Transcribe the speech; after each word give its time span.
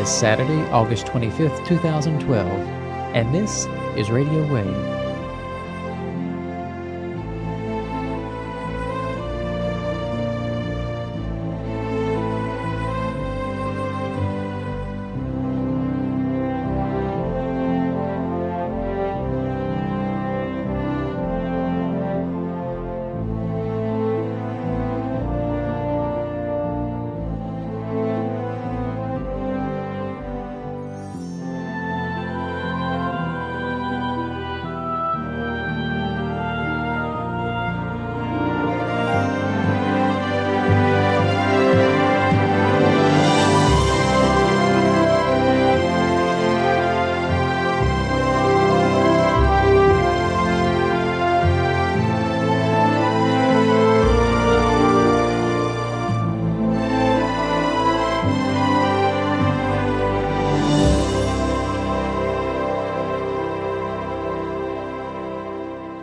is 0.00 0.08
Saturday, 0.08 0.62
August 0.70 1.04
25th, 1.06 1.66
2012, 1.66 2.48
and 3.14 3.34
this 3.34 3.66
is 3.96 4.10
Radio 4.10 4.50
Wave. 4.50 4.99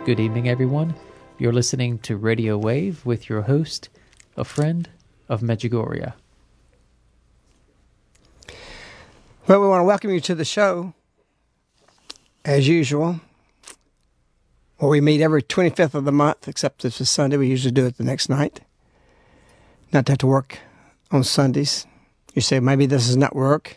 Good 0.08 0.20
evening, 0.20 0.48
everyone. 0.48 0.94
You're 1.36 1.52
listening 1.52 1.98
to 1.98 2.16
Radio 2.16 2.56
Wave 2.56 3.04
with 3.04 3.28
your 3.28 3.42
host, 3.42 3.90
a 4.38 4.42
friend 4.42 4.88
of 5.28 5.42
Medjugorje. 5.42 6.14
Well, 9.46 9.60
we 9.60 9.68
want 9.68 9.80
to 9.80 9.84
welcome 9.84 10.10
you 10.10 10.20
to 10.20 10.34
the 10.34 10.46
show, 10.46 10.94
as 12.42 12.66
usual. 12.66 13.20
Well, 14.80 14.88
we 14.88 15.02
meet 15.02 15.20
every 15.20 15.42
25th 15.42 15.92
of 15.92 16.06
the 16.06 16.10
month, 16.10 16.48
except 16.48 16.86
if 16.86 16.98
it's 16.98 17.10
Sunday. 17.10 17.36
We 17.36 17.48
usually 17.48 17.72
do 17.72 17.84
it 17.84 17.98
the 17.98 18.02
next 18.02 18.30
night. 18.30 18.60
Not 19.92 20.06
to 20.06 20.12
have 20.12 20.18
to 20.20 20.26
work 20.26 20.58
on 21.10 21.22
Sundays. 21.22 21.86
You 22.32 22.40
say, 22.40 22.60
maybe 22.60 22.86
this 22.86 23.10
is 23.10 23.18
not 23.18 23.36
work. 23.36 23.76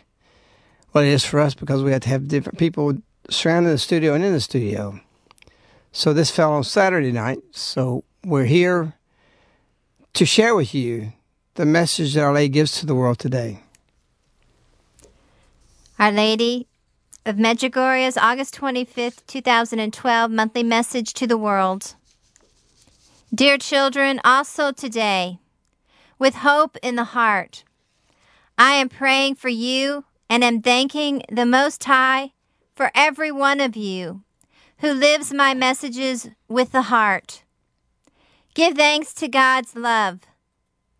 Well, 0.94 1.04
it 1.04 1.08
is 1.08 1.26
for 1.26 1.40
us 1.40 1.52
because 1.52 1.82
we 1.82 1.92
have 1.92 2.00
to 2.00 2.08
have 2.08 2.26
different 2.26 2.58
people 2.58 2.96
surrounding 3.28 3.70
the 3.70 3.76
studio 3.76 4.14
and 4.14 4.24
in 4.24 4.32
the 4.32 4.40
studio. 4.40 4.98
So 5.94 6.14
this 6.14 6.30
fell 6.30 6.54
on 6.54 6.64
Saturday 6.64 7.12
night. 7.12 7.40
So 7.50 8.04
we're 8.24 8.46
here 8.46 8.94
to 10.14 10.24
share 10.24 10.54
with 10.54 10.74
you 10.74 11.12
the 11.54 11.66
message 11.66 12.14
that 12.14 12.22
Our 12.22 12.32
Lady 12.32 12.48
gives 12.48 12.80
to 12.80 12.86
the 12.86 12.94
world 12.94 13.18
today. 13.18 13.60
Our 15.98 16.10
Lady 16.10 16.66
of 17.26 17.36
Medjugorje's 17.36 18.16
August 18.16 18.58
25th, 18.58 19.26
2012 19.26 20.30
monthly 20.30 20.62
message 20.62 21.12
to 21.12 21.26
the 21.26 21.36
world. 21.36 21.94
Dear 23.34 23.58
children, 23.58 24.18
also 24.24 24.72
today, 24.72 25.38
with 26.18 26.36
hope 26.36 26.78
in 26.82 26.96
the 26.96 27.04
heart, 27.04 27.64
I 28.56 28.72
am 28.72 28.88
praying 28.88 29.34
for 29.34 29.50
you 29.50 30.04
and 30.28 30.42
am 30.42 30.62
thanking 30.62 31.22
the 31.30 31.46
Most 31.46 31.84
High 31.84 32.32
for 32.74 32.90
every 32.94 33.30
one 33.30 33.60
of 33.60 33.76
you 33.76 34.22
who 34.82 34.92
lives 34.92 35.32
my 35.32 35.54
messages 35.54 36.28
with 36.48 36.72
the 36.72 36.82
heart. 36.82 37.44
Give 38.52 38.74
thanks 38.76 39.14
to 39.14 39.28
God's 39.28 39.76
love 39.76 40.20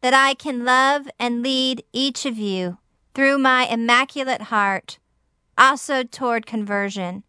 that 0.02 0.14
I 0.14 0.34
can 0.34 0.64
love 0.64 1.08
and 1.18 1.42
lead 1.42 1.82
each 1.92 2.24
of 2.24 2.38
you 2.38 2.78
through 3.12 3.38
my 3.38 3.66
immaculate 3.66 4.42
heart, 4.42 4.98
also 5.58 6.04
toward 6.04 6.46
conversion. 6.46 7.24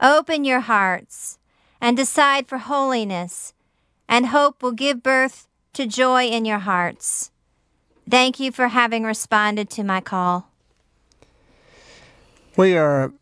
Open 0.00 0.44
your 0.44 0.60
hearts 0.60 1.38
and 1.80 1.96
decide 1.96 2.48
for 2.48 2.58
holiness, 2.58 3.54
and 4.08 4.26
hope 4.26 4.64
will 4.64 4.72
give 4.72 5.00
birth 5.00 5.46
to 5.74 5.86
joy 5.86 6.24
in 6.26 6.44
your 6.44 6.58
hearts. 6.58 7.30
Thank 8.10 8.40
you 8.40 8.50
for 8.50 8.68
having 8.68 9.04
responded 9.04 9.70
to 9.70 9.84
my 9.84 10.00
call. 10.00 10.50
We 12.56 12.76
are 12.76 13.12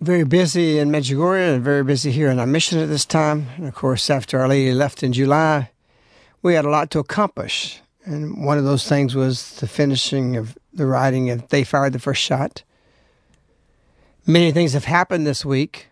very 0.00 0.24
busy 0.24 0.78
in 0.78 0.90
Medjugorje 0.90 1.54
and 1.54 1.64
very 1.64 1.82
busy 1.82 2.10
here 2.10 2.28
in 2.28 2.38
our 2.38 2.46
mission 2.46 2.78
at 2.78 2.88
this 2.88 3.04
time. 3.04 3.48
And 3.56 3.66
of 3.66 3.74
course, 3.74 4.10
after 4.10 4.38
Our 4.38 4.48
Lady 4.48 4.72
left 4.72 5.02
in 5.02 5.12
July, 5.12 5.70
we 6.42 6.54
had 6.54 6.64
a 6.64 6.70
lot 6.70 6.90
to 6.90 6.98
accomplish. 6.98 7.80
And 8.04 8.44
one 8.44 8.58
of 8.58 8.64
those 8.64 8.86
things 8.86 9.14
was 9.14 9.56
the 9.56 9.66
finishing 9.66 10.36
of 10.36 10.56
the 10.72 10.86
writing 10.86 11.30
of 11.30 11.48
They 11.48 11.64
Fired 11.64 11.92
the 11.92 11.98
First 11.98 12.22
Shot. 12.22 12.62
Many 14.26 14.52
things 14.52 14.74
have 14.74 14.84
happened 14.84 15.26
this 15.26 15.44
week. 15.44 15.88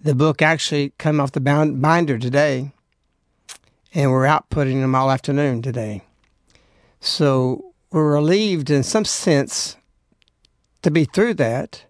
The 0.00 0.14
book 0.14 0.40
actually 0.40 0.92
came 0.98 1.20
off 1.20 1.32
the 1.32 1.40
binder 1.40 2.18
today, 2.18 2.72
and 3.92 4.10
we're 4.10 4.26
outputting 4.26 4.80
them 4.80 4.94
all 4.94 5.10
afternoon 5.10 5.62
today. 5.62 6.02
So 7.00 7.72
we're 7.90 8.14
relieved 8.14 8.70
in 8.70 8.82
some 8.82 9.04
sense 9.04 9.76
to 10.82 10.90
be 10.90 11.04
through 11.04 11.34
that 11.34 11.85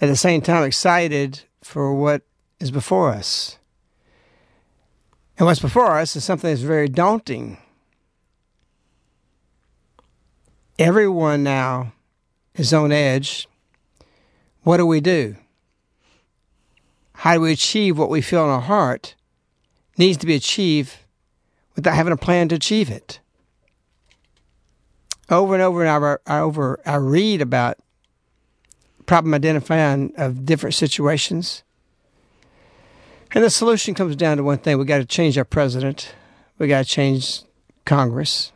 at 0.00 0.08
the 0.08 0.16
same 0.16 0.40
time 0.40 0.64
excited 0.64 1.42
for 1.62 1.94
what 1.94 2.22
is 2.60 2.70
before 2.70 3.10
us. 3.10 3.58
And 5.38 5.46
what's 5.46 5.60
before 5.60 5.98
us 5.98 6.16
is 6.16 6.24
something 6.24 6.50
that's 6.50 6.62
very 6.62 6.88
daunting. 6.88 7.58
Everyone 10.78 11.42
now 11.42 11.92
is 12.54 12.72
on 12.72 12.92
edge. 12.92 13.48
What 14.62 14.78
do 14.78 14.86
we 14.86 15.00
do? 15.00 15.36
How 17.14 17.34
do 17.34 17.40
we 17.40 17.52
achieve 17.52 17.98
what 17.98 18.10
we 18.10 18.20
feel 18.20 18.44
in 18.44 18.50
our 18.50 18.60
heart 18.60 19.14
needs 19.96 20.18
to 20.18 20.26
be 20.26 20.34
achieved 20.34 20.96
without 21.74 21.94
having 21.94 22.12
a 22.12 22.16
plan 22.16 22.48
to 22.48 22.54
achieve 22.54 22.90
it? 22.90 23.20
Over 25.30 25.54
and 25.54 25.62
over 25.62 25.84
and 25.84 26.20
over, 26.28 26.80
I, 26.86 26.94
read 26.96 27.42
about 27.42 27.78
problem 29.08 29.32
identifying 29.32 30.12
of 30.16 30.44
different 30.44 30.74
situations. 30.74 31.64
And 33.32 33.42
the 33.42 33.50
solution 33.50 33.94
comes 33.94 34.14
down 34.14 34.36
to 34.36 34.44
one 34.44 34.58
thing 34.58 34.78
we 34.78 34.84
got 34.84 34.98
to 34.98 35.06
change 35.06 35.36
our 35.36 35.44
president, 35.44 36.14
we 36.58 36.68
got 36.68 36.84
to 36.84 36.88
change 36.88 37.42
Congress. 37.84 38.52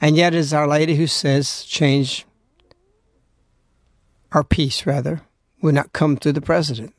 And 0.00 0.16
yet, 0.16 0.34
it 0.34 0.38
is 0.38 0.54
Our 0.54 0.68
Lady 0.68 0.94
who 0.94 1.06
says, 1.06 1.64
change 1.64 2.26
our 4.32 4.44
peace, 4.44 4.86
rather, 4.86 5.22
will 5.60 5.72
not 5.72 5.92
come 5.92 6.16
through 6.16 6.32
the 6.32 6.40
president. 6.40 6.94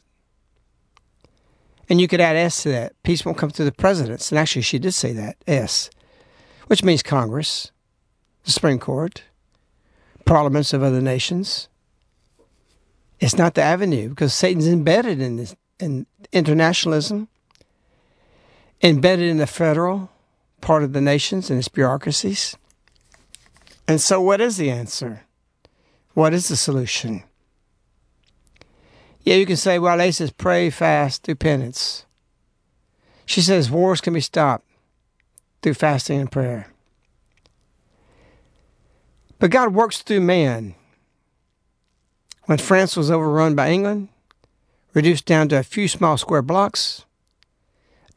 And 1.88 2.02
you 2.02 2.08
could 2.08 2.22
add 2.22 2.36
S 2.36 2.64
to 2.64 2.70
that. 2.70 3.02
Peace 3.04 3.24
won't 3.24 3.38
come 3.38 3.52
through 3.52 3.66
the 3.66 3.72
presidents. 3.72 4.32
And 4.32 4.40
actually, 4.40 4.64
she 4.64 4.80
did 4.80 4.94
say 4.94 5.14
that, 5.14 5.38
S, 5.48 5.90
which 6.68 6.84
means 6.84 7.04
Congress, 7.04 7.72
the 8.44 8.52
Supreme 8.52 8.80
Court, 8.80 9.24
parliaments 10.26 10.74
of 10.74 10.84
other 10.84 11.02
nations. 11.02 11.70
It's 13.20 13.38
not 13.38 13.54
the 13.54 13.62
avenue 13.62 14.10
because 14.10 14.34
Satan's 14.34 14.68
embedded 14.68 15.22
in 15.22 15.38
this 15.38 15.56
in 15.80 16.06
internationalism, 16.32 17.28
embedded 18.82 19.30
in 19.30 19.38
the 19.38 19.48
federal 19.48 20.10
part 20.62 20.84
of 20.84 20.94
the 20.94 21.02
nations 21.02 21.50
and 21.50 21.60
its 21.60 21.68
bureaucracies. 21.68 22.56
And 23.88 24.02
so, 24.02 24.22
what 24.22 24.42
is 24.42 24.58
the 24.58 24.72
answer? 24.72 25.24
What 26.14 26.34
is 26.34 26.48
the 26.48 26.56
solution? 26.56 27.24
Yeah, 29.22 29.36
you 29.36 29.46
can 29.46 29.58
say, 29.58 29.80
well, 29.80 29.98
they 29.98 30.12
says 30.12 30.32
pray, 30.32 30.70
fast, 30.70 31.24
do 31.24 31.36
penance. 31.36 32.06
She 33.26 33.42
says 33.42 33.72
wars 33.72 34.02
can 34.02 34.14
be 34.14 34.22
stopped 34.22 34.66
through 35.62 35.74
fasting 35.74 36.20
and 36.20 36.32
prayer. 36.32 36.68
But 39.40 39.52
God 39.52 39.74
works 39.74 40.02
through 40.02 40.22
man. 40.22 40.76
When 42.46 42.58
France 42.58 42.96
was 42.96 43.12
overrun 43.12 43.56
by 43.56 43.70
England, 43.70 44.10
reduced 44.94 45.26
down 45.26 45.50
to 45.50 45.60
a 45.60 45.64
few 45.64 45.88
small 45.88 46.18
square 46.18 46.42
blocks, 46.42 47.06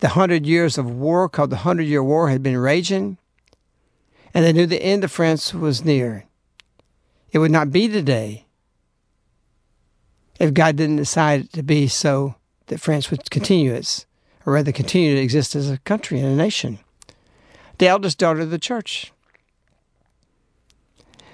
the 0.01 0.09
hundred 0.09 0.47
years 0.47 0.79
of 0.79 0.91
war 0.91 1.29
called 1.29 1.51
the 1.51 1.57
Hundred 1.57 1.85
Year 1.85 2.03
War 2.03 2.29
had 2.29 2.43
been 2.43 2.57
raging, 2.57 3.19
and 4.33 4.45
they 4.45 4.53
knew 4.53 4.67
the 4.67 4.83
end 4.83 5.03
of 5.03 5.11
France 5.11 5.53
was 5.53 5.85
near. 5.85 6.25
It 7.33 7.39
would 7.39 7.51
not 7.51 7.73
be 7.73 7.89
today 7.89 8.47
if 10.39 10.55
God 10.55 10.77
didn't 10.77 10.97
decide 10.97 11.41
it 11.41 11.53
to 11.55 11.63
be 11.63 11.89
so 11.89 12.37
that 12.67 12.81
France 12.81 13.11
would 13.11 13.31
continue 13.31 13.73
its, 13.73 14.07
or 14.47 14.53
rather 14.53 14.73
continue 14.73 15.15
to 15.15 15.21
exist 15.21 15.57
as 15.57 15.69
a 15.69 15.79
country 15.79 16.21
and 16.21 16.29
a 16.29 16.37
nation. 16.37 16.79
The 17.79 17.89
eldest 17.89 18.19
daughter 18.19 18.41
of 18.41 18.51
the 18.51 18.59
church 18.59 19.13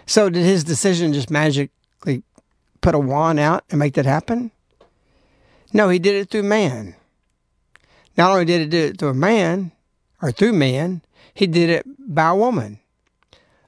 So, 0.07 0.29
did 0.29 0.45
his 0.45 0.65
decision 0.65 1.13
just 1.13 1.31
magically 1.31 2.23
put 2.81 2.95
a 2.95 2.99
wand 2.99 3.41
out 3.41 3.65
and 3.71 3.79
make 3.79 3.95
that 3.95 4.07
happen? 4.07 4.51
No, 5.73 5.89
he 5.89 5.99
did 5.99 6.15
it 6.15 6.31
through 6.31 6.43
man. 6.43 6.95
Not 8.17 8.31
only 8.31 8.45
did 8.45 8.61
he 8.61 8.67
do 8.67 8.79
it 8.79 8.99
through 8.99 9.09
a 9.09 9.15
man 9.15 9.73
or 10.23 10.31
through 10.31 10.53
man, 10.53 11.03
he 11.33 11.47
did 11.47 11.71
it 11.71 11.87
by 11.99 12.29
a 12.29 12.37
woman, 12.37 12.79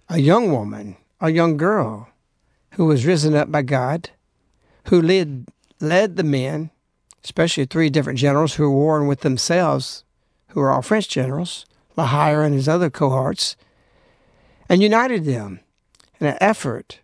a 0.08 0.18
young 0.18 0.52
woman, 0.52 0.96
a 1.20 1.30
young 1.30 1.56
girl 1.56 2.08
who 2.72 2.86
was 2.86 3.06
risen 3.06 3.34
up 3.34 3.50
by 3.50 3.62
God, 3.62 4.10
who 4.88 5.02
led 5.02 5.46
led 5.80 6.16
the 6.16 6.22
men, 6.22 6.70
especially 7.24 7.64
three 7.64 7.90
different 7.90 8.18
generals 8.18 8.54
who 8.54 8.64
were 8.64 8.70
warring 8.70 9.08
with 9.08 9.20
themselves, 9.20 10.04
who 10.48 10.60
were 10.60 10.70
all 10.70 10.82
French 10.82 11.08
generals, 11.08 11.66
La 11.96 12.06
Hire 12.06 12.42
and 12.42 12.54
his 12.54 12.68
other 12.68 12.88
cohorts, 12.88 13.56
and 14.68 14.82
united 14.82 15.24
them 15.24 15.60
in 16.20 16.26
an 16.26 16.38
effort 16.40 17.00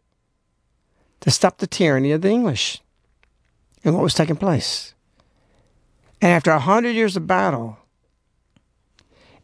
to 1.21 1.31
stop 1.31 1.59
the 1.59 1.67
tyranny 1.67 2.13
of 2.13 2.23
the 2.23 2.31
English 2.31 2.81
and 3.85 3.95
what 3.95 4.03
was 4.03 4.15
taking 4.15 4.37
place. 4.37 4.95
And 6.21 6.31
after 6.31 6.51
a 6.51 6.59
hundred 6.59 6.91
years 6.91 7.17
of 7.17 7.27
battle, 7.27 7.79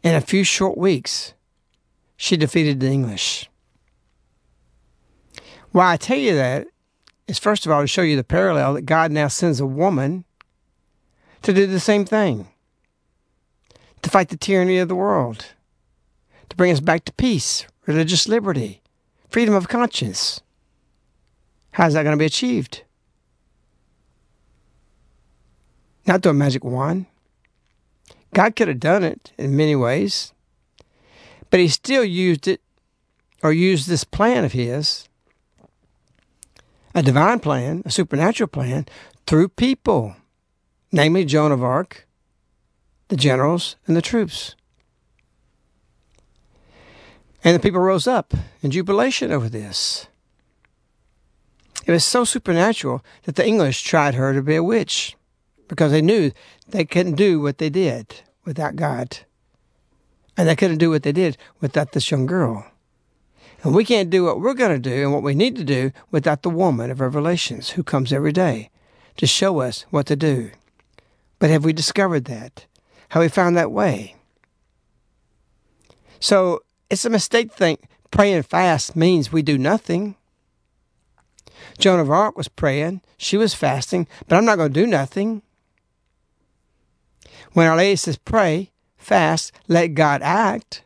in 0.03 0.15
a 0.15 0.21
few 0.21 0.43
short 0.43 0.77
weeks, 0.77 1.33
she 2.15 2.37
defeated 2.37 2.79
the 2.79 2.87
English. 2.87 3.49
Why 5.71 5.93
I 5.93 5.97
tell 5.97 6.17
you 6.17 6.35
that 6.35 6.67
is 7.27 7.37
first 7.37 7.65
of 7.65 7.71
all 7.71 7.81
to 7.81 7.87
show 7.87 8.01
you 8.01 8.15
the 8.15 8.23
parallel 8.23 8.73
that 8.73 8.85
God 8.85 9.11
now 9.11 9.27
sends 9.27 9.59
a 9.59 9.65
woman 9.65 10.25
to 11.43 11.53
do 11.53 11.67
the 11.67 11.79
same 11.79 12.05
thing, 12.05 12.47
to 14.01 14.09
fight 14.09 14.29
the 14.29 14.37
tyranny 14.37 14.79
of 14.79 14.87
the 14.87 14.95
world, 14.95 15.45
to 16.49 16.55
bring 16.55 16.71
us 16.71 16.79
back 16.79 17.05
to 17.05 17.13
peace, 17.13 17.65
religious 17.85 18.27
liberty, 18.27 18.81
freedom 19.29 19.53
of 19.53 19.67
conscience. 19.67 20.41
How's 21.71 21.93
that 21.93 22.03
going 22.03 22.15
to 22.15 22.19
be 22.19 22.25
achieved? 22.25 22.83
Not 26.05 26.23
through 26.23 26.31
a 26.31 26.35
magic 26.35 26.63
wand. 26.63 27.05
God 28.33 28.55
could 28.55 28.67
have 28.67 28.79
done 28.79 29.03
it 29.03 29.31
in 29.37 29.55
many 29.55 29.75
ways, 29.75 30.33
but 31.49 31.59
He 31.59 31.67
still 31.67 32.03
used 32.03 32.47
it 32.47 32.61
or 33.41 33.53
used 33.53 33.87
this 33.87 34.03
plan 34.03 34.43
of 34.43 34.53
His 34.53 35.09
a 36.95 37.03
divine 37.03 37.39
plan, 37.39 37.83
a 37.85 37.91
supernatural 37.91 38.47
plan, 38.47 38.85
through 39.27 39.49
people, 39.49 40.15
namely 40.91 41.23
Joan 41.23 41.51
of 41.51 41.63
Arc, 41.63 42.07
the 43.09 43.15
generals, 43.15 43.75
and 43.87 43.95
the 43.95 44.01
troops. 44.01 44.55
And 47.43 47.55
the 47.55 47.59
people 47.59 47.79
rose 47.79 48.07
up 48.07 48.33
in 48.61 48.71
jubilation 48.71 49.31
over 49.31 49.49
this. 49.49 50.07
It 51.85 51.91
was 51.91 52.05
so 52.05 52.23
supernatural 52.23 53.03
that 53.23 53.35
the 53.35 53.47
English 53.47 53.81
tried 53.83 54.15
her 54.15 54.33
to 54.33 54.41
be 54.41 54.55
a 54.55 54.63
witch 54.63 55.15
because 55.67 55.91
they 55.91 56.01
knew 56.01 56.31
they 56.67 56.85
couldn't 56.85 57.15
do 57.15 57.39
what 57.39 57.57
they 57.57 57.69
did 57.69 58.21
without 58.45 58.75
God. 58.75 59.19
And 60.37 60.47
they 60.47 60.55
couldn't 60.55 60.77
do 60.77 60.89
what 60.89 61.03
they 61.03 61.11
did 61.11 61.37
without 61.61 61.93
this 61.93 62.11
young 62.11 62.25
girl. 62.25 62.65
And 63.63 63.75
we 63.75 63.83
can't 63.83 64.09
do 64.09 64.23
what 64.23 64.39
we're 64.39 64.53
going 64.53 64.71
to 64.71 64.89
do 64.89 65.03
and 65.03 65.13
what 65.13 65.23
we 65.23 65.35
need 65.35 65.55
to 65.57 65.63
do 65.63 65.91
without 66.11 66.43
the 66.43 66.49
woman 66.49 66.91
of 66.91 67.01
Revelations 67.01 67.71
who 67.71 67.83
comes 67.83 68.13
every 68.13 68.31
day 68.31 68.69
to 69.17 69.27
show 69.27 69.59
us 69.59 69.85
what 69.89 70.05
to 70.07 70.15
do. 70.15 70.51
But 71.39 71.49
have 71.49 71.65
we 71.65 71.73
discovered 71.73 72.25
that? 72.25 72.65
Have 73.09 73.21
we 73.21 73.29
found 73.29 73.57
that 73.57 73.71
way? 73.71 74.15
So 76.19 76.63
it's 76.89 77.05
a 77.05 77.09
mistake 77.09 77.51
to 77.51 77.57
think 77.57 77.87
praying 78.11 78.43
fast 78.43 78.95
means 78.95 79.31
we 79.31 79.41
do 79.41 79.57
nothing. 79.57 80.15
Joan 81.77 81.99
of 81.99 82.09
Arc 82.09 82.37
was 82.37 82.47
praying, 82.47 83.01
she 83.17 83.37
was 83.37 83.53
fasting, 83.53 84.07
but 84.27 84.35
I'm 84.35 84.45
not 84.45 84.57
going 84.57 84.73
to 84.73 84.81
do 84.81 84.87
nothing. 84.87 85.41
When 87.53 87.67
Our 87.67 87.77
Lady 87.77 87.95
says 87.95 88.17
pray, 88.17 88.71
fast, 88.97 89.51
let 89.67 89.89
God 89.89 90.21
act, 90.21 90.83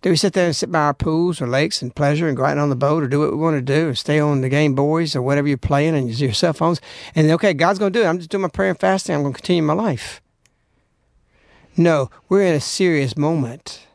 do 0.00 0.10
we 0.10 0.16
sit 0.16 0.32
there 0.32 0.46
and 0.46 0.54
sit 0.54 0.70
by 0.70 0.78
our 0.78 0.94
pools 0.94 1.40
or 1.40 1.48
lakes 1.48 1.82
and 1.82 1.94
pleasure 1.94 2.28
and 2.28 2.36
go 2.36 2.44
out 2.44 2.56
on 2.56 2.70
the 2.70 2.76
boat 2.76 3.02
or 3.02 3.08
do 3.08 3.18
what 3.18 3.32
we 3.32 3.36
want 3.36 3.56
to 3.56 3.62
do 3.62 3.88
or 3.88 3.94
stay 3.96 4.20
on 4.20 4.42
the 4.42 4.48
Game 4.48 4.74
Boys 4.74 5.16
or 5.16 5.22
whatever 5.22 5.48
you're 5.48 5.58
playing 5.58 5.96
and 5.96 6.08
your 6.20 6.32
cell 6.32 6.52
phones 6.52 6.80
and 7.16 7.28
okay, 7.32 7.52
God's 7.52 7.80
going 7.80 7.92
to 7.92 7.98
do 7.98 8.04
it. 8.04 8.08
I'm 8.08 8.18
just 8.18 8.30
doing 8.30 8.42
my 8.42 8.48
prayer 8.48 8.70
and 8.70 8.78
fasting. 8.78 9.14
I'm 9.14 9.22
going 9.22 9.34
to 9.34 9.40
continue 9.40 9.62
my 9.62 9.72
life. 9.74 10.22
No, 11.76 12.10
we're 12.28 12.42
in 12.42 12.54
a 12.54 12.60
serious 12.60 13.16
moment. 13.16 13.87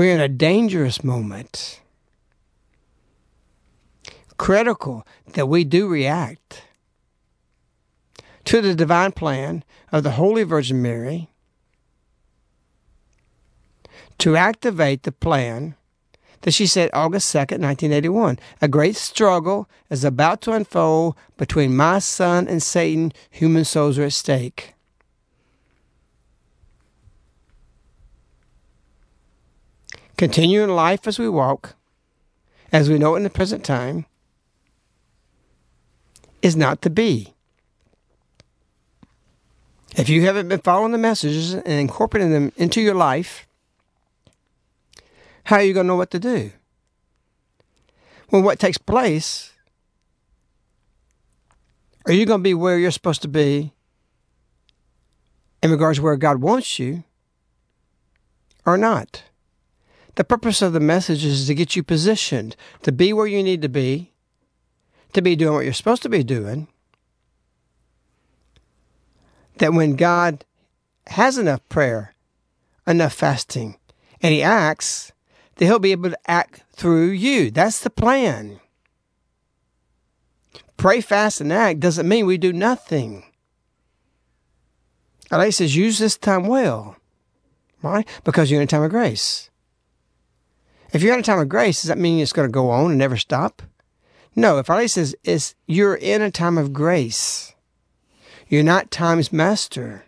We're 0.00 0.14
in 0.14 0.20
a 0.22 0.28
dangerous 0.28 1.04
moment. 1.04 1.82
Critical 4.38 5.06
that 5.34 5.46
we 5.46 5.62
do 5.62 5.88
react 5.88 6.62
to 8.46 8.62
the 8.62 8.74
divine 8.74 9.12
plan 9.12 9.62
of 9.92 10.02
the 10.02 10.12
Holy 10.12 10.42
Virgin 10.42 10.80
Mary 10.80 11.28
to 14.16 14.36
activate 14.36 15.02
the 15.02 15.12
plan 15.12 15.74
that 16.40 16.52
she 16.52 16.64
said 16.66 16.88
August 16.94 17.28
2nd, 17.34 17.60
1981. 17.60 18.38
A 18.62 18.68
great 18.68 18.96
struggle 18.96 19.68
is 19.90 20.02
about 20.02 20.40
to 20.40 20.52
unfold 20.52 21.14
between 21.36 21.76
my 21.76 21.98
son 21.98 22.48
and 22.48 22.62
Satan. 22.62 23.12
Human 23.30 23.66
souls 23.66 23.98
are 23.98 24.04
at 24.04 24.14
stake. 24.14 24.72
Continuing 30.20 30.68
life 30.68 31.08
as 31.08 31.18
we 31.18 31.30
walk, 31.30 31.76
as 32.70 32.90
we 32.90 32.98
know 32.98 33.14
it 33.14 33.16
in 33.16 33.22
the 33.22 33.30
present 33.30 33.64
time, 33.64 34.04
is 36.42 36.54
not 36.54 36.82
to 36.82 36.90
be. 36.90 37.32
If 39.96 40.10
you 40.10 40.20
haven't 40.26 40.50
been 40.50 40.60
following 40.60 40.92
the 40.92 40.98
messages 40.98 41.54
and 41.54 41.66
incorporating 41.66 42.32
them 42.32 42.52
into 42.56 42.82
your 42.82 42.94
life, 42.94 43.46
how 45.44 45.56
are 45.56 45.62
you 45.62 45.72
going 45.72 45.84
to 45.84 45.88
know 45.88 45.96
what 45.96 46.10
to 46.10 46.18
do? 46.18 46.50
When 48.28 48.44
what 48.44 48.58
takes 48.58 48.76
place, 48.76 49.54
are 52.04 52.12
you 52.12 52.26
going 52.26 52.40
to 52.40 52.44
be 52.44 52.52
where 52.52 52.78
you're 52.78 52.90
supposed 52.90 53.22
to 53.22 53.28
be 53.28 53.72
in 55.62 55.70
regards 55.70 55.96
to 55.96 56.04
where 56.04 56.16
God 56.16 56.42
wants 56.42 56.78
you 56.78 57.04
or 58.66 58.76
not? 58.76 59.22
The 60.16 60.24
purpose 60.24 60.60
of 60.62 60.72
the 60.72 60.80
message 60.80 61.24
is 61.24 61.46
to 61.46 61.54
get 61.54 61.76
you 61.76 61.82
positioned 61.82 62.56
to 62.82 62.92
be 62.92 63.12
where 63.12 63.26
you 63.26 63.42
need 63.42 63.62
to 63.62 63.68
be, 63.68 64.12
to 65.12 65.22
be 65.22 65.36
doing 65.36 65.54
what 65.54 65.64
you're 65.64 65.72
supposed 65.72 66.02
to 66.02 66.08
be 66.08 66.22
doing. 66.22 66.68
That 69.58 69.72
when 69.72 69.96
God 69.96 70.44
has 71.08 71.38
enough 71.38 71.66
prayer, 71.68 72.14
enough 72.86 73.12
fasting, 73.12 73.76
and 74.22 74.32
He 74.32 74.42
acts, 74.42 75.12
that 75.56 75.66
He'll 75.66 75.78
be 75.78 75.92
able 75.92 76.10
to 76.10 76.30
act 76.30 76.64
through 76.72 77.10
you. 77.10 77.50
That's 77.50 77.80
the 77.80 77.90
plan. 77.90 78.60
Pray, 80.76 81.00
fast, 81.02 81.40
and 81.40 81.52
act 81.52 81.80
doesn't 81.80 82.08
mean 82.08 82.26
we 82.26 82.38
do 82.38 82.52
nothing. 82.52 83.24
Our 85.30 85.40
Lady 85.40 85.52
says, 85.52 85.76
use 85.76 85.98
this 85.98 86.16
time 86.16 86.46
well. 86.46 86.96
Why? 87.82 88.04
Because 88.24 88.50
you're 88.50 88.60
in 88.60 88.64
a 88.64 88.66
time 88.66 88.82
of 88.82 88.90
grace. 88.90 89.49
If 90.92 91.02
you're 91.02 91.14
in 91.14 91.20
a 91.20 91.24
time 91.24 91.38
of 91.38 91.48
grace, 91.48 91.82
does 91.82 91.88
that 91.88 91.98
mean 91.98 92.18
it's 92.18 92.32
going 92.32 92.48
to 92.48 92.52
go 92.52 92.70
on 92.70 92.90
and 92.90 92.98
never 92.98 93.16
stop? 93.16 93.62
No, 94.34 94.58
if 94.58 94.70
Our 94.70 94.76
Lady 94.76 94.88
says 94.88 95.14
it's, 95.24 95.54
you're 95.66 95.94
in 95.94 96.22
a 96.22 96.30
time 96.30 96.58
of 96.58 96.72
grace, 96.72 97.54
you're 98.48 98.62
not 98.62 98.90
time's 98.90 99.32
master. 99.32 100.04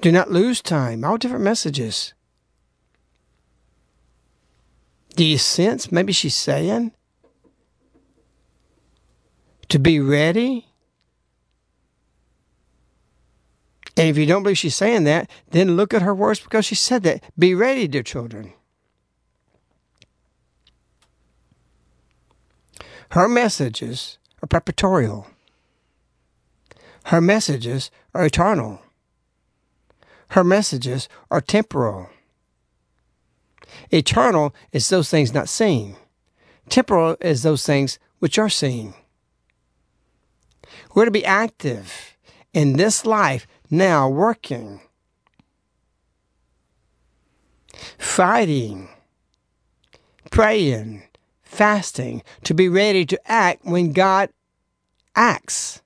Do 0.00 0.12
not 0.12 0.30
lose 0.30 0.60
time. 0.60 1.04
All 1.04 1.18
different 1.18 1.44
messages. 1.44 2.14
Do 5.14 5.24
you 5.24 5.38
sense 5.38 5.92
maybe 5.92 6.12
she's 6.12 6.34
saying 6.34 6.92
to 9.68 9.78
be 9.78 10.00
ready? 10.00 10.68
And 13.96 14.08
if 14.08 14.16
you 14.16 14.24
don't 14.24 14.42
believe 14.42 14.58
she's 14.58 14.76
saying 14.76 15.04
that, 15.04 15.30
then 15.50 15.76
look 15.76 15.92
at 15.92 16.02
her 16.02 16.14
words 16.14 16.40
because 16.40 16.64
she 16.64 16.74
said 16.74 17.02
that. 17.02 17.22
Be 17.38 17.54
ready, 17.54 17.86
dear 17.86 18.02
children. 18.02 18.54
Her 23.12 23.28
messages 23.28 24.16
are 24.42 24.46
preparatorial. 24.46 25.26
Her 27.04 27.20
messages 27.20 27.90
are 28.14 28.24
eternal. 28.24 28.80
Her 30.28 30.42
messages 30.42 31.10
are 31.30 31.42
temporal. 31.42 32.08
Eternal 33.90 34.54
is 34.72 34.88
those 34.88 35.10
things 35.10 35.34
not 35.34 35.50
seen. 35.50 35.96
Temporal 36.70 37.18
is 37.20 37.42
those 37.42 37.66
things 37.66 37.98
which 38.18 38.38
are 38.38 38.48
seen. 38.48 38.94
We're 40.94 41.04
to 41.04 41.10
be 41.10 41.26
active 41.26 42.16
in 42.54 42.78
this 42.78 43.04
life 43.04 43.46
now, 43.70 44.08
working, 44.08 44.80
fighting, 47.98 48.88
praying, 50.30 51.02
fasting, 51.52 52.22
to 52.44 52.54
be 52.54 52.68
ready 52.68 53.04
to 53.04 53.30
act 53.30 53.64
when 53.64 53.92
God 53.92 54.30
acts. 55.14 55.82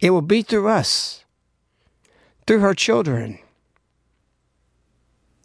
It 0.00 0.10
will 0.10 0.22
be 0.22 0.42
through 0.42 0.68
us, 0.68 1.24
through 2.46 2.60
her 2.60 2.74
children. 2.74 3.38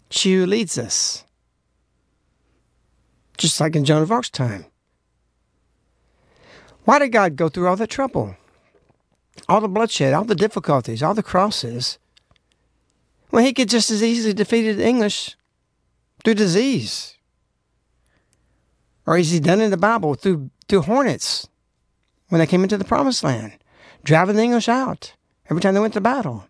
She 0.10 0.34
who 0.34 0.46
leads 0.46 0.78
us. 0.78 1.26
Just 3.38 3.60
like 3.60 3.76
in 3.76 3.86
Joan 3.86 4.02
of 4.02 4.12
Arc's 4.12 4.30
time. 4.30 4.66
Why 6.86 7.00
did 7.00 7.10
God 7.10 7.36
go 7.36 7.50
through 7.50 7.68
all 7.68 7.76
the 7.76 7.88
trouble? 7.88 8.36
All 9.48 9.62
the 9.62 9.68
bloodshed, 9.68 10.14
all 10.14 10.26
the 10.26 10.36
difficulties, 10.36 11.02
all 11.02 11.14
the 11.14 11.24
crosses? 11.24 11.98
Well, 13.32 13.44
he 13.44 13.54
could 13.54 13.70
just 13.70 13.90
as 13.90 14.04
easily 14.04 14.34
defeated 14.34 14.78
the 14.78 14.88
English 14.88 15.38
through 16.24 16.36
disease. 16.36 17.16
Or 19.06 19.18
as 19.18 19.32
he 19.32 19.40
done 19.40 19.62
in 19.62 19.72
the 19.72 19.78
Bible 19.78 20.16
through 20.16 20.52
through 20.68 20.84
hornets 20.84 21.48
when 22.30 22.40
they 22.40 22.48
came 22.48 22.64
into 22.64 22.78
the 22.78 22.86
promised 22.86 23.24
land, 23.24 23.58
driving 24.04 24.36
the 24.36 24.44
English 24.44 24.70
out 24.70 25.14
every 25.50 25.62
time 25.62 25.74
they 25.74 25.80
went 25.80 25.94
to 25.94 26.02
battle. 26.02 26.46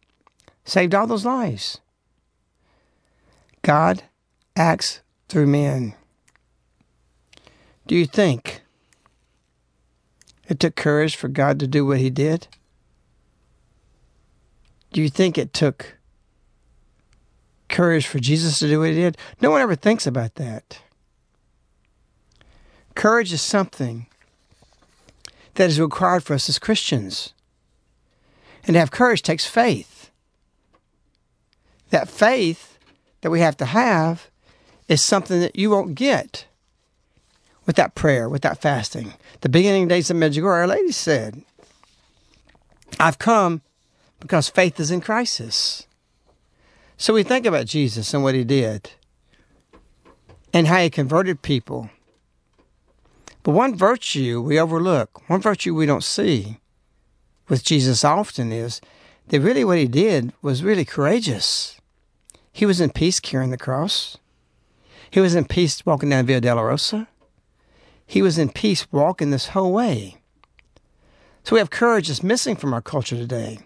Saved 0.63 0.93
all 0.93 1.07
those 1.07 1.25
lives. 1.25 1.79
God 3.63 4.03
acts 4.55 5.01
through 5.27 5.47
men. 5.47 5.95
Do 7.87 7.95
you 7.95 8.05
think 8.05 8.61
it 10.47 10.59
took 10.59 10.75
courage 10.75 11.15
for 11.15 11.27
God 11.27 11.59
to 11.59 11.67
do 11.67 11.85
what 11.85 11.97
he 11.97 12.09
did? 12.09 12.47
Do 14.93 15.01
you 15.01 15.09
think 15.09 15.37
it 15.37 15.53
took 15.53 15.97
courage 17.71 18.05
for 18.05 18.19
Jesus 18.19 18.59
to 18.59 18.67
do 18.67 18.79
what 18.79 18.89
he 18.89 18.95
did? 18.95 19.17
No 19.41 19.49
one 19.51 19.61
ever 19.61 19.75
thinks 19.75 20.05
about 20.05 20.35
that. 20.35 20.79
Courage 22.93 23.33
is 23.33 23.41
something 23.41 24.05
that 25.55 25.69
is 25.69 25.79
required 25.79 26.23
for 26.23 26.33
us 26.33 26.49
as 26.49 26.59
Christians. 26.59 27.33
And 28.65 28.75
to 28.75 28.79
have 28.79 28.91
courage 28.91 29.21
takes 29.21 29.45
faith. 29.47 30.11
That 31.89 32.09
faith 32.09 32.77
that 33.21 33.31
we 33.31 33.39
have 33.39 33.57
to 33.57 33.65
have 33.65 34.29
is 34.87 35.01
something 35.01 35.39
that 35.39 35.55
you 35.55 35.69
won't 35.69 35.95
get 35.95 36.45
without 37.65 37.95
prayer, 37.95 38.27
without 38.27 38.61
fasting. 38.61 39.13
The 39.41 39.49
beginning 39.49 39.87
days 39.87 40.09
of 40.09 40.17
Medjugorje, 40.17 40.45
Our 40.45 40.67
Lady 40.67 40.91
said, 40.91 41.41
I've 42.99 43.19
come 43.19 43.61
because 44.19 44.49
faith 44.49 44.79
is 44.79 44.91
in 44.91 45.01
crisis. 45.01 45.87
So 47.01 47.15
we 47.15 47.23
think 47.23 47.47
about 47.47 47.65
Jesus 47.65 48.13
and 48.13 48.21
what 48.21 48.35
he 48.35 48.43
did 48.43 48.91
and 50.53 50.67
how 50.67 50.77
he 50.77 50.91
converted 50.91 51.41
people. 51.41 51.89
But 53.41 53.53
one 53.53 53.75
virtue 53.75 54.39
we 54.39 54.59
overlook, 54.59 55.27
one 55.27 55.41
virtue 55.41 55.73
we 55.73 55.87
don't 55.87 56.03
see 56.03 56.59
with 57.49 57.63
Jesus 57.63 58.03
often 58.03 58.51
is 58.51 58.81
that 59.29 59.41
really 59.41 59.63
what 59.63 59.79
he 59.79 59.87
did 59.87 60.31
was 60.43 60.63
really 60.63 60.85
courageous. 60.85 61.81
He 62.53 62.67
was 62.67 62.79
in 62.79 62.91
peace 62.91 63.19
carrying 63.19 63.49
the 63.49 63.57
cross. 63.57 64.17
He 65.09 65.19
was 65.19 65.33
in 65.33 65.45
peace 65.45 65.83
walking 65.83 66.09
down 66.09 66.27
Via 66.27 66.39
Dolorosa. 66.39 67.07
He 68.05 68.21
was 68.21 68.37
in 68.37 68.49
peace 68.49 68.85
walking 68.91 69.31
this 69.31 69.47
whole 69.47 69.73
way. 69.73 70.17
So 71.45 71.55
we 71.55 71.59
have 71.61 71.71
courage 71.71 72.09
that's 72.09 72.21
missing 72.21 72.55
from 72.55 72.75
our 72.75 72.81
culture 72.81 73.15
today. 73.15 73.57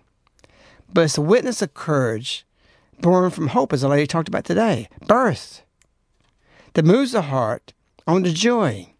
But 0.94 1.04
it's 1.04 1.18
a 1.18 1.22
witness 1.22 1.62
of 1.62 1.74
courage 1.74 2.46
born 3.00 3.30
from 3.32 3.48
hope, 3.48 3.74
as 3.74 3.82
the 3.82 3.88
lady 3.88 4.08
talked 4.08 4.28
about 4.28 4.46
today. 4.46 4.88
Birth 5.08 5.64
that 6.74 6.86
moves 6.86 7.14
the 7.14 7.24
heart 7.24 7.74
on 8.06 8.24
to 8.24 8.32
joy. 8.32 8.94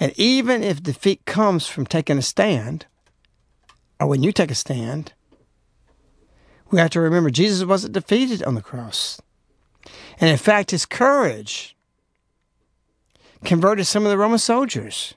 And 0.00 0.12
even 0.16 0.62
if 0.62 0.82
defeat 0.82 1.24
comes 1.24 1.66
from 1.66 1.86
taking 1.86 2.18
a 2.18 2.22
stand, 2.22 2.86
or 4.00 4.06
when 4.06 4.22
you 4.22 4.32
take 4.32 4.50
a 4.50 4.56
stand, 4.56 5.12
we 6.70 6.80
have 6.80 6.90
to 6.90 7.00
remember 7.00 7.30
Jesus 7.30 7.64
wasn't 7.64 7.92
defeated 7.92 8.42
on 8.42 8.54
the 8.54 8.62
cross. 8.62 9.20
And 10.18 10.30
in 10.30 10.36
fact, 10.36 10.70
his 10.70 10.86
courage 10.86 11.76
converted 13.44 13.86
some 13.86 14.04
of 14.04 14.10
the 14.10 14.18
Roman 14.18 14.38
soldiers. 14.38 15.14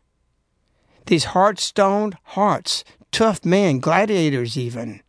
These 1.06 1.26
hard 1.26 1.60
stoned 1.60 2.18
hearts, 2.24 2.84
tough 3.12 3.46
men, 3.46 3.80
gladiators 3.80 4.58
even, 4.58 5.02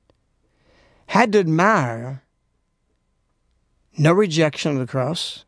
had 1.09 1.33
to 1.33 1.39
admire 1.39 2.23
no 3.97 4.13
rejection 4.13 4.73
of 4.73 4.79
the 4.79 4.87
cross, 4.87 5.45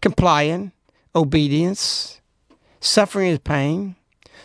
complying, 0.00 0.72
obedience, 1.14 2.20
suffering 2.80 3.28
his 3.28 3.38
pain, 3.40 3.96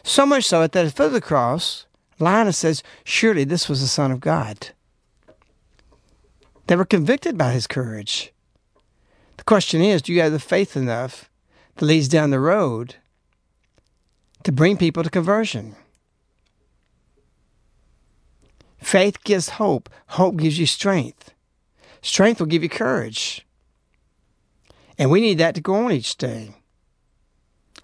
so 0.03 0.25
much 0.25 0.43
so 0.43 0.61
that 0.61 0.75
at 0.75 0.85
the 0.85 0.91
foot 0.91 1.07
of 1.07 1.13
the 1.13 1.21
cross, 1.21 1.85
Longinus 2.19 2.57
says, 2.57 2.83
Surely 3.03 3.43
this 3.43 3.69
was 3.69 3.81
the 3.81 3.87
Son 3.87 4.11
of 4.11 4.19
God. 4.19 4.69
They 6.67 6.75
were 6.75 6.85
convicted 6.85 7.37
by 7.37 7.51
his 7.51 7.67
courage. 7.67 8.33
The 9.37 9.43
question 9.43 9.81
is 9.81 10.01
do 10.01 10.11
you 10.11 10.21
have 10.21 10.31
the 10.31 10.39
faith 10.39 10.75
enough 10.75 11.29
that 11.75 11.85
leads 11.85 12.07
down 12.07 12.31
the 12.31 12.39
road 12.39 12.95
to 14.43 14.51
bring 14.51 14.75
people 14.75 15.03
to 15.03 15.09
conversion? 15.09 15.75
Faith 18.85 19.23
gives 19.23 19.49
hope, 19.49 19.89
hope 20.09 20.37
gives 20.37 20.59
you 20.59 20.67
strength. 20.67 21.33
Strength 22.03 22.39
will 22.39 22.45
give 22.45 22.61
you 22.61 22.69
courage. 22.69 23.43
And 24.99 25.09
we 25.09 25.21
need 25.21 25.39
that 25.39 25.55
to 25.55 25.59
go 25.59 25.73
on 25.73 25.91
each 25.91 26.17
day. 26.17 26.53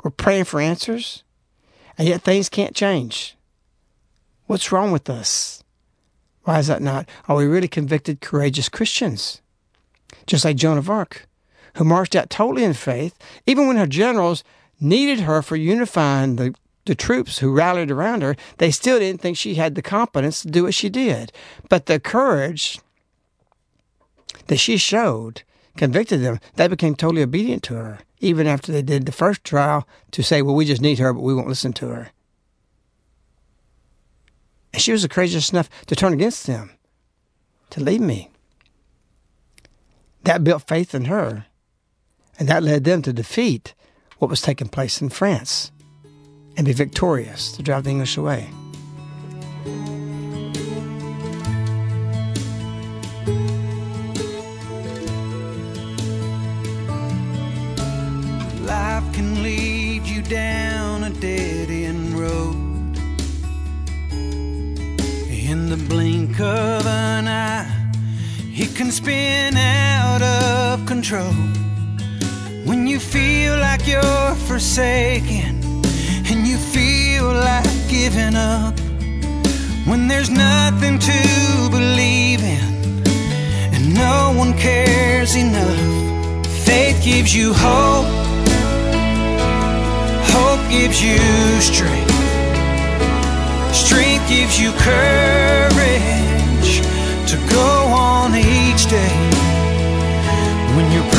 We're 0.03 0.12
praying 0.12 0.43
for 0.43 0.62
answers, 0.62 1.24
and 1.98 2.08
yet 2.08 2.22
things 2.22 2.50
can't 2.50 2.75
change. 2.75 3.36
What's 4.46 4.72
wrong 4.72 4.91
with 4.91 5.10
us? 5.10 5.63
Why 6.43 6.60
is 6.60 6.67
that 6.67 6.84
not? 6.84 7.10
Are 7.27 7.36
we 7.36 7.46
really 7.46 7.67
convicted, 7.67 8.22
courageous 8.22 8.70
Christians? 8.70 9.41
Just 10.27 10.46
like 10.46 10.55
Joan 10.55 10.77
of 10.77 10.88
Arc, 10.88 11.27
who 11.77 11.84
marched 11.84 12.15
out 12.15 12.29
totally 12.29 12.63
in 12.63 12.75
faith, 12.75 13.17
even 13.48 13.65
when 13.65 13.77
her 13.77 13.88
generals 13.88 14.43
needed 14.79 15.22
her 15.22 15.41
for 15.41 15.55
unifying 15.55 16.36
the, 16.36 16.53
the 16.86 16.96
troops 16.96 17.40
who 17.40 17.54
rallied 17.54 17.92
around 17.92 18.22
her, 18.22 18.36
they 18.58 18.72
still 18.72 19.00
didn't 19.00 19.22
think 19.22 19.38
she 19.38 19.56
had 19.56 19.76
the 19.76 19.82
competence 19.82 20.42
to 20.42 20.50
do 20.50 20.64
what 20.64 20.74
she 20.74 20.90
did. 20.90 21.32
But 21.70 21.86
the 21.86 22.00
courage 22.00 22.80
that 24.48 24.58
she 24.58 24.78
showed 24.78 25.44
convicted 25.78 26.22
them. 26.22 26.40
They 26.56 26.68
became 26.68 26.96
totally 26.96 27.22
obedient 27.22 27.64
to 27.64 27.76
her, 27.76 28.00
even 28.20 28.48
after 28.48 28.72
they 28.72 28.82
did 28.82 29.06
the 29.06 29.12
first 29.12 29.44
trial 29.44 29.88
to 30.12 30.24
say, 30.24 30.42
well, 30.42 30.56
we 30.56 30.66
just 30.66 30.82
need 30.82 31.00
her, 31.00 31.14
but 31.14 31.22
we 31.22 31.34
won't 31.34 31.48
listen 31.48 31.74
to 31.74 31.88
her. 31.88 32.12
And 34.74 34.82
she 34.82 34.92
was 34.92 35.06
courageous 35.08 35.52
enough 35.52 35.70
to 35.88 35.96
turn 35.96 36.14
against 36.14 36.48
them, 36.48 36.72
to 37.72 37.82
leave 37.82 38.02
me. 38.02 38.30
That 40.24 40.44
built 40.44 40.68
faith 40.68 40.94
in 40.94 41.06
her, 41.06 41.46
and 42.38 42.48
that 42.48 42.64
led 42.64 42.84
them 42.84 43.02
to 43.04 43.14
defeat 43.14 43.74
what 44.20 44.30
was 44.30 44.42
taking 44.42 44.68
place 44.68 45.02
in 45.02 45.10
France 45.10 45.72
and 46.58 46.65
be 46.65 46.74
victorious 46.74 47.51
to 47.53 47.63
drive 47.63 47.84
the 47.84 47.89
English 47.89 48.17
away. 48.17 48.50
Life 58.65 59.13
can 59.13 59.43
lead 59.43 60.03
you 60.05 60.22
down 60.22 61.03
a 61.03 61.10
dead 61.10 61.70
end 61.70 62.13
road. 62.13 62.55
In 64.12 65.70
the 65.70 65.77
blink 65.89 66.39
of 66.39 66.86
an 66.86 67.27
eye, 67.27 67.91
it 68.53 68.75
can 68.75 68.91
spin 68.91 69.58
out 69.58 70.22
of 70.22 70.86
control. 70.86 71.34
When 72.65 72.88
you 72.88 73.00
feel 73.00 73.58
like 73.58 73.88
you're 73.88 74.36
forsaken 74.48 75.61
and 76.32 76.48
you 76.48 76.58
feel 76.58 77.26
like 77.26 77.70
giving 77.90 78.36
up. 78.36 78.80
When 79.86 80.08
there's 80.08 80.30
nothing 80.30 80.98
to 81.00 81.20
believe 81.70 82.42
in 82.42 83.04
and 83.74 83.94
no 83.94 84.34
one 84.38 84.54
cares 84.58 85.36
enough, 85.36 86.48
faith 86.66 87.04
gives 87.04 87.36
you 87.36 87.54
hope. 87.54 88.08
Hope 90.36 90.64
gives 90.70 91.04
you 91.04 91.20
strength. 91.60 92.16
Strength 93.76 94.30
gives 94.30 94.60
you 94.62 94.72
courage 94.90 96.72
to 97.30 97.36
go 97.50 97.70
on 97.92 98.36
each 98.36 98.84
day. 98.90 99.18
When 100.76 100.90
you're 100.94 101.11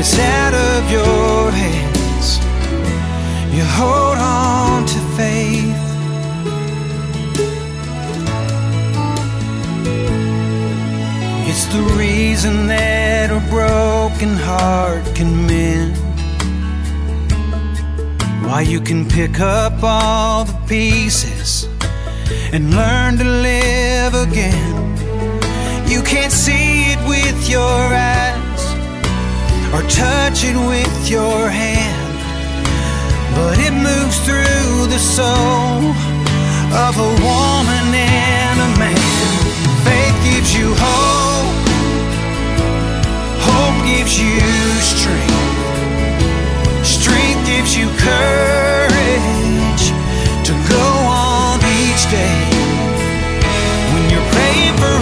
it's 0.00 0.18
out 0.18 0.54
of 0.54 0.90
your 0.90 1.50
hands. 1.50 2.38
You 3.54 3.62
hold 3.62 4.16
on 4.16 4.86
to 4.86 4.98
faith. 5.18 5.76
It's 11.50 11.66
the 11.66 11.82
reason 11.98 12.66
that 12.68 13.30
a 13.30 13.40
broken 13.50 14.36
heart 14.48 15.04
can 15.14 15.46
mend. 15.46 15.98
Why 18.46 18.62
you 18.62 18.80
can 18.80 19.06
pick 19.06 19.38
up 19.38 19.82
all 19.82 20.46
the 20.46 20.58
pieces 20.66 21.68
and 22.54 22.74
learn 22.74 23.18
to 23.18 23.24
live 23.24 24.14
again. 24.14 24.76
You 25.86 26.00
can't 26.02 26.32
see 26.32 26.92
it 26.92 27.00
with 27.06 27.50
your 27.50 27.82
eyes 28.08 28.39
or 29.72 29.82
touch 29.82 30.42
it 30.42 30.56
with 30.56 31.08
your 31.08 31.48
hand, 31.48 32.18
but 33.36 33.56
it 33.58 33.72
moves 33.72 34.18
through 34.26 34.86
the 34.90 34.98
soul 34.98 35.94
of 36.74 36.98
a 36.98 37.10
woman 37.22 37.94
and 37.94 38.56
a 38.60 38.70
man. 38.78 38.98
Faith 39.86 40.16
gives 40.26 40.50
you 40.58 40.74
hope, 40.74 41.54
hope 43.46 43.78
gives 43.86 44.18
you 44.18 44.40
strength, 44.82 45.38
strength 46.84 47.46
gives 47.46 47.76
you 47.76 47.86
courage 48.06 49.84
to 50.46 50.52
go 50.68 50.86
on 51.06 51.58
each 51.78 52.10
day. 52.10 52.42
When 53.94 54.04
you're 54.10 54.28
praying 54.34 54.76
for 54.82 54.99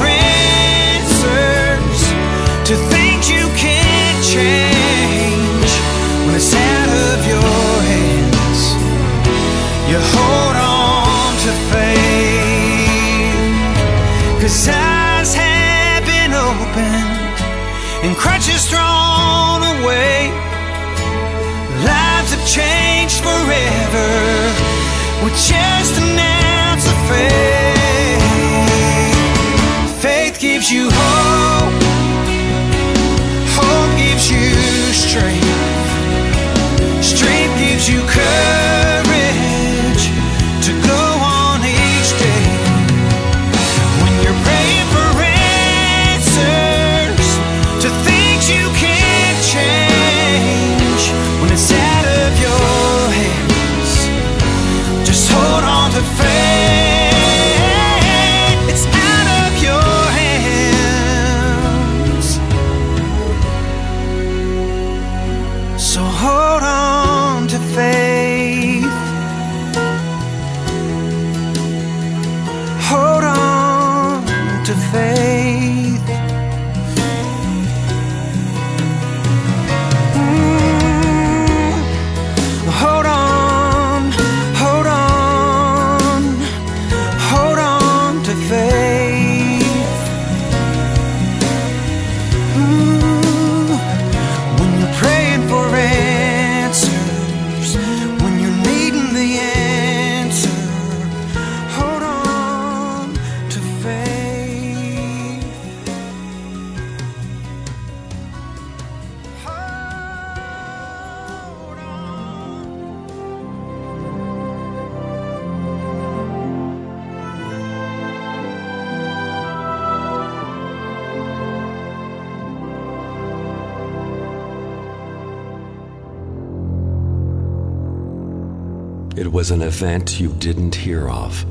event 129.78 130.19
you 130.19 130.34
didn't 130.41 130.75
hear 130.75 131.08
of. 131.08 131.47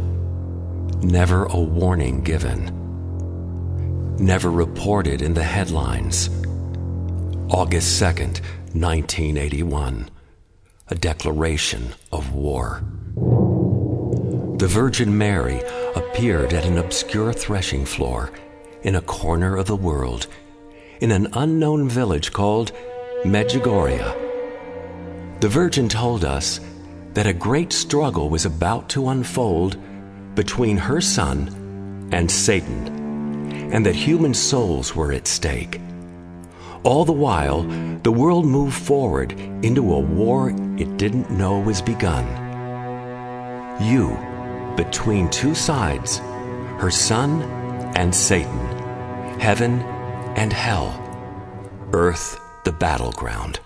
Never 1.01 1.45
a 1.45 1.57
warning 1.57 2.23
given. 2.23 2.59
Never 4.17 4.51
reported 4.51 5.21
in 5.21 5.33
the 5.33 5.45
headlines. 5.45 6.27
August 7.49 8.01
2nd, 8.01 8.41
1981. 8.75 10.09
A 10.89 10.95
declaration 10.95 11.93
of 12.11 12.33
war. 12.33 12.83
The 14.57 14.67
Virgin 14.67 15.17
Mary 15.17 15.61
appeared 15.95 16.51
at 16.51 16.65
an 16.65 16.79
obscure 16.79 17.31
threshing 17.31 17.85
floor 17.85 18.33
in 18.83 18.95
a 18.95 19.01
corner 19.01 19.55
of 19.55 19.67
the 19.67 19.75
world 19.77 20.27
in 20.99 21.11
an 21.11 21.29
unknown 21.31 21.87
village 21.87 22.33
called 22.33 22.73
Medjugorje. 23.23 24.03
The 25.39 25.47
Virgin 25.47 25.87
told 25.87 26.25
us 26.25 26.59
that 27.17 27.25
a 27.25 27.34
great 27.34 27.73
struggle 27.73 28.30
was 28.30 28.45
about 28.45 28.88
to 28.89 29.10
unfold 29.10 29.75
between 30.36 30.77
her 30.77 31.01
son 31.01 32.08
and 32.12 32.30
Satan, 32.30 33.71
and 33.73 33.84
that 33.84 33.95
human 33.95 34.36
souls 34.36 34.95
were 34.95 35.12
at 35.12 35.25
stake. 35.25 35.82
All 36.84 37.06
the 37.06 37.12
while, 37.12 37.63
the 38.03 38.12
world 38.12 38.45
moved 38.45 38.77
forward 38.77 39.32
into 39.65 39.95
a 39.95 39.99
war 39.99 40.51
it 40.77 40.97
didn't 40.97 41.32
know 41.32 41.58
was 41.60 41.82
begun. 41.82 42.23
You, 43.82 44.15
between 44.77 45.27
two 45.32 45.56
sides, 45.56 46.19
her 46.77 46.91
son 46.91 47.41
and 47.95 48.13
Satan, 48.13 48.60
heaven 49.39 49.80
and 50.36 50.53
hell, 50.53 50.93
earth 51.93 52.39
the 52.63 52.73
battleground. 52.73 53.60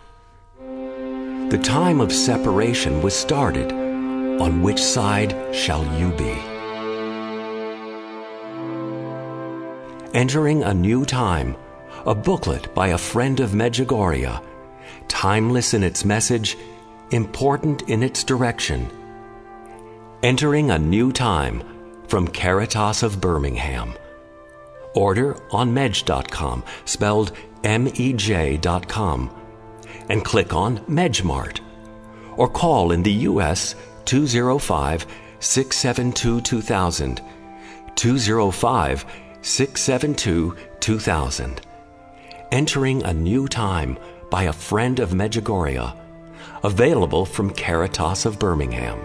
The 1.52 1.58
time 1.58 2.00
of 2.00 2.14
separation 2.14 3.02
was 3.02 3.14
started. 3.14 3.74
On 3.74 4.62
which 4.62 4.82
side 4.82 5.36
shall 5.54 5.84
you 6.00 6.14
be? 6.14 6.32
Entering 10.14 10.64
a 10.64 10.74
New 10.74 11.04
Time, 11.04 11.58
a 12.06 12.16
booklet 12.16 12.74
by 12.74 12.88
a 12.88 12.98
friend 12.98 13.42
of 13.42 13.50
Medjugorje, 13.52 14.42
timeless 15.10 15.74
in 15.74 15.84
its 15.84 16.06
message, 16.06 16.58
important 17.12 17.82
in 17.90 18.02
its 18.02 18.24
direction. 18.24 18.90
Entering 20.24 20.72
a 20.72 20.80
New 20.80 21.12
Time 21.12 21.62
from 22.08 22.30
Caritas 22.30 23.04
of 23.04 23.20
Birmingham. 23.20 23.94
Order 24.96 25.36
on 25.52 25.74
mej.com, 25.74 26.64
spelled 26.86 27.34
M 27.66 27.90
E 27.96 28.14
J.com, 28.14 29.41
and 30.12 30.26
click 30.26 30.54
on 30.54 30.78
Medjmart. 30.88 31.62
Or 32.36 32.50
call 32.50 32.92
in 32.92 33.02
the 33.02 33.14
U.S. 33.32 33.76
205 34.04 35.08
672 35.40 36.42
2000. 36.42 37.22
205 37.96 39.06
672 39.42 40.58
2000. 40.82 41.62
Entering 42.52 43.04
a 43.04 43.14
New 43.14 43.48
Time 43.48 43.98
by 44.30 44.44
a 44.44 44.54
friend 44.54 45.00
of 45.00 45.12
Medjugorje. 45.12 45.96
Available 46.66 47.26
from 47.26 47.50
Caritas 47.50 48.26
of 48.26 48.38
Birmingham. 48.38 49.00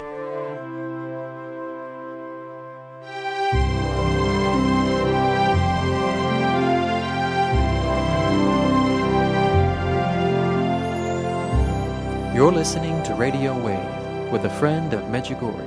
You're 12.37 12.53
listening 12.53 13.03
to 13.05 13.15
Radio 13.15 13.59
Wave 13.59 14.31
with 14.31 14.45
a 14.45 14.51
friend 14.51 14.93
of 14.93 15.01
Medjugorje. 15.05 15.65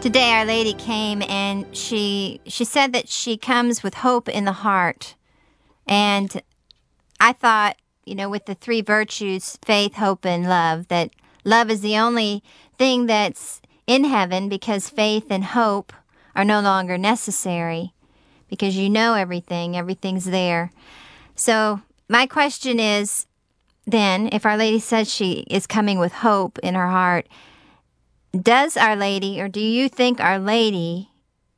Today 0.00 0.30
Our 0.30 0.44
Lady 0.44 0.74
came 0.74 1.22
and 1.22 1.66
she 1.76 2.40
she 2.46 2.64
said 2.64 2.92
that 2.92 3.08
she 3.08 3.36
comes 3.36 3.82
with 3.82 3.94
hope 3.94 4.28
in 4.28 4.44
the 4.44 4.52
heart. 4.52 5.16
And 5.88 6.40
I 7.18 7.32
thought, 7.32 7.78
you 8.04 8.14
know, 8.14 8.30
with 8.30 8.46
the 8.46 8.54
three 8.54 8.80
virtues, 8.80 9.58
faith, 9.64 9.96
hope 9.96 10.24
and 10.24 10.48
love, 10.48 10.86
that 10.86 11.10
love 11.44 11.68
is 11.68 11.80
the 11.80 11.98
only 11.98 12.44
thing 12.78 13.06
that's 13.06 13.60
in 13.88 14.04
heaven 14.04 14.48
because 14.48 14.88
faith 14.88 15.26
and 15.30 15.46
hope 15.46 15.92
are 16.36 16.44
no 16.44 16.60
longer 16.60 16.96
necessary 16.96 17.92
because 18.48 18.76
you 18.76 18.88
know 18.88 19.14
everything, 19.14 19.76
everything's 19.76 20.26
there. 20.26 20.70
So, 21.34 21.80
my 22.08 22.26
question 22.26 22.78
is 22.78 23.26
then, 23.86 24.28
if 24.32 24.46
Our 24.46 24.56
Lady 24.56 24.78
says 24.78 25.12
she 25.12 25.44
is 25.50 25.66
coming 25.66 25.98
with 25.98 26.12
hope 26.12 26.58
in 26.60 26.74
her 26.74 26.88
heart, 26.88 27.26
does 28.40 28.76
Our 28.76 28.96
Lady, 28.96 29.40
or 29.40 29.48
do 29.48 29.60
you 29.60 29.88
think 29.88 30.20
Our 30.20 30.38
Lady 30.38 31.10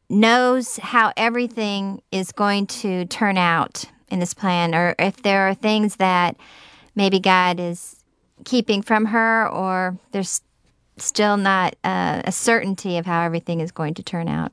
knows 0.09 0.79
how 0.79 1.13
everything 1.17 2.03
is 2.11 2.33
going 2.33 2.67
to 2.67 3.05
turn 3.07 3.37
out 3.37 3.85
in 4.09 4.21
this 4.21 4.35
plan, 4.35 4.75
or 4.75 4.95
if 4.99 5.23
there 5.23 5.49
are 5.49 5.55
things 5.55 5.97
that 5.97 6.37
maybe 6.95 7.21
God 7.21 7.61
is 7.61 7.97
keeping 8.45 8.83
from 8.83 9.07
her, 9.07 9.49
or 9.49 9.99
there's 10.13 10.41
still 10.97 11.37
not 11.37 11.75
uh, 11.85 12.23
a 12.25 12.33
certainty 12.33 12.97
of 12.99 13.07
how 13.07 13.23
everything 13.23 13.61
is 13.61 13.71
going 13.71 13.95
to 13.95 14.03
turn 14.03 14.29
out? 14.29 14.53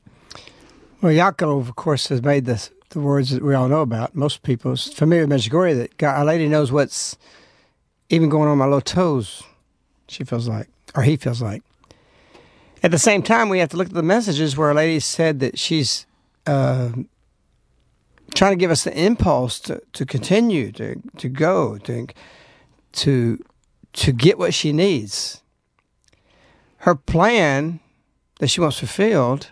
Well, 1.02 1.14
Jakov, 1.14 1.68
of 1.68 1.76
course, 1.76 2.08
has 2.08 2.22
made 2.22 2.46
the, 2.46 2.70
the 2.90 3.00
words 3.00 3.32
that 3.32 3.44
we 3.44 3.54
all 3.54 3.68
know 3.68 3.82
about. 3.82 4.16
Most 4.16 4.44
people 4.44 4.76
familiar 4.76 5.26
with 5.26 5.40
Medjugorje 5.40 5.78
that 5.78 5.98
God, 5.98 6.18
Our 6.18 6.26
Lady 6.26 6.48
knows 6.48 6.72
what's 6.72 7.18
even 8.12 8.30
going 8.30 8.50
on 8.50 8.58
my 8.58 8.66
little 8.66 8.82
toes, 8.82 9.44
she 10.08 10.24
feels 10.24 10.48
like, 10.48 10.68
or 10.96 11.04
he 11.04 11.16
feels 11.16 11.42
like. 11.42 11.64
At 12.84 12.92
the 12.92 13.00
same 13.00 13.24
time, 13.24 13.48
we 13.48 13.60
have 13.60 13.70
to 13.70 13.78
look 13.78 13.88
at 13.88 13.94
the 13.94 14.04
messages 14.04 14.58
where 14.58 14.72
a 14.72 14.74
Lady 14.74 15.00
said 15.00 15.40
that 15.40 15.58
she's 15.58 16.06
uh, 16.46 16.92
trying 18.34 18.52
to 18.52 18.58
give 18.58 18.72
us 18.72 18.84
the 18.84 18.98
impulse 18.98 19.60
to, 19.62 19.82
to 19.94 20.06
continue, 20.06 20.72
to, 20.74 21.02
to 21.18 21.30
go, 21.30 21.78
to, 21.78 22.08
to, 22.94 23.44
to 23.94 24.12
get 24.12 24.38
what 24.38 24.54
she 24.54 24.74
needs. 24.74 25.42
Her 26.78 26.96
plan 26.96 27.80
that 28.40 28.48
she 28.48 28.60
wants 28.60 28.80
fulfilled 28.80 29.52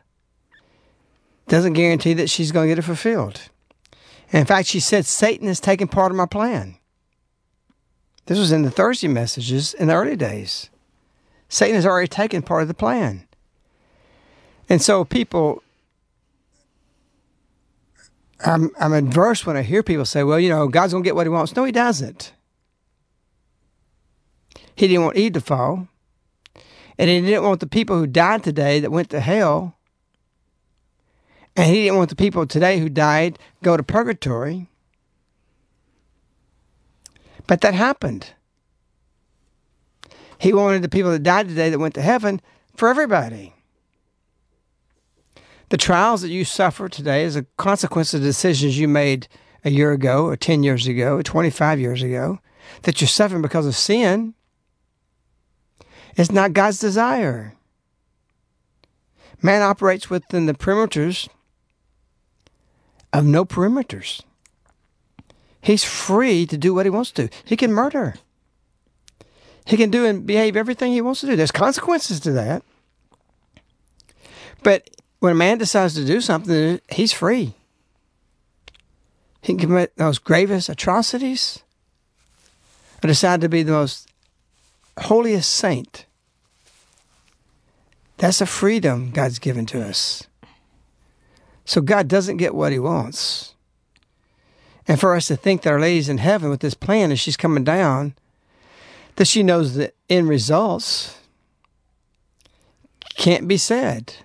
doesn't 1.48 1.74
guarantee 1.74 2.14
that 2.16 2.30
she's 2.30 2.52
going 2.52 2.68
to 2.68 2.72
get 2.76 2.80
it 2.80 2.86
fulfilled. 2.86 3.50
And 4.34 4.42
in 4.42 4.46
fact, 4.46 4.68
she 4.68 4.80
said, 4.80 5.06
Satan 5.06 5.48
is 5.48 5.60
taking 5.60 5.88
part 5.88 6.12
of 6.12 6.18
my 6.18 6.26
plan. 6.26 6.79
This 8.30 8.38
was 8.38 8.52
in 8.52 8.62
the 8.62 8.70
Thursday 8.70 9.08
messages 9.08 9.74
in 9.74 9.88
the 9.88 9.96
early 9.96 10.16
days. 10.16 10.70
Satan 11.48 11.74
has 11.74 11.86
already 11.88 12.08
taken 12.08 12.44
part 12.44 12.62
of 12.62 12.68
the 12.68 12.76
plan. 12.76 13.28
And 14.70 14.84
so 14.84 15.04
people, 15.04 15.64
I'm, 18.46 18.70
I'm 18.80 18.94
adverse 18.94 19.48
when 19.48 19.58
I 19.58 19.64
hear 19.64 19.82
people 19.82 20.06
say, 20.06 20.24
well, 20.24 20.40
you 20.40 20.48
know, 20.48 20.68
God's 20.68 20.94
going 20.94 21.04
to 21.04 21.08
get 21.08 21.16
what 21.16 21.26
he 21.26 21.32
wants. 21.32 21.56
No, 21.56 21.64
he 21.64 21.72
doesn't. 21.72 22.34
He 24.76 24.88
didn't 24.88 25.06
want 25.06 25.18
Eve 25.18 25.34
to 25.34 25.42
fall. 25.42 25.88
And 27.00 27.10
he 27.10 27.22
didn't 27.22 27.46
want 27.46 27.62
the 27.62 27.66
people 27.66 27.98
who 27.98 28.06
died 28.06 28.44
today 28.44 28.80
that 28.80 28.92
went 28.92 29.10
to 29.10 29.22
hell 29.22 29.76
and 31.56 31.66
he 31.66 31.86
didn't 31.86 31.98
want 31.98 32.12
the 32.12 32.16
people 32.16 32.46
today 32.46 32.80
who 32.80 32.90
died 32.90 33.40
go 33.64 33.76
to 33.76 33.82
purgatory. 33.82 34.69
But 37.50 37.62
that 37.62 37.74
happened. 37.74 38.34
He 40.38 40.54
wanted 40.54 40.84
the 40.84 40.88
people 40.88 41.10
that 41.10 41.24
died 41.24 41.50
today 41.50 41.72
that 41.72 41.80
went 41.80 41.96
to 41.96 42.02
heaven 42.04 42.42
for 42.76 42.90
everybody. 42.90 43.56
The 45.70 45.78
trials 45.78 46.22
that 46.22 46.30
you 46.30 46.46
suffer 46.46 46.88
today 46.88 47.24
is 47.24 47.36
a 47.36 47.48
consequence 47.58 48.14
of 48.14 48.22
decisions 48.22 48.78
you 48.78 48.88
made 48.88 49.28
a 49.66 49.72
year 49.72 49.92
ago, 49.94 50.26
or 50.26 50.36
10 50.38 50.62
years 50.62 50.86
ago, 50.86 51.18
or 51.18 51.24
25 51.24 51.80
years 51.80 52.04
ago, 52.04 52.38
that 52.84 53.02
you're 53.02 53.08
suffering 53.08 53.42
because 53.42 53.66
of 53.66 53.76
sin. 53.76 54.36
It's 56.18 56.32
not 56.32 56.54
God's 56.54 56.78
desire. 56.78 57.56
Man 59.42 59.64
operates 59.64 60.08
within 60.08 60.46
the 60.46 60.54
perimeters 60.54 61.28
of 63.12 63.26
no 63.26 63.44
perimeters. 63.44 64.22
He's 65.62 65.84
free 65.84 66.46
to 66.46 66.58
do 66.58 66.74
what 66.74 66.86
he 66.86 66.90
wants 66.90 67.12
to. 67.12 67.30
He 67.46 67.58
can 67.58 67.74
murder. 67.74 68.16
He 69.66 69.78
can 69.78 69.90
do 69.90 70.06
and 70.06 70.26
behave 70.26 70.56
everything 70.56 70.94
he 70.94 71.02
wants 71.02 71.22
to 71.22 71.28
do. 71.28 71.36
There's 71.36 71.52
consequences 71.52 72.20
to 72.22 72.32
that. 72.32 72.64
But 74.64 74.90
when 75.20 75.34
a 75.34 75.36
man 75.36 75.58
decides 75.58 75.94
to 75.96 76.06
do 76.06 76.22
something, 76.22 76.80
he's 76.90 77.14
free. 77.14 77.54
He 79.42 79.54
can 79.54 79.60
commit 79.60 79.96
those 79.96 80.20
gravest 80.20 80.70
atrocities 80.70 81.60
or 83.04 83.08
decide 83.08 83.42
to 83.42 83.50
be 83.50 83.64
the 83.64 83.72
most 83.72 84.10
holiest 84.98 85.52
saint. 85.52 86.06
That's 88.18 88.42
a 88.42 88.46
freedom 88.46 89.12
God's 89.12 89.40
given 89.40 89.66
to 89.68 89.82
us. 89.82 90.28
So 91.64 91.80
God 91.80 92.08
doesn't 92.08 92.38
get 92.38 92.56
what 92.56 92.72
he 92.72 92.80
wants. 92.80 93.54
And 94.90 95.00
for 95.00 95.16
us 95.16 95.28
to 95.28 95.36
think 95.36 95.62
that 95.62 95.72
Our 95.72 95.80
Lady's 95.80 96.10
in 96.10 96.18
heaven 96.18 96.50
with 96.50 96.62
this 96.62 96.74
plan 96.74 97.12
as 97.12 97.20
she's 97.20 97.38
coming 97.38 97.64
down, 97.64 98.16
that 99.18 99.28
she 99.28 99.44
knows 99.44 99.76
the 99.76 99.94
end 100.10 100.28
results 100.28 101.16
can't 103.16 103.48
be 103.48 103.58
said. 103.58 104.16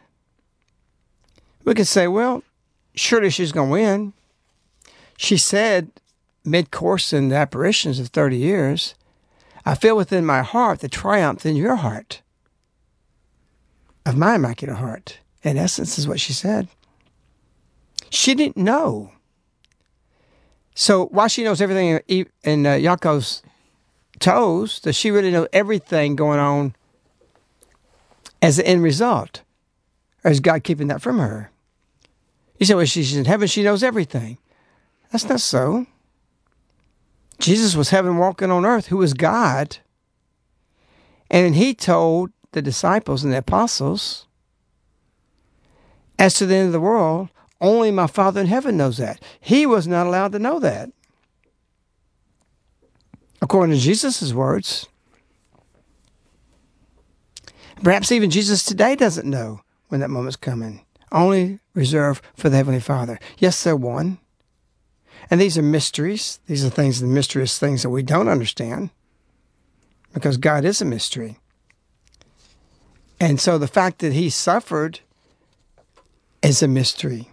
We 1.64 1.74
could 1.74 1.86
say, 1.86 2.08
well, 2.08 2.42
surely 2.94 3.28
she's 3.28 3.52
going 3.52 3.68
to 3.68 3.72
win. 3.72 4.12
She 5.18 5.36
said 5.36 5.90
mid 6.46 6.70
course 6.70 7.12
in 7.12 7.28
the 7.28 7.36
apparitions 7.36 7.98
of 8.00 8.08
30 8.08 8.38
years, 8.38 8.94
I 9.66 9.74
feel 9.74 9.96
within 9.96 10.24
my 10.24 10.40
heart 10.40 10.80
the 10.80 10.88
triumph 10.88 11.44
in 11.44 11.56
your 11.56 11.76
heart 11.76 12.22
of 14.06 14.16
my 14.16 14.36
immaculate 14.36 14.78
heart. 14.78 15.18
In 15.42 15.58
essence, 15.58 15.98
is 15.98 16.08
what 16.08 16.20
she 16.20 16.32
said. 16.32 16.68
She 18.08 18.34
didn't 18.34 18.56
know. 18.56 19.10
So 20.74 21.06
why 21.06 21.28
she 21.28 21.44
knows 21.44 21.60
everything 21.60 22.26
in 22.42 22.66
uh, 22.66 22.78
Jakov's 22.78 23.42
toes, 24.18 24.80
does 24.80 24.96
she 24.96 25.10
really 25.10 25.30
know 25.30 25.46
everything 25.52 26.16
going 26.16 26.40
on 26.40 26.74
as 28.42 28.56
the 28.56 28.66
end 28.66 28.82
result? 28.82 29.42
Or 30.24 30.30
is 30.30 30.40
God 30.40 30.64
keeping 30.64 30.88
that 30.88 31.02
from 31.02 31.18
her? 31.18 31.50
You 32.58 32.66
say, 32.66 32.74
well, 32.74 32.84
she's 32.86 33.16
in 33.16 33.24
heaven, 33.24 33.48
she 33.48 33.62
knows 33.62 33.82
everything. 33.82 34.38
That's 35.10 35.28
not 35.28 35.40
so. 35.40 35.86
Jesus 37.38 37.76
was 37.76 37.90
heaven 37.90 38.16
walking 38.16 38.50
on 38.50 38.64
earth, 38.64 38.86
who 38.86 38.96
was 38.96 39.14
God. 39.14 39.78
And 41.30 41.54
he 41.54 41.74
told 41.74 42.30
the 42.52 42.62
disciples 42.62 43.24
and 43.24 43.32
the 43.32 43.38
apostles, 43.38 44.26
as 46.18 46.34
to 46.34 46.46
the 46.46 46.54
end 46.54 46.66
of 46.66 46.72
the 46.72 46.80
world, 46.80 47.28
only 47.64 47.90
my 47.90 48.06
Father 48.06 48.42
in 48.42 48.46
heaven 48.46 48.76
knows 48.76 48.98
that. 48.98 49.22
He 49.40 49.64
was 49.64 49.88
not 49.88 50.06
allowed 50.06 50.32
to 50.32 50.38
know 50.38 50.58
that. 50.60 50.90
According 53.40 53.74
to 53.74 53.80
Jesus' 53.80 54.32
words. 54.32 54.86
Perhaps 57.82 58.12
even 58.12 58.30
Jesus 58.30 58.64
today 58.64 58.94
doesn't 58.96 59.28
know 59.28 59.60
when 59.88 60.00
that 60.00 60.10
moment's 60.10 60.36
coming. 60.36 60.84
Only 61.10 61.58
reserved 61.74 62.22
for 62.36 62.48
the 62.48 62.56
Heavenly 62.56 62.80
Father. 62.80 63.18
Yes, 63.38 63.62
they're 63.62 63.74
one. 63.74 64.18
And 65.30 65.40
these 65.40 65.56
are 65.56 65.62
mysteries. 65.62 66.40
These 66.46 66.64
are 66.64 66.70
things, 66.70 67.00
the 67.00 67.06
mysterious 67.06 67.58
things 67.58 67.82
that 67.82 67.90
we 67.90 68.02
don't 68.02 68.28
understand. 68.28 68.90
Because 70.12 70.36
God 70.36 70.64
is 70.64 70.82
a 70.82 70.84
mystery. 70.84 71.38
And 73.18 73.40
so 73.40 73.56
the 73.56 73.66
fact 73.66 74.00
that 74.00 74.12
he 74.12 74.28
suffered 74.28 75.00
is 76.42 76.62
a 76.62 76.68
mystery. 76.68 77.30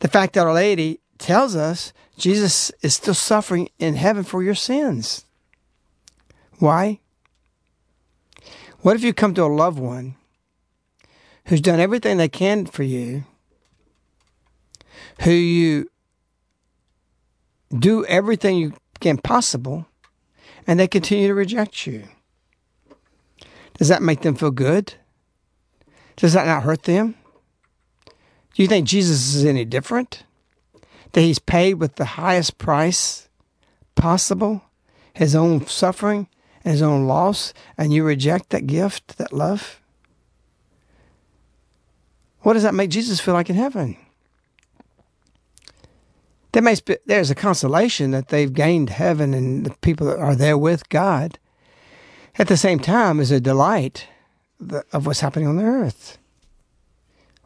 The 0.00 0.08
fact 0.08 0.32
that 0.34 0.46
Our 0.46 0.52
Lady 0.52 1.00
tells 1.18 1.54
us 1.54 1.92
Jesus 2.16 2.70
is 2.82 2.94
still 2.94 3.14
suffering 3.14 3.68
in 3.78 3.94
heaven 3.94 4.24
for 4.24 4.42
your 4.42 4.54
sins. 4.54 5.24
Why? 6.58 7.00
What 8.80 8.96
if 8.96 9.02
you 9.02 9.12
come 9.12 9.34
to 9.34 9.44
a 9.44 9.46
loved 9.46 9.78
one 9.78 10.16
who's 11.46 11.60
done 11.60 11.80
everything 11.80 12.16
they 12.16 12.28
can 12.28 12.66
for 12.66 12.82
you, 12.82 13.24
who 15.22 15.30
you 15.30 15.90
do 17.78 18.04
everything 18.06 18.56
you 18.56 18.72
can 19.00 19.18
possible, 19.18 19.86
and 20.66 20.80
they 20.80 20.88
continue 20.88 21.28
to 21.28 21.34
reject 21.34 21.86
you? 21.86 22.04
Does 23.76 23.88
that 23.88 24.02
make 24.02 24.20
them 24.22 24.34
feel 24.34 24.50
good? 24.50 24.94
Does 26.16 26.32
that 26.34 26.46
not 26.46 26.62
hurt 26.62 26.82
them? 26.82 27.14
Do 28.60 28.64
you 28.64 28.68
think 28.68 28.88
Jesus 28.88 29.34
is 29.34 29.46
any 29.46 29.64
different? 29.64 30.24
That 31.12 31.22
he's 31.22 31.38
paid 31.38 31.76
with 31.76 31.94
the 31.94 32.04
highest 32.04 32.58
price 32.58 33.26
possible, 33.94 34.62
his 35.14 35.34
own 35.34 35.66
suffering 35.66 36.28
and 36.62 36.72
his 36.72 36.82
own 36.82 37.06
loss, 37.06 37.54
and 37.78 37.90
you 37.90 38.04
reject 38.04 38.50
that 38.50 38.66
gift, 38.66 39.16
that 39.16 39.32
love? 39.32 39.80
What 42.40 42.52
does 42.52 42.62
that 42.64 42.74
make 42.74 42.90
Jesus 42.90 43.18
feel 43.18 43.32
like 43.32 43.48
in 43.48 43.56
heaven? 43.56 43.96
There 46.52 46.60
may 46.60 46.76
be, 46.84 46.98
there's 47.06 47.30
a 47.30 47.34
consolation 47.34 48.10
that 48.10 48.28
they've 48.28 48.52
gained 48.52 48.90
heaven 48.90 49.32
and 49.32 49.64
the 49.64 49.74
people 49.76 50.06
that 50.08 50.18
are 50.18 50.36
there 50.36 50.58
with 50.58 50.86
God. 50.90 51.38
At 52.38 52.48
the 52.48 52.58
same 52.58 52.78
time, 52.78 53.20
is 53.20 53.30
a 53.30 53.40
delight 53.40 54.06
of 54.92 55.06
what's 55.06 55.20
happening 55.20 55.48
on 55.48 55.56
the 55.56 55.64
earth. 55.64 56.18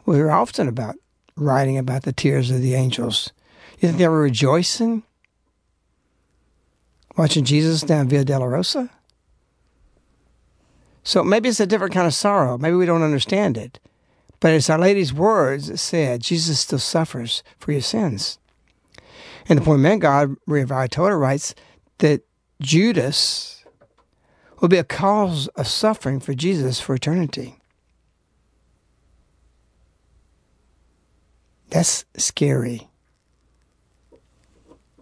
We 0.07 0.17
hear 0.17 0.33
often 0.33 0.67
about 0.67 0.97
writing 1.37 1.79
about 1.79 2.03
the 2.03 2.13
tears 2.13 2.51
of 2.51 2.61
the 2.61 2.75
angels. 2.75 3.33
You 3.79 3.89
think 3.89 3.99
they 3.99 4.09
were 4.09 4.21
rejoicing 4.21 5.03
watching 7.17 7.45
Jesus 7.45 7.83
down 7.83 8.09
Via 8.09 8.25
Dolorosa? 8.25 8.91
So 11.03 11.23
maybe 11.23 11.49
it's 11.49 11.61
a 11.61 11.67
different 11.67 11.93
kind 11.93 12.07
of 12.07 12.15
sorrow. 12.15 12.57
Maybe 12.57 12.77
we 12.77 12.87
don't 12.87 13.03
understand 13.03 13.59
it. 13.59 13.79
But 14.41 14.53
it's 14.53 14.71
Our 14.71 14.79
Lady's 14.79 15.13
words 15.13 15.69
that 15.69 15.79
said, 15.79 16.23
Jesus 16.23 16.61
still 16.61 16.79
suffers 16.79 17.43
for 17.59 17.73
your 17.73 17.81
sins. 17.81 18.39
And 19.49 19.59
the 19.59 19.65
Poor 19.65 19.77
Man 19.77 19.99
God, 19.99 20.37
Maria 20.47 20.67
Valtorta 20.67 21.19
writes 21.19 21.55
that 21.99 22.23
Judas 22.61 23.65
will 24.61 24.69
be 24.69 24.79
a 24.79 24.85
cause 24.85 25.49
of 25.49 25.67
suffering 25.67 26.21
for 26.21 26.33
Jesus 26.33 26.81
for 26.81 26.95
eternity. 26.95 27.57
That's 31.75 32.05
scary. 32.17 32.89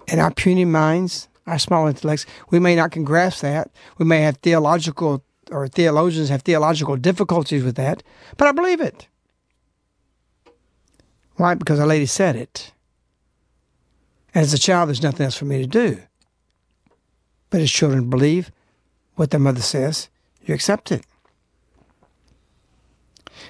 In 0.08 0.18
our 0.18 0.32
puny 0.32 0.64
minds, 0.64 1.28
our 1.46 1.58
small 1.58 1.86
intellects, 1.86 2.24
we 2.48 2.58
may 2.58 2.74
not 2.74 2.92
can 2.92 3.04
grasp 3.04 3.42
that. 3.42 3.70
We 3.98 4.06
may 4.06 4.22
have 4.22 4.38
theological 4.38 5.22
or 5.50 5.68
theologians 5.68 6.30
have 6.30 6.40
theological 6.40 6.96
difficulties 6.96 7.62
with 7.62 7.76
that, 7.76 8.02
but 8.38 8.48
I 8.48 8.52
believe 8.52 8.80
it. 8.80 9.06
Why? 11.36 11.52
Because 11.52 11.78
a 11.78 11.84
Lady 11.84 12.06
said 12.06 12.36
it. 12.36 12.72
And 14.34 14.42
as 14.42 14.54
a 14.54 14.58
child, 14.58 14.88
there's 14.88 15.02
nothing 15.02 15.26
else 15.26 15.36
for 15.36 15.44
me 15.44 15.60
to 15.60 15.66
do. 15.66 16.00
But 17.50 17.60
as 17.60 17.70
children 17.70 18.08
believe 18.08 18.50
what 19.16 19.30
their 19.30 19.40
mother 19.40 19.60
says, 19.60 20.08
you 20.46 20.54
accept 20.54 20.90
it. 20.90 21.04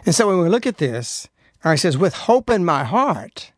And 0.04 0.12
so 0.12 0.26
when 0.26 0.40
we 0.40 0.48
look 0.48 0.66
at 0.66 0.78
this, 0.78 1.28
he 1.70 1.77
says, 1.77 1.96
with 1.96 2.14
hope 2.14 2.51
in 2.51 2.64
my 2.64 2.85
heart, 2.85 3.53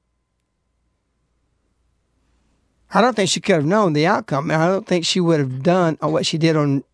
I 2.93 3.01
don't 3.01 3.17
think 3.17 3.31
she 3.31 3.41
could 3.41 3.57
have 3.57 3.65
known 3.65 3.93
the 3.93 4.07
outcome. 4.07 4.51
I 4.51 4.67
don't 4.67 4.87
think 4.87 5.05
she 5.05 5.21
would 5.21 5.41
have 5.41 5.63
done 5.63 5.99
uh, 6.03 6.09
what 6.09 6.27
she 6.27 6.39
did 6.39 6.55
on 6.55 6.85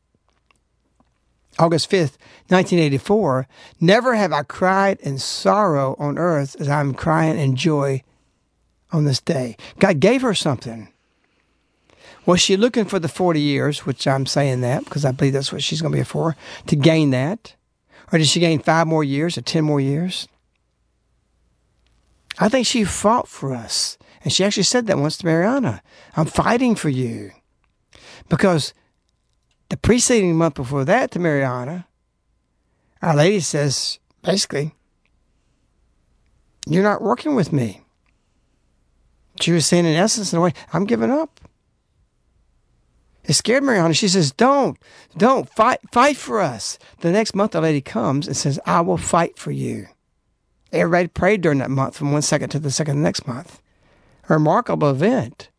August 1.59 1.90
5th, 1.90 2.16
1984. 2.49 3.46
Never 3.81 4.14
have 4.14 4.33
I 4.33 4.42
cried 4.42 4.99
in 5.01 5.18
sorrow 5.18 5.96
on 5.99 6.16
earth 6.16 6.57
as 6.59 6.68
I'm 6.68 6.94
crying 6.94 7.38
in 7.38 7.57
joy 7.57 8.03
on 8.92 9.05
this 9.05 9.20
day. 9.20 9.57
God 9.79 10.01
gave 10.01 10.23
her 10.23 10.35
something. 10.35 10.88
Was 12.25 12.40
she 12.40 12.57
looking 12.57 12.85
for 12.85 12.99
the 12.99 13.09
40 13.09 13.40
years, 13.40 13.85
which 13.85 14.07
I'm 14.07 14.27
saying 14.27 14.61
that 14.62 14.85
because 14.85 15.05
I 15.05 15.12
believe 15.12 15.33
that's 15.33 15.53
what 15.53 15.62
she's 15.62 15.83
going 15.83 15.92
to 15.92 15.99
be 15.99 16.05
for, 16.05 16.37
to 16.66 16.77
gain 16.77 17.11
that? 17.11 17.55
Or 18.12 18.18
did 18.18 18.27
she 18.27 18.40
gain 18.40 18.59
five 18.59 18.87
more 18.87 19.05
years 19.05 19.37
or 19.37 19.42
10 19.42 19.64
more 19.64 19.81
years? 19.81 20.29
I 22.38 22.49
think 22.49 22.66
she 22.66 22.85
fought 22.85 23.29
for 23.29 23.55
us. 23.55 23.99
And 24.23 24.33
she 24.33 24.45
actually 24.45 24.64
said 24.64 24.87
that 24.87 24.99
once 24.99 25.16
to 25.19 25.27
Marija 25.27 25.83
I'm 26.16 26.27
fighting 26.27 26.75
for 26.75 26.88
you. 26.88 27.31
Because 28.29 28.75
the 29.71 29.77
preceding 29.77 30.37
month 30.37 30.55
before 30.55 30.85
that 30.85 31.11
to 31.12 31.19
Marija, 31.19 31.87
Our 33.03 33.16
Lady 33.16 33.40
says, 33.40 33.99
basically, 34.23 34.75
you're 36.66 36.83
not 36.83 37.03
working 37.03 37.35
with 37.35 37.53
me. 37.53 37.81
She 39.40 39.53
was 39.53 39.66
saying, 39.66 39.87
in 39.87 39.97
essence, 39.97 40.33
in 40.33 40.38
a 40.38 40.43
way, 40.43 40.53
I'm 40.73 40.85
giving 40.85 41.11
up. 41.11 41.40
It 43.25 43.35
scared 43.35 43.62
Marija. 43.62 43.95
She 43.95 44.09
says, 44.09 44.33
Don't, 44.33 44.79
don't 45.16 45.49
fight, 45.49 45.79
fight 45.93 46.16
for 46.16 46.40
us. 46.40 46.79
The 47.01 47.12
next 47.12 47.35
month, 47.35 47.53
the 47.53 47.61
lady 47.61 47.81
comes 47.81 48.27
and 48.27 48.37
says, 48.37 48.59
I 48.66 48.81
will 48.81 48.97
fight 48.97 49.38
for 49.38 49.51
you. 49.51 49.87
Everybody 50.72 51.09
prayed 51.09 51.40
during 51.40 51.59
that 51.59 51.70
month 51.70 51.96
from 51.96 52.12
one 52.12 52.22
second 52.22 52.50
to 52.50 52.59
the 52.59 52.70
second 52.70 52.96
the 52.96 53.02
next 53.02 53.26
month. 53.26 53.61
A 54.28 54.35
remarkable 54.35 54.90
event. 54.90 55.50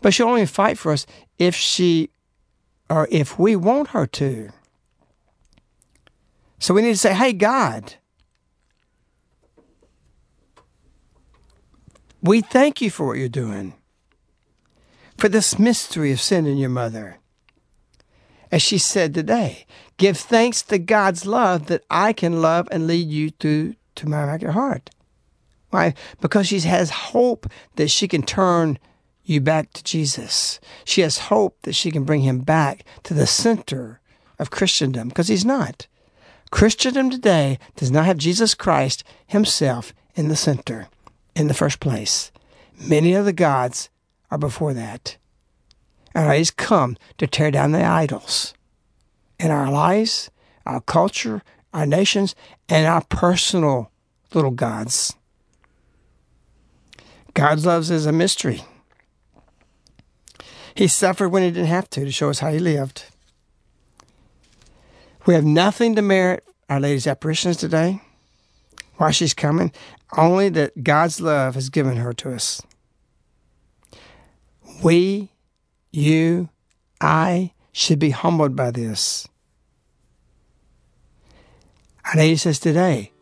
But 0.00 0.14
she'll 0.14 0.28
only 0.28 0.46
fight 0.46 0.78
for 0.78 0.92
us 0.92 1.06
if 1.38 1.54
she 1.54 2.10
or 2.88 3.08
if 3.10 3.38
we 3.38 3.56
want 3.56 3.88
her 3.88 4.06
to. 4.06 4.50
So 6.58 6.74
we 6.74 6.82
need 6.82 6.92
to 6.92 6.98
say, 6.98 7.14
Hey, 7.14 7.32
God, 7.32 7.94
We 12.22 12.42
thank 12.42 12.82
you 12.82 12.90
for 12.90 13.06
what 13.06 13.18
you're 13.18 13.28
doing, 13.28 13.74
for 15.16 15.28
this 15.28 15.58
mystery 15.58 16.12
of 16.12 16.20
sending 16.20 16.58
your 16.58 16.68
mother. 16.68 17.18
As 18.52 18.60
she 18.60 18.76
said 18.76 19.14
today, 19.14 19.64
give 20.00 20.16
thanks 20.16 20.62
to 20.62 20.78
God's 20.78 21.26
love 21.26 21.66
that 21.66 21.84
I 21.90 22.14
can 22.14 22.40
love 22.40 22.66
and 22.70 22.86
lead 22.86 23.08
you 23.08 23.30
to, 23.32 23.74
to 23.96 24.08
my 24.08 24.22
Immaculate 24.22 24.54
Heart. 24.54 24.90
Why? 25.68 25.92
Because 26.22 26.48
she 26.48 26.58
has 26.60 26.88
hope 26.88 27.46
that 27.76 27.90
she 27.90 28.08
can 28.08 28.22
turn 28.22 28.78
you 29.24 29.42
back 29.42 29.74
to 29.74 29.84
Jesus. 29.84 30.58
She 30.86 31.02
has 31.02 31.28
hope 31.28 31.58
that 31.62 31.74
she 31.74 31.90
can 31.90 32.04
bring 32.04 32.22
him 32.22 32.40
back 32.40 32.82
to 33.02 33.12
the 33.12 33.26
center 33.26 34.00
of 34.38 34.50
Christendom, 34.50 35.08
because 35.08 35.28
he's 35.28 35.44
not. 35.44 35.86
Christendom 36.50 37.10
today 37.10 37.58
does 37.76 37.90
not 37.90 38.06
have 38.06 38.16
Jesus 38.16 38.54
Christ 38.54 39.04
himself 39.26 39.92
in 40.14 40.28
the 40.28 40.34
center 40.34 40.88
in 41.36 41.46
the 41.46 41.54
first 41.54 41.78
place. 41.78 42.32
Many 42.80 43.12
of 43.12 43.26
the 43.26 43.34
gods 43.34 43.90
are 44.30 44.38
before 44.38 44.72
that. 44.72 45.18
And 46.14 46.32
He's 46.32 46.50
come 46.50 46.96
to 47.18 47.26
tear 47.26 47.50
down 47.50 47.72
the 47.72 47.84
idols 47.84 48.54
in 49.40 49.50
our 49.50 49.70
lives, 49.70 50.30
our 50.66 50.80
culture, 50.80 51.42
our 51.72 51.86
nations, 51.86 52.34
and 52.68 52.86
our 52.86 53.02
personal 53.04 53.90
little 54.34 54.50
gods. 54.50 55.14
God's 57.32 57.64
love 57.64 57.90
is 57.90 58.06
a 58.06 58.12
mystery. 58.12 58.62
He 60.74 60.86
suffered 60.88 61.30
when 61.30 61.42
he 61.42 61.50
didn't 61.50 61.68
have 61.68 61.88
to 61.90 62.04
to 62.04 62.12
show 62.12 62.30
us 62.30 62.40
how 62.40 62.52
he 62.52 62.58
lived. 62.58 63.04
We 65.26 65.34
have 65.34 65.44
nothing 65.44 65.94
to 65.96 66.02
merit 66.02 66.44
Our 66.68 66.80
Lady's 66.80 67.06
apparitions 67.06 67.56
today, 67.56 68.00
why 68.96 69.10
she's 69.10 69.34
coming, 69.34 69.72
only 70.16 70.48
that 70.50 70.84
God's 70.84 71.20
love 71.20 71.54
has 71.54 71.68
given 71.70 71.96
her 71.96 72.12
to 72.14 72.32
us. 72.32 72.62
We, 74.82 75.30
you, 75.92 76.48
I 77.00 77.52
should 77.72 77.98
be 77.98 78.10
humbled 78.10 78.56
by 78.56 78.70
this. 78.70 79.28
Our 82.12 82.22
he 82.22 82.34
says 82.34 82.58
today, 82.58 83.12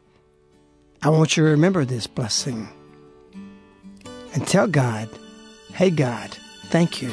I 1.02 1.10
want 1.10 1.36
you 1.36 1.44
to 1.44 1.50
remember 1.50 1.84
this 1.84 2.06
blessing 2.06 2.70
and 4.32 4.46
tell 4.46 4.66
God, 4.66 5.10
hey, 5.74 5.90
God, 5.90 6.30
thank 6.68 7.02
you. 7.02 7.10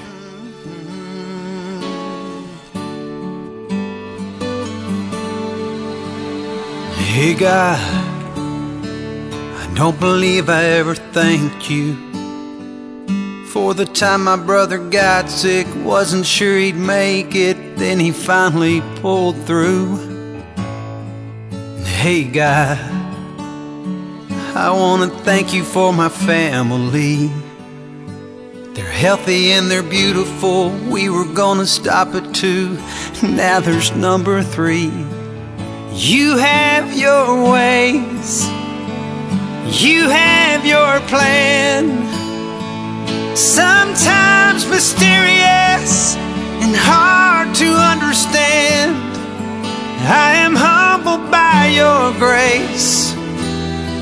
Hey, 6.95 7.33
God. 7.33 7.79
I 8.38 9.73
don't 9.75 9.99
believe 9.99 10.49
I 10.49 10.63
ever 10.63 10.95
thanked 10.95 11.69
you 11.69 11.95
For 13.47 13.73
the 13.73 13.85
time 13.85 14.23
my 14.23 14.38
brother 14.38 14.77
got 14.77 15.29
sick 15.29 15.67
Wasn't 15.83 16.25
sure 16.25 16.57
he'd 16.57 16.77
make 16.77 17.35
it 17.35 17.75
Then 17.75 17.99
he 17.99 18.11
finally 18.11 18.79
pulled 19.01 19.35
through 19.45 20.05
Hey 22.06 22.24
God 22.24 22.78
I 24.56 24.70
want 24.70 25.12
to 25.12 25.18
thank 25.22 25.56
you 25.56 25.63
for 25.63 25.91
my 25.91 26.08
family. 26.08 27.32
They're 28.76 28.86
healthy 28.86 29.54
and 29.54 29.72
they're 29.72 29.82
beautiful. 29.82 30.70
We 30.70 31.10
were 31.10 31.26
gonna 31.26 31.65
stop 31.65 32.10
at 32.13 32.36
two. 32.36 32.78
Now 33.24 33.60
there's 33.60 33.91
number 33.96 34.44
three. 34.44 34.91
You 35.94 36.38
have 36.38 36.96
your 36.96 37.52
ways. 37.52 38.48
You 39.84 40.08
have 40.08 40.63
your 40.63 41.00
plan. 41.10 41.89
Sometimes 43.36 44.68
mysterious 44.68 46.15
and 46.62 46.76
hard 46.76 47.56
to 47.56 47.65
understand. 47.65 49.14
I 50.08 50.36
am 50.46 50.56
humbled 50.56 51.32
by 51.32 51.68
your 51.68 52.13
grace 52.20 53.13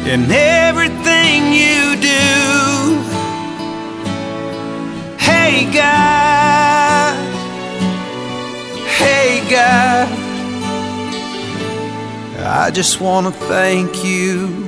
in 0.06 0.30
everything 0.30 1.54
you 1.54 1.96
do. 1.96 2.24
Hey, 5.18 5.72
God. 5.72 7.16
Hey, 8.98 9.50
God. 9.50 10.24
I 12.46 12.72
just 12.72 13.00
want 13.00 13.28
to 13.28 13.34
thank 13.48 14.04
you. 14.04 14.64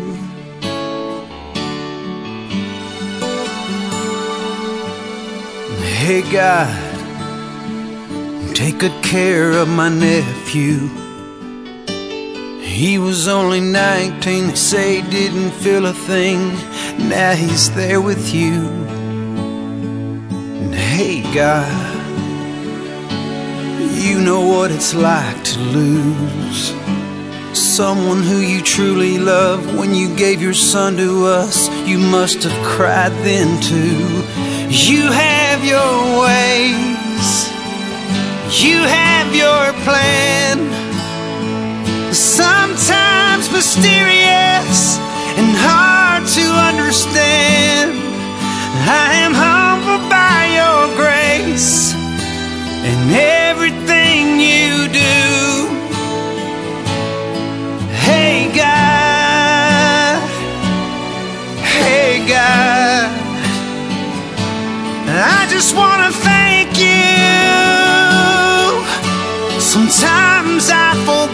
Hey 6.05 6.21
God, 6.31 6.69
take 8.53 8.77
good 8.77 9.03
care 9.03 9.53
of 9.53 9.67
my 9.67 9.89
nephew. 9.89 11.04
He 12.75 12.97
was 12.97 13.29
only 13.29 13.61
19, 13.61 14.47
they 14.47 14.55
say 14.55 15.01
didn't 15.09 15.51
feel 15.51 15.85
a 15.85 15.93
thing. 15.93 16.49
Now 17.07 17.31
he's 17.33 17.73
there 17.73 18.01
with 18.01 18.33
you. 18.35 18.67
And 20.59 20.75
hey, 20.75 21.21
God, 21.33 21.71
you 23.93 24.19
know 24.19 24.45
what 24.45 24.71
it's 24.71 24.93
like 24.93 25.41
to 25.45 25.59
lose 25.59 26.73
someone 27.57 28.21
who 28.21 28.39
you 28.39 28.61
truly 28.61 29.19
love. 29.19 29.77
When 29.79 29.95
you 29.95 30.13
gave 30.13 30.41
your 30.41 30.53
son 30.53 30.97
to 30.97 31.27
us, 31.27 31.69
you 31.87 31.97
must 31.97 32.43
have 32.43 32.65
cried 32.65 33.13
then 33.23 33.57
too. 33.61 34.03
You 34.67 35.13
have 35.13 35.63
your 35.63 36.19
ways, 36.27 37.47
you 38.61 38.79
have 38.79 39.33
your 39.33 39.71
plan 39.85 40.84
sometimes 42.15 43.51
mysterious 43.51 44.97
and 45.37 45.51
hard 45.53 46.25
to 46.25 46.41
understand. 46.71 47.91
I 48.87 49.15
am 49.25 49.33
humbled 49.33 50.09
by 50.09 50.47
your 50.55 50.95
grace 50.95 51.93
and 51.93 53.11
everything 53.11 54.39
you 54.39 54.87
do. 54.87 55.67
Hey 57.91 58.49
God, 58.55 60.21
hey 61.59 62.25
God, 62.27 63.11
I 65.09 65.47
just 65.49 65.75
want 65.75 66.01
to 66.05 66.11
thank 66.19 66.77
you. 66.79 66.95
Sometimes 69.59 70.69
I 70.71 70.93
forget 71.03 71.24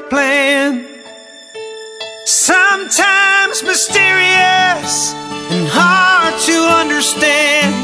plan. 0.00 0.86
Sometimes 2.24 3.62
mysterious 3.62 5.12
and 5.50 5.66
hard 5.68 6.34
to 6.48 6.56
understand. 6.82 7.74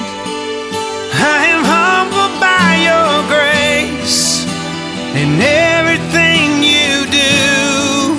I 1.13 1.47
am 1.55 1.63
humbled 1.65 2.41
by 2.41 2.69
your 2.91 3.25
grace 3.33 4.45
and 5.15 5.41
everything 5.43 6.63
you 6.63 7.07
do. 7.11 8.17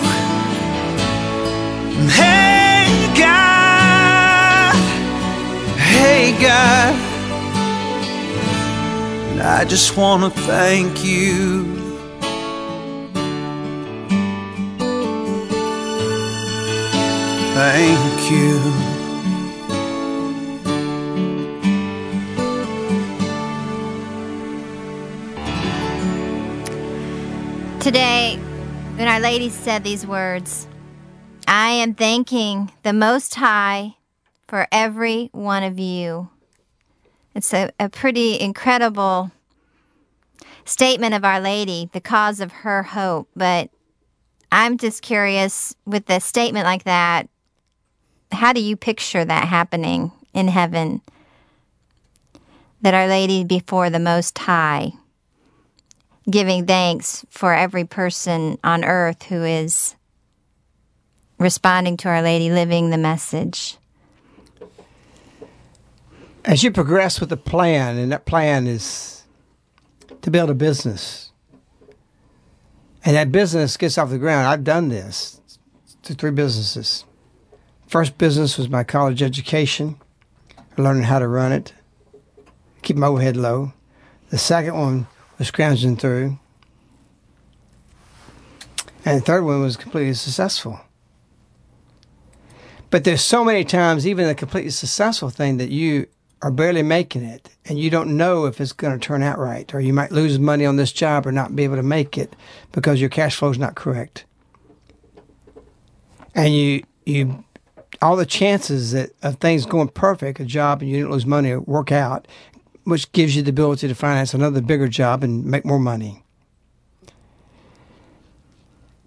Hey 2.09 2.89
God, 3.17 4.75
hey 5.77 6.31
God, 6.41 6.95
I 9.39 9.65
just 9.65 9.95
want 9.95 10.23
to 10.23 10.29
thank 10.41 11.03
you. 11.05 11.76
Thank 17.59 18.29
you. 18.29 18.59
Today, 27.79 28.37
when 28.97 29.07
Our 29.07 29.19
Lady 29.19 29.49
said 29.49 29.83
these 29.83 30.05
words, 30.05 30.67
I 31.47 31.69
am 31.69 31.95
thanking 31.95 32.71
the 32.83 32.93
Most 32.93 33.33
High 33.33 33.95
for 34.47 34.67
every 34.71 35.31
one 35.31 35.63
of 35.63 35.79
you. 35.79 36.29
It's 37.33 37.55
a, 37.55 37.71
a 37.79 37.89
pretty 37.89 38.39
incredible 38.39 39.31
statement 40.63 41.15
of 41.15 41.25
Our 41.25 41.41
Lady, 41.41 41.89
the 41.91 42.01
cause 42.01 42.39
of 42.39 42.51
her 42.51 42.83
hope. 42.83 43.29
But 43.35 43.71
I'm 44.51 44.77
just 44.77 45.01
curious 45.01 45.75
with 45.87 46.07
a 46.11 46.19
statement 46.19 46.65
like 46.65 46.83
that, 46.83 47.27
how 48.31 48.53
do 48.53 48.61
you 48.61 48.75
picture 48.75 49.23
that 49.23 49.47
happening 49.47 50.11
in 50.33 50.47
heaven? 50.47 51.01
That 52.81 52.93
Our 52.93 53.07
Lady 53.07 53.43
before 53.43 53.89
the 53.89 53.99
Most 53.99 54.37
High 54.37 54.93
giving 56.29 56.65
thanks 56.65 57.25
for 57.29 57.53
every 57.53 57.85
person 57.85 58.57
on 58.63 58.83
earth 58.83 59.23
who 59.23 59.43
is 59.43 59.95
responding 61.39 61.97
to 61.97 62.09
Our 62.09 62.21
Lady, 62.21 62.51
living 62.51 62.89
the 62.89 62.97
message. 62.97 63.77
As 66.43 66.63
you 66.63 66.71
progress 66.71 67.19
with 67.19 67.29
the 67.29 67.37
plan, 67.37 67.97
and 67.97 68.11
that 68.11 68.25
plan 68.25 68.67
is 68.67 69.23
to 70.21 70.31
build 70.31 70.49
a 70.49 70.53
business, 70.53 71.31
and 73.03 73.15
that 73.15 73.31
business 73.31 73.77
gets 73.77 73.97
off 73.97 74.09
the 74.09 74.17
ground. 74.17 74.47
I've 74.47 74.63
done 74.63 74.89
this 74.89 75.39
to 76.03 76.13
three 76.13 76.31
businesses. 76.31 77.05
First 77.87 78.17
business 78.17 78.57
was 78.57 78.69
my 78.69 78.83
college 78.83 79.23
education, 79.23 79.97
learning 80.77 81.03
how 81.03 81.19
to 81.19 81.27
run 81.27 81.53
it, 81.53 81.73
keep 82.81 82.97
my 82.97 83.07
overhead 83.07 83.37
low. 83.37 83.73
The 84.29 84.37
second 84.37 84.77
one 84.77 85.07
was 85.37 85.47
scrounging 85.47 85.95
through. 85.95 86.37
And 89.05 89.21
the 89.21 89.25
third 89.25 89.45
one 89.45 89.61
was 89.61 89.77
completely 89.77 90.13
successful. 90.15 90.81
But 92.89 93.05
there's 93.05 93.21
so 93.21 93.45
many 93.45 93.63
times, 93.63 94.05
even 94.05 94.27
a 94.27 94.35
completely 94.35 94.71
successful 94.71 95.29
thing, 95.29 95.57
that 95.57 95.69
you 95.69 96.07
are 96.41 96.51
barely 96.51 96.83
making 96.83 97.23
it 97.23 97.49
and 97.65 97.79
you 97.79 97.89
don't 97.89 98.15
know 98.15 98.45
if 98.45 98.61
it's 98.61 98.71
going 98.71 98.97
to 98.97 99.05
turn 99.05 99.23
out 99.23 99.39
right. 99.39 99.73
Or 99.73 99.79
you 99.79 99.93
might 99.93 100.11
lose 100.11 100.37
money 100.39 100.65
on 100.65 100.75
this 100.75 100.91
job 100.91 101.25
or 101.25 101.31
not 101.31 101.55
be 101.55 101.63
able 101.63 101.77
to 101.77 101.83
make 101.83 102.17
it 102.17 102.35
because 102.71 102.99
your 102.99 103.09
cash 103.09 103.35
flow 103.37 103.49
is 103.49 103.57
not 103.57 103.75
correct. 103.75 104.25
And 106.35 106.53
you, 106.53 106.83
you, 107.05 107.43
all 108.01 108.15
the 108.15 108.25
chances 108.25 108.91
that 108.91 109.11
of 109.23 109.35
things 109.35 109.65
going 109.65 109.89
perfect, 109.89 110.39
a 110.39 110.45
job 110.45 110.81
and 110.81 110.89
you 110.89 110.97
didn't 110.97 111.11
lose 111.11 111.25
money 111.25 111.51
or 111.51 111.59
work 111.61 111.91
out, 111.91 112.27
which 112.83 113.11
gives 113.11 113.35
you 113.35 113.41
the 113.41 113.49
ability 113.49 113.87
to 113.87 113.95
finance 113.95 114.33
another 114.33 114.61
bigger 114.61 114.87
job 114.87 115.23
and 115.23 115.45
make 115.45 115.65
more 115.65 115.79
money. 115.79 116.23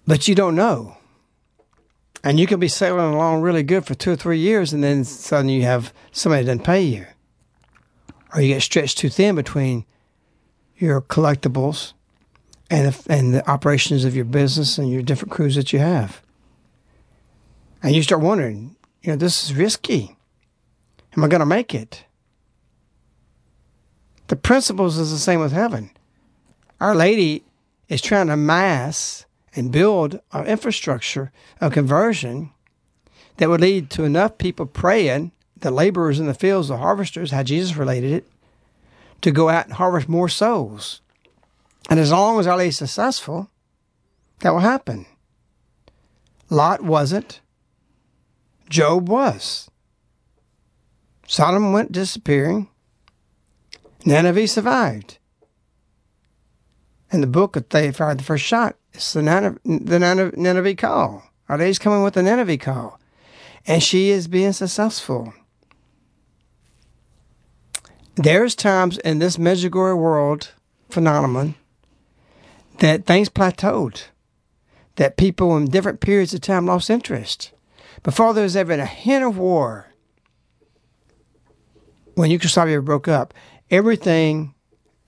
But 0.06 0.28
you 0.28 0.34
don't 0.34 0.56
know. 0.56 0.96
And 2.22 2.38
you 2.38 2.46
can 2.46 2.60
be 2.60 2.68
sailing 2.68 3.14
along 3.14 3.40
really 3.40 3.62
good 3.62 3.86
for 3.86 3.94
two 3.94 4.12
or 4.12 4.16
three 4.16 4.38
years, 4.38 4.72
and 4.72 4.84
then 4.84 5.04
suddenly 5.04 5.54
you 5.54 5.62
have 5.62 5.94
somebody 6.12 6.42
that 6.42 6.52
doesn't 6.52 6.64
pay 6.64 6.82
you. 6.82 7.06
Or 8.34 8.42
you 8.42 8.54
get 8.54 8.62
stretched 8.62 8.98
too 8.98 9.08
thin 9.08 9.34
between 9.34 9.86
your 10.76 11.00
collectibles 11.00 11.92
and 12.70 12.96
and 13.08 13.34
the 13.34 13.48
operations 13.50 14.04
of 14.04 14.14
your 14.14 14.24
business 14.24 14.78
and 14.78 14.90
your 14.90 15.02
different 15.02 15.32
crews 15.32 15.56
that 15.56 15.72
you 15.72 15.78
have. 15.78 16.22
And 17.82 17.94
you 17.94 18.02
start 18.02 18.20
wondering, 18.20 18.76
you 19.02 19.10
know, 19.10 19.16
this 19.16 19.44
is 19.44 19.54
risky. 19.54 20.16
Am 21.16 21.24
I 21.24 21.28
going 21.28 21.40
to 21.40 21.46
make 21.46 21.74
it? 21.74 22.04
The 24.28 24.36
principles 24.36 24.98
is 24.98 25.10
the 25.10 25.18
same 25.18 25.40
with 25.40 25.52
heaven. 25.52 25.90
Our 26.80 26.94
Lady 26.94 27.44
is 27.88 28.00
trying 28.00 28.28
to 28.28 28.36
mass 28.36 29.26
and 29.56 29.72
build 29.72 30.20
an 30.32 30.46
infrastructure 30.46 31.32
of 31.60 31.72
conversion 31.72 32.52
that 33.38 33.48
would 33.48 33.60
lead 33.60 33.90
to 33.90 34.04
enough 34.04 34.38
people 34.38 34.66
praying, 34.66 35.32
the 35.56 35.70
laborers 35.70 36.20
in 36.20 36.26
the 36.26 36.34
fields, 36.34 36.68
the 36.68 36.76
harvesters, 36.76 37.32
how 37.32 37.42
Jesus 37.42 37.76
related 37.76 38.12
it, 38.12 38.28
to 39.22 39.30
go 39.30 39.48
out 39.48 39.66
and 39.66 39.74
harvest 39.74 40.08
more 40.08 40.28
souls. 40.28 41.00
And 41.88 41.98
as 41.98 42.12
long 42.12 42.38
as 42.38 42.46
Our 42.46 42.56
Lady's 42.56 42.78
successful, 42.78 43.50
that 44.40 44.52
will 44.52 44.60
happen. 44.60 45.06
Lot 46.48 46.82
wasn't. 46.82 47.40
Job 48.70 49.08
was. 49.08 49.68
Sodom 51.26 51.72
went 51.72 51.90
disappearing. 51.90 52.68
Nineveh 54.06 54.46
survived. 54.46 55.18
In 57.12 57.20
the 57.20 57.26
book 57.26 57.54
that 57.54 57.70
they 57.70 57.90
fired 57.90 58.20
the 58.20 58.24
first 58.24 58.44
shot, 58.44 58.76
it's 58.92 59.12
the 59.12 59.22
Nineveh, 59.22 59.58
the 59.64 60.32
Nineveh 60.36 60.76
call. 60.76 61.24
Our 61.48 61.58
Lady's 61.58 61.80
coming 61.80 62.04
with 62.04 62.14
the 62.14 62.22
Nineveh 62.22 62.58
call. 62.58 63.00
And 63.66 63.82
she 63.82 64.10
is 64.10 64.28
being 64.28 64.52
successful. 64.52 65.34
There's 68.14 68.54
times 68.54 68.98
in 68.98 69.18
this 69.18 69.36
Medjugorje 69.36 69.98
world 69.98 70.52
phenomenon 70.90 71.56
that 72.78 73.04
things 73.04 73.28
plateaued, 73.28 74.04
that 74.94 75.16
people 75.16 75.56
in 75.56 75.66
different 75.66 76.00
periods 76.00 76.32
of 76.32 76.40
time 76.40 76.66
lost 76.66 76.88
interest. 76.88 77.52
Before 78.02 78.32
there 78.32 78.44
was 78.44 78.56
ever 78.56 78.72
a 78.72 78.86
hint 78.86 79.24
of 79.24 79.36
war, 79.36 79.86
when 82.14 82.30
Yugoslavia 82.30 82.80
broke 82.80 83.08
up, 83.08 83.34
everything 83.70 84.54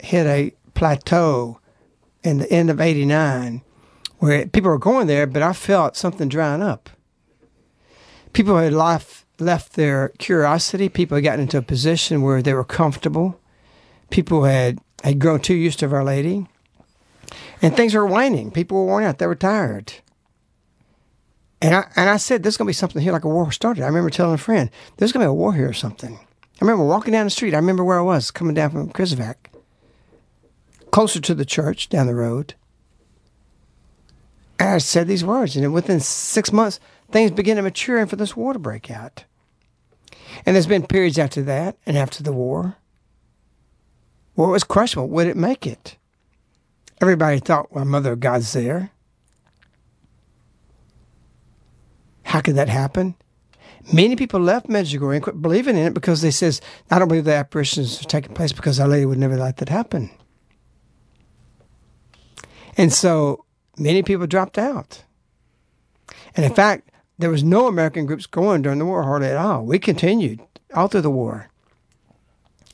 hit 0.00 0.26
a 0.26 0.54
plateau 0.74 1.60
in 2.22 2.38
the 2.38 2.50
end 2.52 2.70
of 2.70 2.80
89 2.80 3.62
where 4.18 4.46
people 4.46 4.70
were 4.70 4.78
going 4.78 5.06
there, 5.06 5.26
but 5.26 5.42
I 5.42 5.52
felt 5.52 5.96
something 5.96 6.28
drying 6.28 6.62
up. 6.62 6.90
People 8.32 8.56
had 8.56 8.72
left, 8.72 9.24
left 9.40 9.72
their 9.72 10.10
curiosity. 10.18 10.88
People 10.88 11.16
had 11.16 11.24
gotten 11.24 11.40
into 11.40 11.58
a 11.58 11.62
position 11.62 12.22
where 12.22 12.40
they 12.40 12.54
were 12.54 12.64
comfortable. 12.64 13.40
People 14.10 14.44
had, 14.44 14.78
had 15.02 15.18
grown 15.18 15.40
too 15.40 15.54
used 15.54 15.80
to 15.80 15.92
Our 15.92 16.04
Lady. 16.04 16.46
And 17.60 17.76
things 17.76 17.94
were 17.94 18.06
waning. 18.06 18.50
People 18.50 18.78
were 18.78 18.86
worn 18.86 19.04
out. 19.04 19.18
They 19.18 19.26
were 19.26 19.34
tired. 19.34 19.94
And 21.62 21.76
I, 21.76 21.90
and 21.94 22.10
I 22.10 22.16
said, 22.16 22.42
there's 22.42 22.56
going 22.56 22.66
to 22.66 22.70
be 22.70 22.74
something 22.74 23.00
here 23.00 23.12
like 23.12 23.24
a 23.24 23.28
war 23.28 23.52
started. 23.52 23.84
I 23.84 23.86
remember 23.86 24.10
telling 24.10 24.34
a 24.34 24.38
friend, 24.38 24.68
there's 24.96 25.12
going 25.12 25.22
to 25.22 25.28
be 25.28 25.30
a 25.30 25.32
war 25.34 25.54
here 25.54 25.68
or 25.68 25.72
something. 25.72 26.16
I 26.16 26.64
remember 26.64 26.84
walking 26.84 27.12
down 27.12 27.24
the 27.24 27.30
street. 27.30 27.54
I 27.54 27.58
remember 27.58 27.84
where 27.84 28.00
I 28.00 28.02
was 28.02 28.32
coming 28.32 28.54
down 28.54 28.70
from 28.70 28.92
Križevac, 28.92 29.36
closer 30.90 31.20
to 31.20 31.34
the 31.34 31.44
church 31.44 31.88
down 31.88 32.08
the 32.08 32.14
road. 32.16 32.54
And 34.58 34.70
I 34.70 34.78
said 34.78 35.06
these 35.06 35.24
words, 35.24 35.56
and 35.56 35.72
within 35.72 36.00
six 36.00 36.52
months, 36.52 36.80
things 37.10 37.30
began 37.30 37.56
to 37.56 37.62
mature 37.62 37.98
and 37.98 38.10
for 38.10 38.16
this 38.16 38.36
war 38.36 38.52
to 38.52 38.58
break 38.58 38.90
out. 38.90 39.24
And 40.44 40.56
there's 40.56 40.66
been 40.66 40.86
periods 40.86 41.18
after 41.18 41.42
that 41.42 41.76
and 41.86 41.96
after 41.96 42.22
the 42.22 42.32
war 42.32 42.76
where 44.34 44.48
it 44.48 44.52
was 44.52 44.64
questionable 44.64 45.08
would 45.10 45.26
it 45.26 45.36
make 45.36 45.66
it? 45.66 45.96
Everybody 47.00 47.38
thought, 47.38 47.72
well, 47.72 47.84
Mother 47.84 48.12
of 48.12 48.20
God's 48.20 48.52
there. 48.52 48.90
How 52.32 52.40
could 52.40 52.54
that 52.54 52.70
happen? 52.70 53.14
Many 53.92 54.16
people 54.16 54.40
left 54.40 54.66
Medjugorje 54.66 55.16
and 55.16 55.22
quit 55.22 55.42
believing 55.42 55.76
in 55.76 55.88
it 55.88 55.92
because 55.92 56.22
they 56.22 56.30
says, 56.30 56.62
I 56.90 56.98
don't 56.98 57.08
believe 57.08 57.26
the 57.26 57.34
apparitions 57.34 58.00
are 58.00 58.04
taking 58.04 58.32
place 58.32 58.52
because 58.52 58.80
Our 58.80 58.88
Lady 58.88 59.04
would 59.04 59.18
never 59.18 59.36
let 59.36 59.58
that 59.58 59.68
happen. 59.68 60.10
And 62.78 62.90
so 62.90 63.44
many 63.76 64.02
people 64.02 64.26
dropped 64.26 64.56
out. 64.56 65.04
And 66.34 66.46
in 66.46 66.54
fact, 66.54 66.90
there 67.18 67.28
was 67.28 67.44
no 67.44 67.66
American 67.66 68.06
groups 68.06 68.24
going 68.24 68.62
during 68.62 68.78
the 68.78 68.86
war 68.86 69.02
hardly 69.02 69.28
at 69.28 69.36
all. 69.36 69.66
We 69.66 69.78
continued 69.78 70.40
all 70.72 70.88
through 70.88 71.02
the 71.02 71.10
war. 71.10 71.50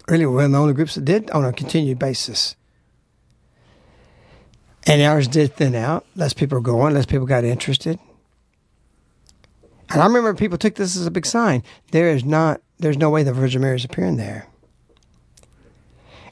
Really, 0.06 0.24
we 0.24 0.34
were 0.34 0.46
the 0.46 0.56
only 0.56 0.72
groups 0.72 0.94
that 0.94 1.04
did 1.04 1.32
on 1.32 1.44
a 1.44 1.52
continued 1.52 1.98
basis. 1.98 2.54
And 4.86 5.02
ours 5.02 5.26
did 5.26 5.56
thin 5.56 5.74
out. 5.74 6.06
Less 6.14 6.32
people 6.32 6.58
were 6.58 6.62
going, 6.62 6.94
less 6.94 7.06
people 7.06 7.26
got 7.26 7.42
interested. 7.42 7.98
And 9.90 10.02
I 10.02 10.06
remember 10.06 10.34
people 10.34 10.58
took 10.58 10.74
this 10.74 10.96
as 10.96 11.06
a 11.06 11.10
big 11.10 11.26
sign. 11.26 11.62
There 11.92 12.10
is 12.10 12.24
not, 12.24 12.60
there's 12.78 12.98
no 12.98 13.10
way 13.10 13.22
the 13.22 13.32
Virgin 13.32 13.62
Mary 13.62 13.76
is 13.76 13.84
appearing 13.84 14.16
there. 14.16 14.46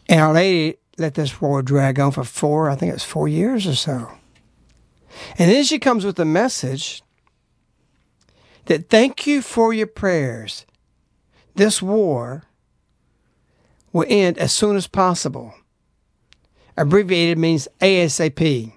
And 0.09 0.21
Our 0.21 0.35
Lady 0.35 0.77
let 0.99 1.15
this 1.15 1.41
war 1.41 1.63
drag 1.63 1.99
on 1.99 2.13
for 2.13 2.25
four, 2.25 2.71
I 2.71 2.77
think 2.77 2.91
it 2.91 2.95
was 2.95 3.05
four 3.05 3.29
years 3.29 3.67
or 3.67 3.75
so. 3.75 4.13
And 5.39 5.51
then 5.51 5.65
she 5.65 5.79
comes 5.79 6.05
with 6.05 6.19
a 6.19 6.25
message 6.25 7.03
that 8.67 8.89
thank 8.89 9.27
you 9.27 9.43
for 9.43 9.73
your 9.73 9.87
prayers. 9.87 10.67
This 11.55 11.81
war 11.81 12.45
will 13.93 14.05
end 14.09 14.39
as 14.39 14.53
soon 14.53 14.77
as 14.77 14.87
possible. 14.87 15.55
Abbreviated 16.77 17.39
means 17.39 17.69
ASAP. 17.81 18.73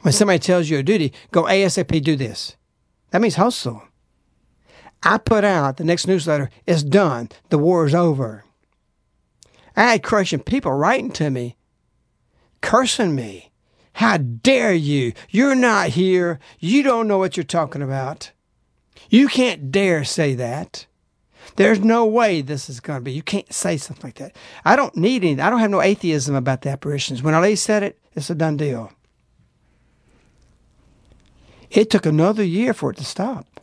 When 0.00 0.12
somebody 0.12 0.40
tells 0.40 0.68
you 0.68 0.78
a 0.78 0.82
duty, 0.82 1.12
go 1.30 1.44
ASAP, 1.44 2.02
do 2.02 2.16
this. 2.16 2.56
That 3.10 3.20
means 3.20 3.36
hustle. 3.36 3.82
I 5.02 5.18
put 5.18 5.44
out 5.44 5.76
the 5.76 5.84
next 5.84 6.06
newsletter, 6.06 6.50
it's 6.66 6.82
done. 6.82 7.30
The 7.50 7.58
war 7.58 7.86
is 7.86 7.94
over. 7.94 8.44
I 9.76 9.92
had 9.92 10.02
Croatian 10.02 10.40
people 10.40 10.72
writing 10.72 11.12
to 11.12 11.30
me, 11.30 11.56
cursing 12.60 13.14
me. 13.14 13.52
How 13.94 14.16
dare 14.16 14.74
you? 14.74 15.12
You're 15.30 15.54
not 15.54 15.90
here. 15.90 16.38
You 16.58 16.82
don't 16.82 17.08
know 17.08 17.18
what 17.18 17.36
you're 17.36 17.44
talking 17.44 17.82
about. 17.82 18.32
You 19.10 19.28
can't 19.28 19.70
dare 19.70 20.04
say 20.04 20.34
that. 20.34 20.86
There's 21.56 21.80
no 21.80 22.06
way 22.06 22.40
this 22.40 22.68
is 22.68 22.80
going 22.80 22.98
to 22.98 23.04
be. 23.04 23.12
You 23.12 23.22
can't 23.22 23.52
say 23.52 23.76
something 23.76 24.06
like 24.08 24.16
that. 24.16 24.36
I 24.64 24.76
don't 24.76 24.96
need 24.96 25.24
any. 25.24 25.40
I 25.40 25.50
don't 25.50 25.60
have 25.60 25.70
no 25.70 25.82
atheism 25.82 26.34
about 26.34 26.62
the 26.62 26.70
apparitions. 26.70 27.22
When 27.22 27.34
Ali 27.34 27.56
said 27.56 27.82
it, 27.82 27.98
it's 28.14 28.30
a 28.30 28.34
done 28.34 28.56
deal. 28.56 28.92
It 31.70 31.90
took 31.90 32.06
another 32.06 32.44
year 32.44 32.72
for 32.72 32.90
it 32.90 32.96
to 32.96 33.04
stop. 33.04 33.60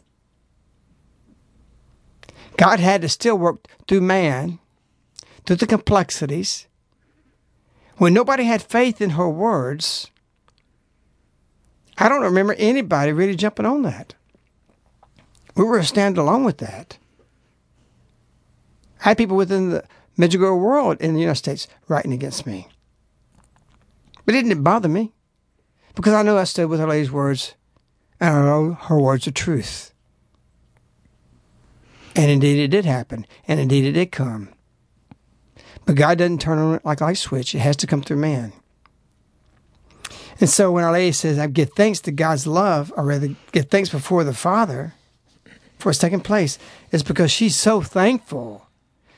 God 2.58 2.80
had 2.80 3.02
to 3.02 3.10
still 3.10 3.38
work 3.38 3.68
through 3.88 4.02
man, 4.02 4.60
through 5.46 5.58
the 5.58 5.68
complexities. 5.68 6.68
When 7.98 8.14
nobody 8.14 8.44
had 8.44 8.62
faith 8.62 9.02
in 9.02 9.12
her 9.12 9.30
words, 9.30 10.12
I 11.98 12.10
don't 12.10 12.22
remember 12.22 12.56
anybody 12.58 13.12
really 13.12 13.36
jumping 13.36 13.66
on 13.66 13.84
that. 13.84 14.16
We 15.56 15.64
were 15.64 15.82
stand 15.84 16.18
alone 16.18 16.44
with 16.44 16.58
that. 16.58 16.98
I 19.02 19.10
had 19.10 19.18
people 19.18 19.38
within 19.38 19.70
the 19.70 19.84
Medjugorje 20.18 20.60
world 20.60 21.00
in 21.00 21.14
the 21.14 21.20
United 21.20 21.38
States 21.38 21.68
writing 21.88 22.14
against 22.14 22.46
me. 22.46 22.68
But 24.26 24.36
it 24.36 24.44
didn't 24.44 24.64
bother 24.64 24.90
me 24.90 25.14
because 25.94 26.14
I 26.14 26.24
knew 26.24 26.36
I 26.36 26.44
stood 26.46 26.70
with 26.70 26.82
Our 26.82 26.88
Lady's 26.88 27.12
words 27.12 27.56
and 28.20 28.36
I 28.36 28.42
know 28.42 28.74
her 28.74 29.00
words 29.00 29.28
are 29.28 29.32
truth. 29.32 29.94
And 32.16 32.32
indeed 32.32 32.60
it 32.60 32.70
did 32.70 32.86
happen. 32.86 33.28
And 33.48 33.60
indeed 33.60 33.86
it 33.86 33.92
did 33.92 34.12
come. 34.12 34.50
But 35.86 35.96
God 35.96 36.18
doesn't 36.18 36.42
turn 36.42 36.58
on 36.58 36.80
like 36.84 37.02
a 37.02 37.06
light 37.06 37.18
switch. 37.18 37.54
It 37.54 37.60
has 37.60 37.76
to 37.78 37.88
come 37.88 38.02
through 38.02 38.18
man. 38.18 38.54
And 40.40 40.50
so 40.50 40.72
when 40.72 40.84
Our 40.84 40.92
Lady 40.92 41.12
says, 41.12 41.40
I 41.40 41.48
give 41.48 41.72
thanks 41.74 42.00
to 42.02 42.12
God's 42.12 42.48
love, 42.48 42.92
or 42.98 43.06
rather 43.06 43.36
give 43.52 43.70
thanks 43.70 43.90
before 43.90 44.24
the 44.24 44.34
Father 44.34 44.94
for 45.78 45.90
its 45.90 46.00
taking 46.00 46.22
place, 46.22 46.58
it's 46.92 47.04
because 47.04 47.32
she's 47.32 47.56
so 47.56 47.82
thankful 47.82 48.68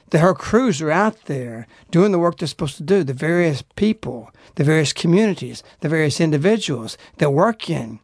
that 0.09 0.19
her 0.19 0.33
crews 0.33 0.81
are 0.81 0.91
out 0.91 1.25
there 1.25 1.67
doing 1.91 2.11
the 2.11 2.19
work 2.19 2.37
they're 2.37 2.47
supposed 2.47 2.77
to 2.77 2.83
do, 2.83 3.03
the 3.03 3.13
various 3.13 3.63
people, 3.75 4.31
the 4.55 4.63
various 4.63 4.93
communities, 4.93 5.63
the 5.81 5.89
various 5.89 6.21
individuals 6.21 6.97
that 7.17 7.31
work 7.31 7.69
in 7.69 7.99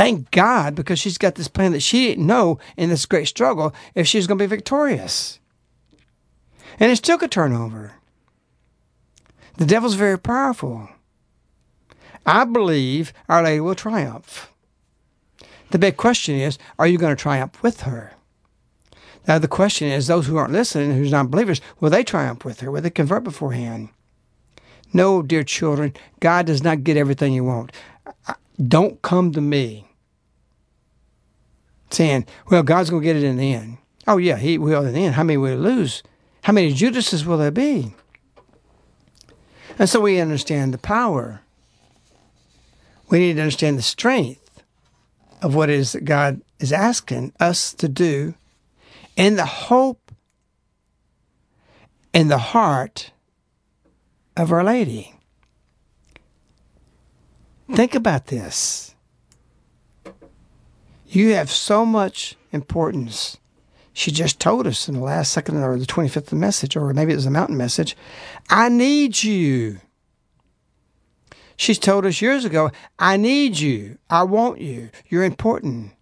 Thank 0.00 0.30
God 0.30 0.74
because 0.74 0.98
she's 0.98 1.18
got 1.18 1.34
this 1.34 1.46
plan 1.46 1.72
that 1.72 1.82
she 1.82 2.06
didn't 2.06 2.26
know 2.26 2.58
in 2.78 2.88
this 2.88 3.04
great 3.04 3.28
struggle 3.28 3.74
if 3.94 4.06
she 4.06 4.16
was 4.16 4.26
going 4.26 4.38
to 4.38 4.42
be 4.42 4.48
victorious. 4.48 5.38
And 6.78 6.90
it 6.90 6.96
still 6.96 7.18
could 7.18 7.30
turn 7.30 7.52
over. 7.52 7.92
The 9.58 9.66
devil's 9.66 9.96
very 9.96 10.18
powerful. 10.18 10.88
I 12.24 12.46
believe 12.46 13.12
Our 13.28 13.42
Lady 13.42 13.60
will 13.60 13.74
triumph. 13.74 14.50
The 15.70 15.78
big 15.78 15.98
question 15.98 16.34
is 16.34 16.56
are 16.78 16.86
you 16.86 16.96
going 16.96 17.14
to 17.14 17.22
triumph 17.22 17.62
with 17.62 17.82
her? 17.82 18.14
Now, 19.28 19.38
the 19.38 19.48
question 19.48 19.88
is 19.88 20.06
those 20.06 20.26
who 20.26 20.38
aren't 20.38 20.54
listening, 20.54 20.92
who's 20.96 21.12
not 21.12 21.30
believers, 21.30 21.60
will 21.78 21.90
they 21.90 22.04
triumph 22.04 22.42
with 22.42 22.60
her? 22.60 22.70
Will 22.70 22.80
they 22.80 22.88
convert 22.88 23.22
beforehand? 23.22 23.90
No, 24.94 25.20
dear 25.20 25.42
children, 25.42 25.92
God 26.20 26.46
does 26.46 26.62
not 26.62 26.84
get 26.84 26.96
everything 26.96 27.34
you 27.34 27.44
want. 27.44 27.70
Don't 28.66 29.02
come 29.02 29.32
to 29.32 29.42
me 29.42 29.84
saying, 31.90 32.26
well, 32.50 32.62
God's 32.62 32.90
going 32.90 33.02
to 33.02 33.06
get 33.06 33.16
it 33.16 33.24
in 33.24 33.36
the 33.36 33.52
end. 33.52 33.78
Oh, 34.06 34.16
yeah, 34.16 34.36
He 34.36 34.58
will 34.58 34.84
in 34.84 34.94
the 34.94 35.04
end. 35.04 35.14
How 35.14 35.24
many 35.24 35.36
will 35.36 35.56
lose? 35.56 36.02
How 36.42 36.52
many 36.52 36.72
Judases 36.72 37.24
will 37.24 37.38
there 37.38 37.50
be? 37.50 37.94
And 39.78 39.88
so 39.88 40.00
we 40.00 40.20
understand 40.20 40.74
the 40.74 40.78
power. 40.78 41.40
We 43.08 43.18
need 43.18 43.34
to 43.34 43.42
understand 43.42 43.78
the 43.78 43.82
strength 43.82 44.62
of 45.42 45.54
what 45.54 45.70
it 45.70 45.78
is 45.78 45.92
that 45.92 46.04
God 46.04 46.42
is 46.58 46.72
asking 46.72 47.32
us 47.40 47.72
to 47.74 47.88
do 47.88 48.34
and 49.16 49.38
the 49.38 49.46
hope 49.46 50.12
in 52.12 52.28
the 52.28 52.38
heart 52.38 53.12
of 54.36 54.52
Our 54.52 54.64
Lady. 54.64 55.14
Think 57.72 57.94
about 57.94 58.26
this. 58.26 58.94
You 61.10 61.34
have 61.34 61.50
so 61.50 61.84
much 61.84 62.36
importance. 62.52 63.36
She 63.92 64.12
just 64.12 64.38
told 64.38 64.68
us 64.68 64.88
in 64.88 64.94
the 64.94 65.00
last 65.00 65.32
second 65.32 65.56
or 65.56 65.76
the 65.76 65.84
25th 65.84 66.32
message, 66.32 66.76
or 66.76 66.94
maybe 66.94 67.12
it 67.12 67.16
was 67.16 67.26
a 67.26 67.32
mountain 67.32 67.56
message, 67.56 67.96
I 68.48 68.68
need 68.68 69.24
you. 69.24 69.80
She's 71.56 71.80
told 71.80 72.06
us 72.06 72.22
years 72.22 72.44
ago, 72.44 72.70
I 72.96 73.16
need 73.16 73.58
you. 73.58 73.98
I 74.08 74.22
want 74.22 74.60
you. 74.60 74.90
You're 75.08 75.24
important. 75.24 75.92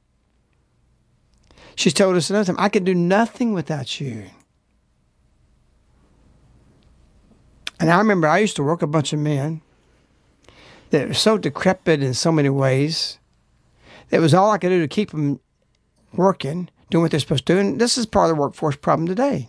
She's 1.74 1.94
told 1.94 2.14
us 2.14 2.28
another 2.28 2.52
time, 2.52 2.62
I 2.62 2.68
can 2.68 2.84
do 2.84 2.94
nothing 2.94 3.54
without 3.54 4.00
you. 4.00 4.24
And 7.80 7.90
I 7.90 7.96
remember 7.96 8.28
I 8.28 8.38
used 8.38 8.56
to 8.56 8.62
work 8.62 8.82
a 8.82 8.86
bunch 8.86 9.14
of 9.14 9.20
men 9.20 9.62
that 10.90 11.09
were 11.09 11.14
so 11.14 11.38
decrepit 11.38 12.02
in 12.02 12.12
so 12.12 12.30
many 12.30 12.50
ways. 12.50 13.18
That 14.11 14.20
was 14.20 14.34
all 14.34 14.50
I 14.50 14.59
could 14.59 14.70
do 14.70 14.80
to 14.80 14.88
keep 14.88 15.11
them 15.11 15.40
working, 16.14 16.70
doing 16.90 17.02
what 17.02 17.11
they're 17.11 17.20
supposed 17.20 17.46
to 17.46 17.54
do. 17.54 17.61
And 17.61 17.80
this 17.80 17.98
is 17.98 18.06
part 18.06 18.30
of 18.30 18.36
the 18.36 18.40
workforce 18.40 18.76
problem 18.76 19.06
today. 19.06 19.48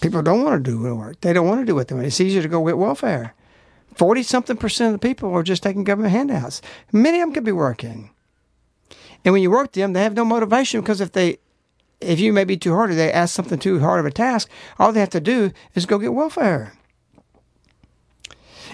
People 0.00 0.22
don't 0.22 0.42
want 0.42 0.64
to 0.64 0.70
do 0.70 0.82
the 0.82 0.94
work. 0.94 1.20
They 1.20 1.32
don't 1.32 1.46
want 1.46 1.60
to 1.60 1.66
do 1.66 1.74
what 1.74 1.88
they 1.88 1.94
want. 1.94 2.06
It's 2.06 2.20
easier 2.20 2.42
to 2.42 2.48
go 2.48 2.64
get 2.64 2.78
welfare. 2.78 3.34
40 3.96 4.22
something 4.22 4.56
percent 4.56 4.94
of 4.94 5.00
the 5.00 5.06
people 5.06 5.32
are 5.32 5.42
just 5.42 5.62
taking 5.62 5.84
government 5.84 6.12
handouts. 6.12 6.62
Many 6.92 7.20
of 7.20 7.26
them 7.26 7.34
could 7.34 7.44
be 7.44 7.52
working. 7.52 8.10
And 9.24 9.32
when 9.32 9.42
you 9.42 9.50
work 9.50 9.72
them, 9.72 9.92
they 9.92 10.02
have 10.02 10.14
no 10.14 10.24
motivation 10.24 10.80
because 10.80 11.00
if 11.00 11.12
they 11.12 11.38
if 12.00 12.18
you 12.18 12.32
may 12.32 12.44
be 12.44 12.56
too 12.56 12.74
hard 12.74 12.90
or 12.90 12.94
they 12.94 13.12
ask 13.12 13.34
something 13.34 13.58
too 13.58 13.80
hard 13.80 14.00
of 14.00 14.06
a 14.06 14.10
task, 14.10 14.48
all 14.78 14.90
they 14.90 15.00
have 15.00 15.10
to 15.10 15.20
do 15.20 15.52
is 15.74 15.84
go 15.84 15.98
get 15.98 16.14
welfare. 16.14 16.72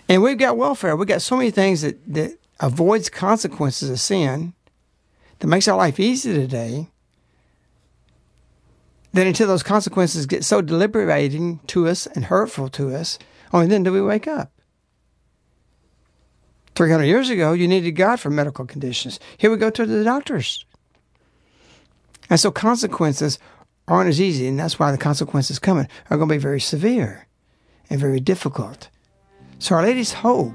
And 0.08 0.22
we've 0.22 0.38
got 0.38 0.56
welfare. 0.56 0.94
We've 0.94 1.08
got 1.08 1.22
so 1.22 1.36
many 1.36 1.50
things 1.50 1.82
that, 1.82 1.98
that 2.14 2.38
avoids 2.60 3.08
consequences 3.08 3.90
of 3.90 4.00
sin, 4.00 4.54
that 5.38 5.46
makes 5.46 5.68
our 5.68 5.76
life 5.76 6.00
easy 6.00 6.32
today, 6.32 6.88
that 9.12 9.26
until 9.26 9.48
those 9.48 9.62
consequences 9.62 10.26
get 10.26 10.44
so 10.44 10.60
deliberating 10.60 11.58
to 11.66 11.88
us 11.88 12.06
and 12.06 12.26
hurtful 12.26 12.68
to 12.70 12.94
us, 12.94 13.18
only 13.52 13.66
then 13.66 13.82
do 13.82 13.92
we 13.92 14.02
wake 14.02 14.28
up. 14.28 14.52
300 16.74 17.04
years 17.04 17.30
ago, 17.30 17.52
you 17.52 17.66
needed 17.66 17.92
God 17.92 18.20
for 18.20 18.28
medical 18.28 18.66
conditions. 18.66 19.18
Here 19.38 19.50
we 19.50 19.56
go 19.56 19.70
to 19.70 19.86
the 19.86 20.04
doctors. 20.04 20.64
And 22.28 22.38
so 22.38 22.50
consequences 22.50 23.38
aren't 23.88 24.08
as 24.08 24.20
easy, 24.20 24.46
and 24.46 24.58
that's 24.58 24.78
why 24.78 24.90
the 24.90 24.98
consequences 24.98 25.58
coming 25.58 25.88
are 26.10 26.16
going 26.16 26.28
to 26.28 26.34
be 26.34 26.38
very 26.38 26.60
severe 26.60 27.26
and 27.88 28.00
very 28.00 28.20
difficult. 28.20 28.88
So 29.58 29.74
Our 29.74 29.82
Lady's 29.82 30.12
hope 30.12 30.52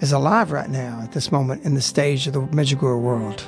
is 0.00 0.12
alive 0.12 0.50
right 0.50 0.70
now 0.70 1.00
at 1.02 1.12
this 1.12 1.30
moment 1.30 1.64
in 1.64 1.74
the 1.74 1.80
stage 1.80 2.26
of 2.26 2.32
the 2.32 2.40
Medjugorje 2.40 3.00
world. 3.00 3.44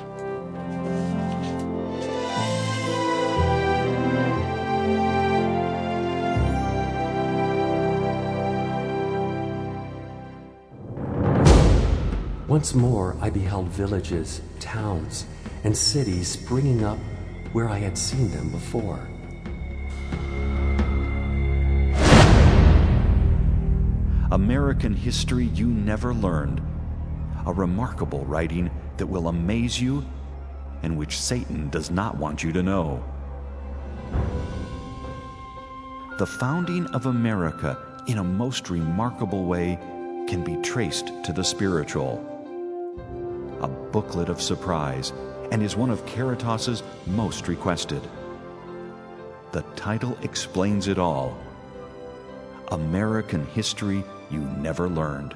Once 12.47 12.75
more 12.75 13.17
I 13.19 13.31
beheld 13.31 13.67
villages, 13.69 14.41
towns, 14.59 15.25
and 15.63 15.75
cities 15.75 16.27
springing 16.27 16.83
up 16.83 16.99
where 17.51 17.67
I 17.67 17.79
had 17.79 17.97
seen 17.97 18.29
them 18.29 18.49
before. 18.49 19.12
American 24.33 24.95
History 24.95 25.45
You 25.45 25.67
Never 25.67 26.11
Learned, 26.11 26.59
a 27.45 27.53
remarkable 27.53 28.25
writing 28.25 28.71
that 28.97 29.05
will 29.05 29.27
amaze 29.27 29.79
you 29.79 30.03
and 30.81 30.97
which 30.97 31.21
Satan 31.21 31.69
does 31.69 31.91
not 31.91 32.17
want 32.17 32.41
you 32.41 32.51
to 32.51 32.63
know. 32.63 33.03
The 36.17 36.25
founding 36.25 36.87
of 36.87 37.05
America, 37.05 37.77
in 38.07 38.17
a 38.17 38.23
most 38.23 38.71
remarkable 38.71 39.45
way, 39.45 39.77
can 40.27 40.43
be 40.43 40.55
traced 40.63 41.11
to 41.25 41.31
the 41.31 41.43
spiritual. 41.43 42.17
A 43.61 43.67
booklet 43.67 44.29
of 44.29 44.41
surprise 44.41 45.13
and 45.51 45.61
is 45.61 45.75
one 45.75 45.91
of 45.91 46.03
Caritas's 46.07 46.81
most 47.05 47.47
requested. 47.47 48.01
The 49.51 49.61
title 49.75 50.17
explains 50.23 50.87
it 50.87 50.97
all 50.97 51.37
American 52.71 53.45
History 53.47 54.03
You 54.33 54.41
Never 54.57 54.89
Learned. 54.89 55.35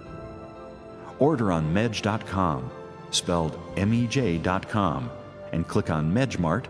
Order 1.19 1.51
on 1.51 1.71
mej.com, 1.73 2.71
spelled 3.11 3.59
M 3.77 3.93
E 3.93 4.07
J.com, 4.07 5.09
and 5.53 5.67
click 5.67 5.89
on 5.89 6.11
Mejmart 6.11 6.65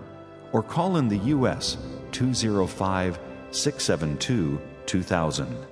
or 0.52 0.62
call 0.62 0.98
in 0.98 1.08
the 1.08 1.18
U.S. 1.18 1.78
205 2.12 3.20
672 3.52 4.62
2000. 4.86 5.68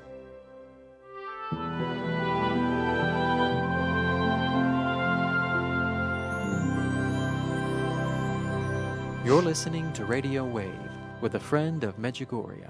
You're 9.25 9.41
listening 9.41 9.91
to 9.93 10.05
Radio 10.05 10.45
Wave 10.45 10.71
with 11.19 11.33
a 11.33 11.39
friend 11.39 11.83
of 11.83 11.97
Medjugorje. 11.97 12.69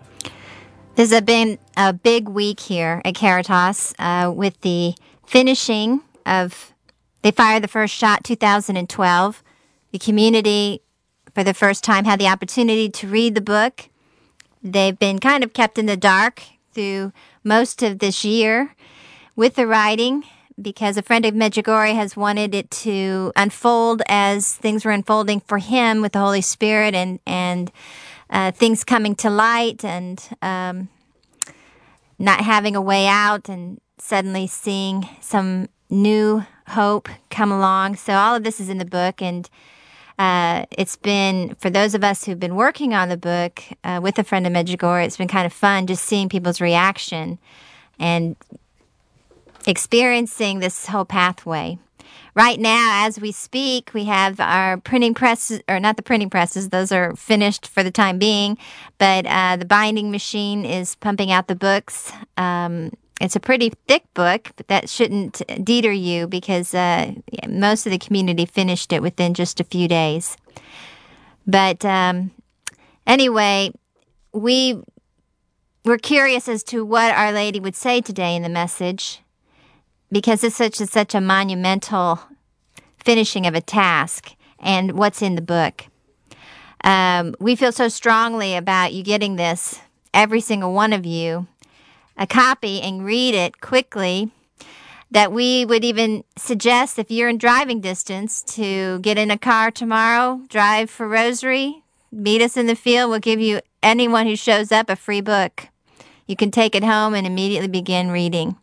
This 0.96 1.12
has 1.12 1.22
been 1.24 1.60
a 1.76 1.92
big 1.92 2.30
week 2.30 2.62
here 2.62 3.02
at 3.04 3.16
Caritas 3.16 3.94
uh, 4.00 4.32
with 4.34 4.62
the 4.62 4.96
finishing 5.26 6.00
of, 6.26 6.74
they 7.22 7.32
fired 7.32 7.64
the 7.64 7.68
first 7.68 7.94
shot 7.94 8.24
2012. 8.24 9.44
The 9.92 10.00
community, 10.00 10.82
for 11.34 11.44
the 11.44 11.54
first 11.54 11.84
time, 11.84 12.06
had 12.06 12.18
the 12.18 12.30
opportunity 12.30 12.90
to 12.90 13.08
read 13.10 13.36
the 13.36 13.42
book. 13.42 13.90
They've 14.64 14.98
been 14.98 15.20
kind 15.20 15.44
of 15.44 15.52
kept 15.52 15.78
in 15.78 15.86
the 15.86 15.98
dark 15.98 16.44
through 16.72 17.12
most 17.44 17.84
of 17.84 18.00
this 18.00 18.24
year 18.24 18.74
with 19.36 19.56
the 19.56 19.68
writing 19.68 20.24
because 20.62 20.96
a 20.96 21.02
friend 21.02 21.26
of 21.26 21.34
Medjugorje 21.34 21.94
has 21.94 22.16
wanted 22.16 22.56
it 22.56 22.72
to 22.72 23.34
unfold 23.36 24.02
as 24.08 24.56
things 24.56 24.86
were 24.86 24.92
unfolding 24.92 25.42
for 25.42 25.58
him 25.58 26.02
with 26.02 26.14
the 26.14 26.20
Holy 26.20 26.40
Spirit 26.40 26.96
and 26.96 27.20
and 27.26 27.70
uh, 28.30 28.52
things 28.52 28.84
coming 28.84 29.16
to 29.16 29.30
light 29.30 29.84
and 29.84 30.22
um, 30.42 30.90
not 32.18 32.42
having 32.42 32.76
a 32.76 32.82
way 32.82 33.08
out 33.08 33.50
and 33.50 33.80
suddenly 33.98 34.48
seeing 34.48 35.08
some 35.22 35.70
new 35.90 36.44
hope 36.70 37.10
come 37.30 37.52
along. 37.52 37.96
So 37.96 38.14
all 38.14 38.36
of 38.36 38.44
this 38.44 38.60
is 38.60 38.70
in 38.70 38.78
the 38.78 38.86
book 38.86 39.22
and. 39.22 39.50
Uh, 40.18 40.66
it's 40.72 40.96
been 40.96 41.54
for 41.56 41.70
those 41.70 41.94
of 41.94 42.02
us 42.02 42.24
who've 42.24 42.40
been 42.40 42.56
working 42.56 42.94
on 42.94 43.10
the 43.10 43.18
book 43.18 43.62
uh, 43.84 44.00
with 44.02 44.18
a 44.18 44.24
friend 44.24 44.48
of 44.48 44.54
Medjugorje. 44.54 45.06
It's 45.06 45.18
been 45.18 45.28
kind 45.28 45.46
of 45.46 45.52
fun 45.52 45.88
just 45.88 46.06
seeing 46.06 46.30
people's 46.30 46.62
reaction 46.62 47.38
and 48.00 48.38
experiencing 49.68 50.60
this 50.60 50.86
whole 50.86 51.04
pathway. 51.04 51.78
Right 52.36 52.60
now, 52.60 53.06
as 53.06 53.18
we 53.18 53.32
speak, 53.32 53.92
we 53.94 54.04
have 54.06 54.42
our 54.42 54.76
printing 54.76 55.14
presses, 55.14 55.62
or 55.70 55.80
not 55.80 55.96
the 55.96 56.04
printing 56.04 56.30
presses, 56.30 56.68
those 56.68 56.92
are 56.92 57.16
finished 57.16 57.66
for 57.66 57.82
the 57.82 57.92
time 57.92 58.20
being, 58.20 58.58
but 58.98 59.26
uh, 59.26 59.56
the 59.56 59.64
binding 59.64 60.12
machine 60.12 60.66
is 60.66 60.96
pumping 60.96 61.32
out 61.32 61.48
the 61.48 61.56
books. 61.56 62.12
Um, 62.36 62.92
it's 63.22 63.38
a 63.38 63.40
pretty 63.40 63.72
thick 63.88 64.04
book, 64.14 64.52
but 64.58 64.68
that 64.68 64.90
shouldn't 64.90 65.42
deter 65.64 65.92
you 65.92 66.28
because 66.28 66.76
uh, 66.76 67.14
most 67.48 67.86
of 67.86 67.94
the 67.94 67.98
community 67.98 68.46
finished 68.46 68.92
it 68.92 69.02
within 69.02 69.34
just 69.34 69.62
a 69.62 69.64
few 69.64 69.88
days. 69.88 70.36
But 71.48 71.86
um, 71.86 72.32
anyway, 73.08 73.72
we 74.34 74.84
were 75.86 75.98
curious 75.98 76.50
as 76.50 76.66
to 76.66 76.84
what 76.84 77.16
Our 77.16 77.32
Lady 77.32 77.62
would 77.62 77.76
say 77.76 78.02
today 78.02 78.36
in 78.36 78.44
the 78.44 78.50
message 78.50 79.22
because 80.12 80.44
it's 80.44 80.56
such 80.56 80.80
a, 80.80 80.88
such 80.88 81.16
a 81.16 81.22
monumental 81.22 82.20
finishing 83.04 83.46
of 83.46 83.56
a 83.56 83.62
task 83.62 84.36
and 84.60 84.94
what's 84.94 85.22
in 85.22 85.36
the 85.36 85.42
book. 85.42 85.86
Um, 86.84 87.36
we 87.40 87.56
feel 87.56 87.72
so 87.72 87.88
strongly 87.88 88.56
about 88.56 88.94
you 88.94 89.04
getting 89.04 89.36
this, 89.36 89.82
every 90.14 90.42
single 90.42 90.74
one 90.74 90.94
of 90.94 91.06
you, 91.06 91.48
a 92.18 92.28
copy 92.28 92.82
and 92.82 93.06
read 93.06 93.36
it 93.36 93.62
quickly. 93.62 94.32
That 95.12 95.32
we 95.32 95.66
would 95.66 95.86
even 95.86 96.24
suggest 96.36 97.00
if 97.00 97.10
you're 97.10 97.30
in 97.30 97.38
driving 97.38 97.80
distance 97.80 98.42
to 98.56 99.00
get 99.00 99.18
in 99.18 99.32
a 99.32 99.38
car 99.38 99.72
tomorrow, 99.72 100.42
drive 100.50 100.90
for 100.90 101.08
Rosary, 101.08 101.84
meet 102.12 102.42
us 102.42 102.58
in 102.58 102.66
the 102.66 102.76
field. 102.76 103.12
We'll 103.12 103.20
give 103.20 103.40
you 103.40 103.62
anyone 103.82 104.26
who 104.26 104.36
shows 104.36 104.72
up 104.72 104.90
a 104.90 104.96
free 104.96 105.22
book. 105.22 105.70
You 106.28 106.36
can 106.36 106.52
take 106.52 106.76
it 106.76 106.84
home 106.84 107.14
and 107.14 107.26
immediately 107.26 107.68
begin 107.68 108.10
reading. 108.10 108.58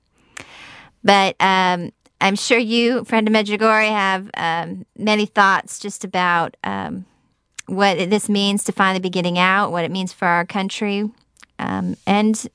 But 1.05 1.37
um, 1.41 1.93
I'm 2.21 2.37
sure 2.37 2.59
you, 2.59 3.05
friend 3.05 3.27
of 3.27 3.35
Medjugorje, 3.35 3.89
have 3.89 4.31
um, 4.35 4.87
many 4.97 5.27
thoughts 5.27 5.79
just 5.79 6.05
about 6.05 6.57
um, 6.63 7.05
what 7.67 8.11
this 8.11 8.29
means 8.29 8.65
to 8.65 8.73
finally 8.73 9.01
be 9.01 9.11
getting 9.11 9.39
out, 9.39 9.73
what 9.73 9.85
it 9.85 9.91
means 9.91 10.13
for 10.13 10.27
our 10.27 10.45
country, 10.45 11.11
um, 11.59 11.97
and 12.07 12.47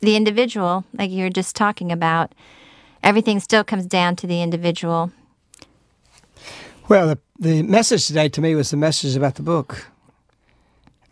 the 0.00 0.16
individual, 0.16 0.84
like 0.94 1.10
you 1.10 1.24
were 1.24 1.30
just 1.30 1.56
talking 1.56 1.90
about. 1.90 2.34
Everything 3.02 3.40
still 3.40 3.64
comes 3.64 3.86
down 3.86 4.14
to 4.16 4.26
the 4.26 4.42
individual. 4.42 5.10
Well, 6.88 7.08
the, 7.08 7.18
the 7.38 7.62
message 7.62 8.06
today 8.06 8.28
to 8.28 8.40
me 8.40 8.54
was 8.54 8.70
the 8.70 8.76
message 8.76 9.16
about 9.16 9.36
the 9.36 9.42
book. 9.42 9.86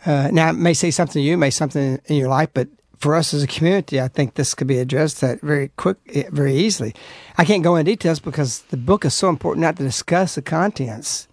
Uh, 0.06 0.28
now, 0.32 0.50
it 0.50 0.54
may 0.54 0.74
say 0.74 0.90
something 0.90 1.20
to 1.20 1.20
you, 1.20 1.36
may 1.36 1.50
something 1.50 2.00
in 2.06 2.16
your 2.16 2.28
life, 2.28 2.50
but 2.54 2.68
for 3.01 3.14
us 3.14 3.32
as 3.32 3.42
a 3.42 3.46
community, 3.46 4.01
I 4.01 4.09
think 4.09 4.34
this 4.34 4.55
could 4.55 4.66
be 4.66 4.78
addressed 4.78 5.22
that 5.22 5.40
very 5.40 5.68
quick, 5.76 5.96
eh, 6.12 6.24
very 6.30 6.55
easily. 6.55 6.94
I 7.38 7.46
can't 7.46 7.64
go 7.64 7.76
into 7.76 7.90
details 7.90 8.20
because 8.20 8.61
the 8.68 8.76
book 8.76 9.07
is 9.07 9.14
so 9.14 9.30
important 9.30 9.62
not 9.62 9.76
to 9.78 9.82
discuss 9.82 10.34
the 10.34 10.42
contents 10.42 11.26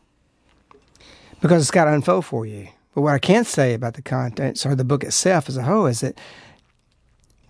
because 1.42 1.62
it's 1.62 1.72
got 1.72 1.86
to 1.86 1.94
unfold 1.94 2.26
for 2.26 2.46
you. 2.46 2.70
But 2.96 3.02
what 3.02 3.14
I 3.14 3.20
can 3.20 3.44
say 3.44 3.74
about 3.74 3.96
the 3.96 4.02
contents 4.02 4.66
or 4.66 4.76
the 4.76 4.86
book 4.86 5.04
itself 5.04 5.50
as 5.50 5.58
a 5.58 5.64
whole 5.64 5.86
is 5.86 6.00
that 6.00 6.18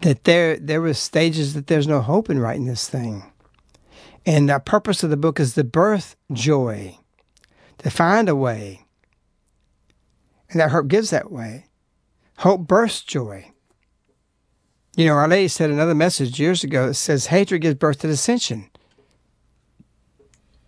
that 0.02 0.26
there 0.26 0.58
there 0.58 0.82
were 0.82 0.94
stages 0.94 1.54
that 1.54 1.68
there's 1.68 1.88
no 1.88 2.02
hope 2.02 2.30
in 2.30 2.40
writing 2.40 2.66
this 2.66 2.90
thing. 2.90 3.24
And 4.26 4.50
the 4.50 4.60
purpose 4.60 5.04
of 5.04 5.10
the 5.10 5.18
book 5.18 5.40
is 5.40 5.54
to 5.54 5.64
birth 5.64 6.16
joy, 6.34 6.98
to 7.78 7.90
find 7.90 8.28
a 8.28 8.36
way. 8.36 8.86
And 10.50 10.60
that 10.60 10.72
hope 10.72 10.88
gives 10.88 11.12
that 11.12 11.32
way. 11.32 11.68
Hope 12.40 12.68
births 12.68 13.02
joy. 13.04 13.52
You 14.98 15.06
know, 15.06 15.14
Our 15.14 15.28
Lady 15.28 15.48
said 15.48 15.70
another 15.70 15.94
message 15.94 16.40
years 16.40 16.64
ago 16.64 16.88
that 16.88 16.96
says 16.96 17.28
hatred 17.28 17.62
gives 17.62 17.76
birth 17.76 18.00
to 18.00 18.08
dissension. 18.08 18.68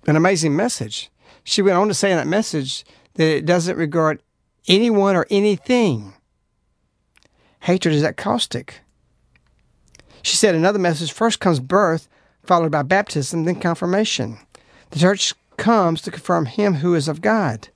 An 0.05 0.15
amazing 0.15 0.55
message. 0.55 1.09
She 1.43 1.63
went 1.63 1.77
on 1.77 1.87
to 1.87 1.95
say 1.95 2.11
in 2.11 2.17
that 2.17 2.27
message 2.27 2.85
that 3.15 3.25
it 3.25 3.47
doesn't 3.47 3.75
regard 3.75 4.21
anyone 4.67 5.15
or 5.15 5.25
anything. 5.31 6.13
Hatred 7.61 7.95
is 7.95 8.03
that 8.03 8.17
caustic. 8.17 8.81
She 10.21 10.35
said 10.35 10.53
another 10.53 10.77
message 10.77 11.11
first 11.11 11.39
comes 11.39 11.59
birth, 11.59 12.07
followed 12.43 12.71
by 12.71 12.83
baptism, 12.83 13.45
then 13.45 13.59
confirmation. 13.59 14.37
The 14.91 14.99
church 14.99 15.33
comes 15.57 16.03
to 16.03 16.11
confirm 16.11 16.45
him 16.45 16.75
who 16.75 16.93
is 16.93 17.07
of 17.07 17.21
God. 17.21 17.69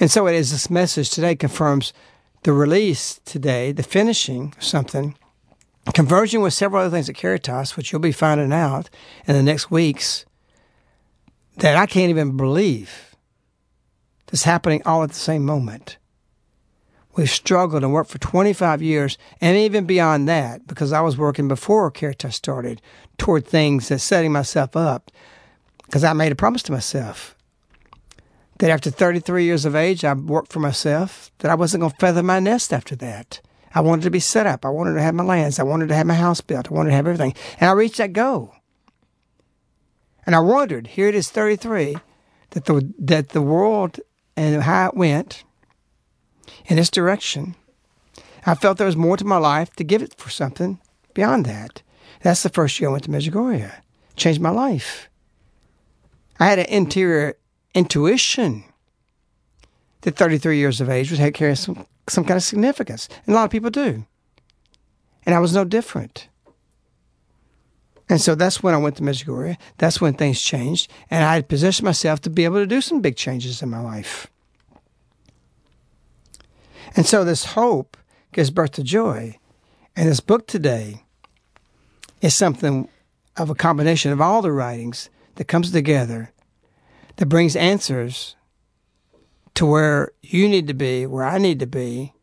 And 0.00 0.10
so 0.10 0.26
it 0.26 0.34
is 0.34 0.50
this 0.50 0.68
message 0.68 1.10
today 1.10 1.36
confirms 1.36 1.92
the 2.48 2.54
release 2.54 3.20
today, 3.26 3.72
the 3.72 3.82
finishing 3.82 4.54
something, 4.58 5.14
conversion 5.92 6.40
with 6.40 6.54
several 6.54 6.80
other 6.80 6.90
things 6.90 7.06
at 7.06 7.14
Caritas, 7.14 7.76
which 7.76 7.92
you'll 7.92 8.00
be 8.00 8.10
finding 8.10 8.54
out 8.54 8.88
in 9.26 9.34
the 9.34 9.42
next 9.42 9.70
weeks, 9.70 10.24
that 11.58 11.76
I 11.76 11.84
can't 11.84 12.08
even 12.08 12.38
believe 12.38 13.14
that's 14.28 14.44
happening 14.44 14.80
all 14.86 15.02
at 15.02 15.10
the 15.10 15.14
same 15.14 15.44
moment. 15.44 15.98
We've 17.16 17.28
struggled 17.28 17.84
and 17.84 17.92
worked 17.92 18.10
for 18.10 18.16
25 18.16 18.80
years, 18.80 19.18
and 19.42 19.58
even 19.58 19.84
beyond 19.84 20.26
that, 20.30 20.66
because 20.66 20.90
I 20.90 21.02
was 21.02 21.18
working 21.18 21.48
before 21.48 21.90
Caritas 21.90 22.36
started 22.36 22.80
toward 23.18 23.46
things 23.46 23.88
that 23.88 23.98
setting 23.98 24.32
myself 24.32 24.74
up, 24.74 25.10
because 25.84 26.02
I 26.02 26.14
made 26.14 26.32
a 26.32 26.34
promise 26.34 26.62
to 26.62 26.72
myself 26.72 27.36
that 28.58 28.70
after 28.70 28.90
33 28.90 29.44
years 29.44 29.64
of 29.64 29.76
age, 29.76 30.04
I 30.04 30.12
worked 30.14 30.52
for 30.52 30.60
myself, 30.60 31.30
that 31.38 31.50
I 31.50 31.54
wasn't 31.54 31.82
going 31.82 31.92
to 31.92 31.98
feather 31.98 32.22
my 32.22 32.40
nest 32.40 32.72
after 32.72 32.96
that. 32.96 33.40
I 33.74 33.80
wanted 33.80 34.02
to 34.02 34.10
be 34.10 34.20
set 34.20 34.46
up. 34.46 34.64
I 34.64 34.70
wanted 34.70 34.94
to 34.94 35.02
have 35.02 35.14
my 35.14 35.24
lands. 35.24 35.58
I 35.58 35.62
wanted 35.62 35.88
to 35.88 35.94
have 35.94 36.06
my 36.06 36.14
house 36.14 36.40
built. 36.40 36.70
I 36.70 36.74
wanted 36.74 36.90
to 36.90 36.96
have 36.96 37.06
everything. 37.06 37.34
And 37.60 37.70
I 37.70 37.72
reached 37.72 37.98
that 37.98 38.12
goal. 38.12 38.54
And 40.26 40.34
I 40.34 40.40
wondered, 40.40 40.88
here 40.88 41.08
it 41.08 41.14
is 41.14 41.30
33, 41.30 41.96
that 42.50 42.64
the, 42.64 42.92
that 42.98 43.30
the 43.30 43.42
world 43.42 44.00
and 44.36 44.62
how 44.62 44.88
it 44.88 44.94
went 44.94 45.44
in 46.66 46.76
this 46.76 46.90
direction, 46.90 47.54
I 48.44 48.54
felt 48.54 48.78
there 48.78 48.86
was 48.86 48.96
more 48.96 49.16
to 49.16 49.24
my 49.24 49.36
life 49.36 49.74
to 49.76 49.84
give 49.84 50.02
it 50.02 50.14
for 50.18 50.30
something 50.30 50.80
beyond 51.14 51.46
that. 51.46 51.82
That's 52.22 52.42
the 52.42 52.48
first 52.48 52.80
year 52.80 52.88
I 52.88 52.92
went 52.92 53.04
to 53.04 53.10
Medjugorje. 53.10 53.72
Changed 54.16 54.40
my 54.40 54.50
life. 54.50 55.08
I 56.40 56.46
had 56.46 56.58
an 56.58 56.66
interior 56.66 57.36
intuition 57.78 58.64
that 60.02 60.16
33 60.16 60.58
years 60.58 60.80
of 60.80 60.90
age 60.90 61.10
would 61.10 61.34
carry 61.34 61.56
some, 61.56 61.86
some 62.08 62.24
kind 62.24 62.36
of 62.36 62.42
significance. 62.42 63.08
And 63.24 63.34
a 63.34 63.38
lot 63.38 63.44
of 63.44 63.50
people 63.50 63.70
do. 63.70 64.04
And 65.24 65.34
I 65.34 65.38
was 65.38 65.54
no 65.54 65.64
different. 65.64 66.28
And 68.08 68.20
so 68.20 68.34
that's 68.34 68.62
when 68.62 68.74
I 68.74 68.78
went 68.78 68.96
to 68.96 69.02
Medjugorje. 69.02 69.56
That's 69.76 70.00
when 70.00 70.14
things 70.14 70.40
changed. 70.40 70.90
And 71.10 71.24
I 71.24 71.34
had 71.34 71.48
positioned 71.48 71.84
myself 71.84 72.20
to 72.22 72.30
be 72.30 72.44
able 72.44 72.56
to 72.56 72.66
do 72.66 72.80
some 72.80 73.00
big 73.00 73.16
changes 73.16 73.62
in 73.62 73.68
my 73.68 73.80
life. 73.80 74.26
And 76.96 77.06
so 77.06 77.22
this 77.22 77.44
hope 77.44 77.96
gives 78.32 78.50
birth 78.50 78.72
to 78.72 78.82
joy. 78.82 79.38
And 79.94 80.08
this 80.08 80.20
book 80.20 80.46
today 80.46 81.04
is 82.22 82.34
something 82.34 82.88
of 83.36 83.50
a 83.50 83.54
combination 83.54 84.10
of 84.10 84.20
all 84.20 84.42
the 84.42 84.52
writings 84.52 85.10
that 85.36 85.44
comes 85.44 85.70
together 85.70 86.32
that 87.18 87.26
brings 87.26 87.56
answers 87.56 88.36
to 89.54 89.66
where 89.66 90.12
you 90.22 90.48
need 90.48 90.68
to 90.68 90.74
be, 90.74 91.04
where 91.04 91.24
I 91.24 91.38
need 91.38 91.58
to 91.60 91.66
be, 91.66 92.14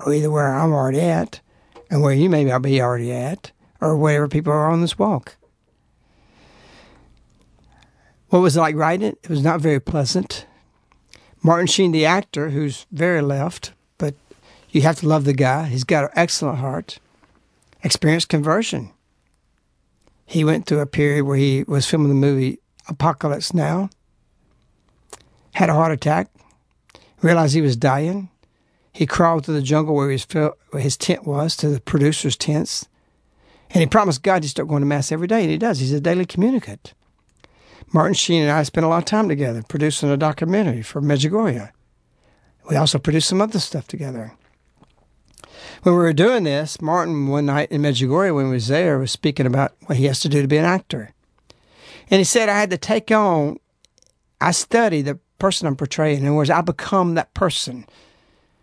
or 0.00 0.14
either 0.14 0.30
where 0.30 0.54
I'm 0.54 0.72
already 0.72 1.00
at 1.00 1.40
and 1.90 2.02
where 2.02 2.14
you 2.14 2.30
may 2.30 2.44
be 2.58 2.80
already 2.80 3.12
at, 3.12 3.50
or 3.80 3.96
wherever 3.96 4.28
people 4.28 4.52
are 4.52 4.70
on 4.70 4.80
this 4.80 4.98
walk. 4.98 5.36
What 8.28 8.40
was 8.40 8.56
it 8.56 8.60
like 8.60 8.76
writing 8.76 9.08
it? 9.08 9.18
It 9.24 9.30
was 9.30 9.42
not 9.42 9.60
very 9.60 9.80
pleasant. 9.80 10.46
Martin 11.42 11.66
Sheen, 11.66 11.92
the 11.92 12.06
actor, 12.06 12.50
who's 12.50 12.86
very 12.90 13.22
left, 13.22 13.72
but 13.98 14.14
you 14.70 14.82
have 14.82 15.00
to 15.00 15.08
love 15.08 15.24
the 15.24 15.34
guy. 15.34 15.66
He's 15.66 15.84
got 15.84 16.04
an 16.04 16.10
excellent 16.14 16.58
heart. 16.58 17.00
Experienced 17.82 18.28
conversion. 18.28 18.92
He 20.24 20.44
went 20.44 20.66
through 20.66 20.80
a 20.80 20.86
period 20.86 21.24
where 21.24 21.36
he 21.36 21.64
was 21.64 21.86
filming 21.86 22.08
the 22.08 22.14
movie 22.14 22.60
Apocalypse 22.88 23.52
Now 23.52 23.90
had 25.54 25.70
a 25.70 25.74
heart 25.74 25.92
attack, 25.92 26.28
realized 27.22 27.54
he 27.54 27.60
was 27.60 27.76
dying. 27.76 28.28
He 28.92 29.06
crawled 29.06 29.44
to 29.44 29.52
the 29.52 29.62
jungle 29.62 29.94
where 29.94 30.10
his, 30.10 30.26
where 30.32 30.52
his 30.78 30.96
tent 30.96 31.26
was, 31.26 31.56
to 31.56 31.68
the 31.68 31.80
producer's 31.80 32.36
tents. 32.36 32.86
And 33.70 33.80
he 33.80 33.86
promised 33.86 34.22
God 34.22 34.42
to 34.42 34.48
start 34.48 34.68
going 34.68 34.82
to 34.82 34.86
Mass 34.86 35.10
every 35.10 35.26
day, 35.26 35.42
and 35.42 35.50
he 35.50 35.58
does. 35.58 35.80
He's 35.80 35.92
a 35.92 36.00
daily 36.00 36.26
communicant. 36.26 36.94
Martin 37.92 38.14
Sheen 38.14 38.42
and 38.42 38.50
I 38.50 38.62
spent 38.64 38.84
a 38.84 38.88
lot 38.88 38.98
of 38.98 39.04
time 39.04 39.28
together 39.28 39.62
producing 39.62 40.10
a 40.10 40.16
documentary 40.16 40.82
for 40.82 41.00
Medjugorje. 41.00 41.70
We 42.68 42.76
also 42.76 42.98
produced 42.98 43.28
some 43.28 43.40
other 43.40 43.58
stuff 43.58 43.86
together. 43.86 44.32
When 45.82 45.94
we 45.94 46.00
were 46.00 46.12
doing 46.12 46.44
this, 46.44 46.80
Martin, 46.80 47.28
one 47.28 47.46
night 47.46 47.70
in 47.70 47.82
Medjugorje 47.82 48.34
when 48.34 48.46
he 48.46 48.52
was 48.52 48.68
there, 48.68 48.98
was 48.98 49.12
speaking 49.12 49.46
about 49.46 49.74
what 49.86 49.98
he 49.98 50.06
has 50.06 50.20
to 50.20 50.28
do 50.28 50.42
to 50.42 50.48
be 50.48 50.56
an 50.56 50.64
actor. 50.64 51.12
And 52.10 52.18
he 52.18 52.24
said, 52.24 52.48
I 52.48 52.58
had 52.58 52.70
to 52.70 52.78
take 52.78 53.10
on, 53.10 53.58
I 54.40 54.50
study 54.50 55.02
the 55.02 55.18
person 55.44 55.66
I'm 55.66 55.76
portraying. 55.76 56.20
In 56.20 56.26
other 56.28 56.36
words, 56.36 56.48
I 56.48 56.62
become 56.62 57.16
that 57.16 57.34
person. 57.34 57.76
In 57.76 57.84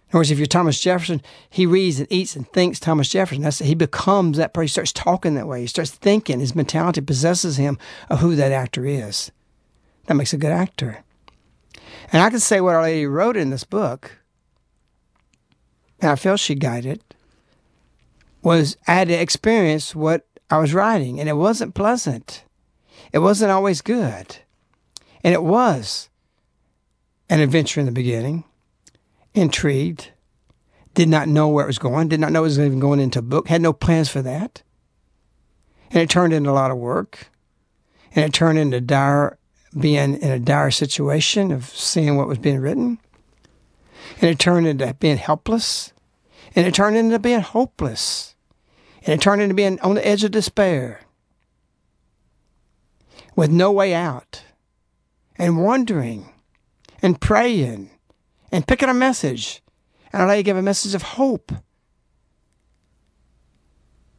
other 0.10 0.18
words, 0.22 0.32
if 0.32 0.40
you're 0.40 0.48
Thomas 0.48 0.82
Jefferson, 0.82 1.22
he 1.48 1.68
reads 1.68 2.00
and 2.00 2.12
eats 2.12 2.36
and 2.36 2.52
thinks 2.52 2.80
Thomas 2.80 3.08
Jefferson. 3.08 3.44
That's 3.44 3.60
he 3.60 3.76
becomes 3.76 4.38
that 4.38 4.52
person. 4.52 4.64
He 4.64 4.70
starts 4.70 4.92
talking 4.92 5.36
that 5.36 5.46
way. 5.46 5.62
He 5.62 5.68
starts 5.68 5.92
thinking. 5.92 6.40
His 6.40 6.56
mentality 6.56 7.00
possesses 7.02 7.58
him 7.58 7.78
of 8.10 8.18
who 8.18 8.36
that 8.36 8.52
actor 8.52 8.84
is. 8.84 9.32
That 10.08 10.16
makes 10.16 10.34
a 10.34 10.38
good 10.38 10.52
actor. 10.52 11.04
And 12.12 12.24
I 12.24 12.32
can 12.32 12.40
say 12.40 12.60
what 12.62 12.74
Our 12.74 12.82
Lady 12.82 13.06
wrote 13.06 13.38
in 13.38 13.52
this 13.52 13.64
book, 13.64 14.18
and 16.00 16.10
I 16.10 16.16
felt 16.16 16.40
she 16.40 16.56
guided, 16.56 17.04
was 18.42 18.76
I 18.88 18.96
had 18.96 19.10
to 19.10 19.14
experience 19.14 19.94
what 19.94 20.26
I 20.50 20.58
was 20.58 20.74
writing, 20.74 21.20
and 21.20 21.30
it 21.30 21.38
wasn't 21.38 21.76
pleasant. 21.76 22.44
It 23.14 23.20
wasn't 23.20 23.52
always 23.52 23.82
good. 23.82 24.38
And 25.24 25.36
it 25.36 25.44
was 25.44 26.10
an 27.32 27.40
adventure 27.40 27.80
in 27.80 27.86
the 27.86 27.94
beginning, 27.94 28.44
intrigued, 29.34 30.12
did 30.94 31.08
not 31.08 31.30
know 31.30 31.48
where 31.48 31.64
it 31.64 31.68
was 31.68 31.80
going, 31.80 32.10
did 32.10 32.20
not 32.20 32.34
know 32.34 32.42
it 32.42 32.44
was 32.44 32.60
even 32.60 32.82
going 32.82 33.00
into 33.00 33.20
a 33.20 33.24
book, 33.24 33.48
had 33.48 33.62
no 33.62 33.72
plans 33.72 34.10
for 34.10 34.22
that. 34.22 34.62
And 35.92 36.02
it 36.02 36.10
turned 36.10 36.34
into 36.34 36.50
a 36.50 36.52
lot 36.52 36.72
of 36.72 36.78
work. 36.78 37.30
And 38.14 38.26
it 38.26 38.34
turned 38.34 38.60
into 38.60 38.82
dire, 38.82 39.38
being 39.80 40.16
in 40.16 40.30
a 40.30 40.40
dire 40.40 40.72
situation 40.72 41.54
of 41.54 41.70
seeing 41.70 42.18
what 42.18 42.28
was 42.28 42.38
being 42.38 42.60
written. 42.60 43.00
And 44.20 44.30
it 44.30 44.38
turned 44.38 44.68
into 44.68 44.94
being 44.96 45.16
helpless. 45.16 45.94
And 46.54 46.68
it 46.68 46.74
turned 46.74 46.98
into 46.98 47.18
being 47.18 47.40
hopeless. 47.40 48.36
And 49.06 49.14
it 49.14 49.22
turned 49.22 49.42
into 49.42 49.56
being 49.56 49.80
on 49.80 49.96
the 49.96 50.06
edge 50.06 50.26
of 50.26 50.32
despair 50.32 51.00
with 53.38 53.50
no 53.50 53.72
way 53.72 53.94
out 53.94 54.44
and 55.38 55.64
wondering 55.64 56.31
and 57.02 57.20
praying 57.20 57.90
and 58.52 58.68
picking 58.68 58.90
a 58.90 58.94
message. 58.94 59.62
And 60.14 60.24
I 60.24 60.42
gave 60.42 60.58
a 60.58 60.62
message 60.62 60.94
of 60.94 61.02
hope. 61.02 61.52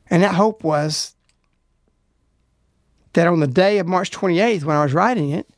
And 0.08 0.22
that 0.22 0.34
hope 0.34 0.64
was 0.64 1.14
that 3.12 3.26
on 3.26 3.40
the 3.40 3.46
day 3.46 3.78
of 3.78 3.86
March 3.86 4.10
28th, 4.10 4.64
when 4.64 4.76
I 4.76 4.82
was 4.82 4.94
writing 4.94 5.30
it, 5.30 5.48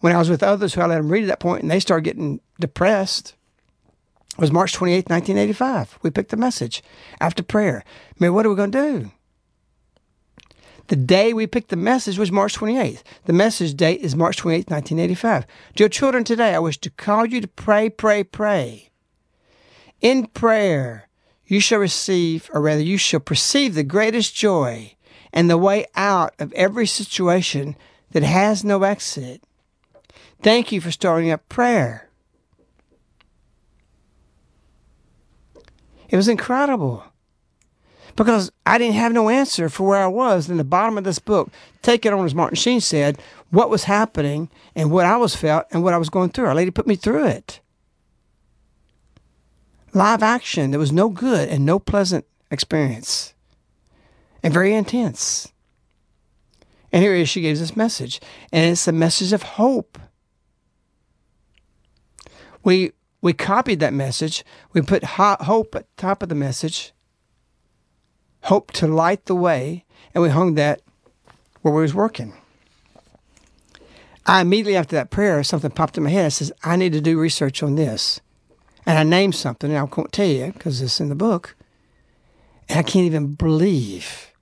when 0.00 0.14
I 0.14 0.18
was 0.18 0.28
with 0.28 0.42
others 0.42 0.74
who 0.74 0.80
I 0.80 0.86
let 0.86 0.96
them 0.96 1.08
read 1.08 1.24
at 1.24 1.28
that 1.28 1.40
point 1.40 1.62
and 1.62 1.70
they 1.70 1.80
started 1.80 2.04
getting 2.04 2.40
depressed, 2.60 3.34
It 4.32 4.40
was 4.40 4.52
March 4.52 4.72
28th, 4.72 5.10
1985. 5.10 5.98
We 6.02 6.10
picked 6.10 6.30
the 6.30 6.36
message 6.36 6.82
after 7.20 7.42
prayer. 7.42 7.84
Mean, 8.18 8.34
what 8.34 8.44
are 8.44 8.50
we 8.50 8.56
going 8.56 8.72
to 8.72 9.00
do? 9.00 9.10
The 10.88 10.96
day 10.96 11.32
we 11.32 11.46
picked 11.46 11.70
the 11.70 11.76
message 11.76 12.18
was 12.18 12.32
March 12.32 12.56
28th. 12.56 13.02
The 13.24 13.32
message 13.32 13.74
date 13.74 14.00
is 14.00 14.16
March 14.16 14.38
28th, 14.38 14.70
1985. 14.70 15.46
Dear 15.76 15.88
children, 15.88 16.24
today 16.24 16.54
I 16.54 16.58
wish 16.58 16.78
to 16.78 16.90
call 16.90 17.26
you 17.26 17.40
to 17.40 17.48
pray, 17.48 17.88
pray, 17.88 18.24
pray. 18.24 18.90
In 20.00 20.26
prayer, 20.26 21.08
you 21.46 21.60
shall 21.60 21.78
receive, 21.78 22.50
or 22.52 22.60
rather, 22.60 22.82
you 22.82 22.98
shall 22.98 23.20
perceive 23.20 23.74
the 23.74 23.84
greatest 23.84 24.34
joy 24.34 24.94
and 25.32 25.48
the 25.48 25.58
way 25.58 25.86
out 25.94 26.34
of 26.38 26.52
every 26.54 26.86
situation 26.86 27.76
that 28.10 28.22
has 28.22 28.64
no 28.64 28.82
exit. 28.82 29.42
Thank 30.42 30.72
you 30.72 30.80
for 30.80 30.90
starting 30.90 31.30
up 31.30 31.48
prayer. 31.48 32.10
It 36.08 36.16
was 36.16 36.28
incredible 36.28 37.04
because 38.16 38.52
I 38.66 38.78
didn't 38.78 38.94
have 38.94 39.12
no 39.12 39.28
answer 39.28 39.68
for 39.68 39.86
where 39.86 40.02
I 40.02 40.08
was 40.08 40.50
in 40.50 40.56
the 40.56 40.64
bottom 40.64 40.98
of 40.98 41.04
this 41.04 41.18
book. 41.18 41.50
Take 41.82 42.04
it 42.06 42.12
on, 42.12 42.24
as 42.24 42.34
Martin 42.34 42.56
Sheen 42.56 42.80
said, 42.80 43.20
what 43.50 43.70
was 43.70 43.84
happening 43.84 44.50
and 44.74 44.90
what 44.90 45.06
I 45.06 45.16
was 45.16 45.36
felt 45.36 45.66
and 45.70 45.82
what 45.82 45.94
I 45.94 45.98
was 45.98 46.10
going 46.10 46.30
through. 46.30 46.46
Our 46.46 46.54
lady 46.54 46.70
put 46.70 46.86
me 46.86 46.96
through 46.96 47.26
it. 47.26 47.60
Live 49.94 50.22
action. 50.22 50.70
There 50.70 50.80
was 50.80 50.92
no 50.92 51.08
good 51.08 51.48
and 51.48 51.66
no 51.66 51.78
pleasant 51.78 52.24
experience, 52.50 53.34
and 54.42 54.52
very 54.52 54.74
intense. 54.74 55.52
And 56.90 57.02
here 57.02 57.24
she 57.24 57.40
gives 57.40 57.60
this 57.60 57.76
message, 57.76 58.20
and 58.52 58.70
it's 58.70 58.86
a 58.86 58.92
message 58.92 59.32
of 59.32 59.42
hope. 59.42 59.98
We 62.62 62.92
we 63.20 63.32
copied 63.32 63.80
that 63.80 63.94
message. 63.94 64.44
We 64.72 64.82
put 64.82 65.04
hope 65.04 65.74
at 65.74 65.96
top 65.96 66.22
of 66.22 66.28
the 66.28 66.34
message, 66.34 66.92
hope 68.44 68.72
to 68.72 68.86
light 68.86 69.26
the 69.26 69.34
way, 69.34 69.84
and 70.14 70.22
we 70.22 70.28
hung 70.28 70.54
that 70.54 70.80
where 71.62 71.74
we 71.74 71.82
was 71.82 71.94
working. 71.94 72.34
I 74.26 74.40
immediately 74.40 74.76
after 74.76 74.96
that 74.96 75.10
prayer, 75.10 75.42
something 75.42 75.70
popped 75.70 75.96
in 75.96 76.04
my 76.04 76.10
head. 76.10 76.26
I 76.26 76.28
says, 76.28 76.52
I 76.62 76.76
need 76.76 76.92
to 76.92 77.00
do 77.00 77.18
research 77.18 77.62
on 77.62 77.74
this. 77.74 78.20
And 78.86 78.98
I 78.98 79.02
named 79.04 79.34
something, 79.34 79.70
and 79.70 79.78
I 79.78 79.82
won't 79.82 80.12
tell 80.12 80.26
you 80.26 80.52
because 80.52 80.80
it's 80.80 81.00
in 81.00 81.08
the 81.08 81.14
book. 81.14 81.56
And 82.68 82.78
I 82.78 82.82
can't 82.82 83.06
even 83.06 83.34
believe. 83.34 84.32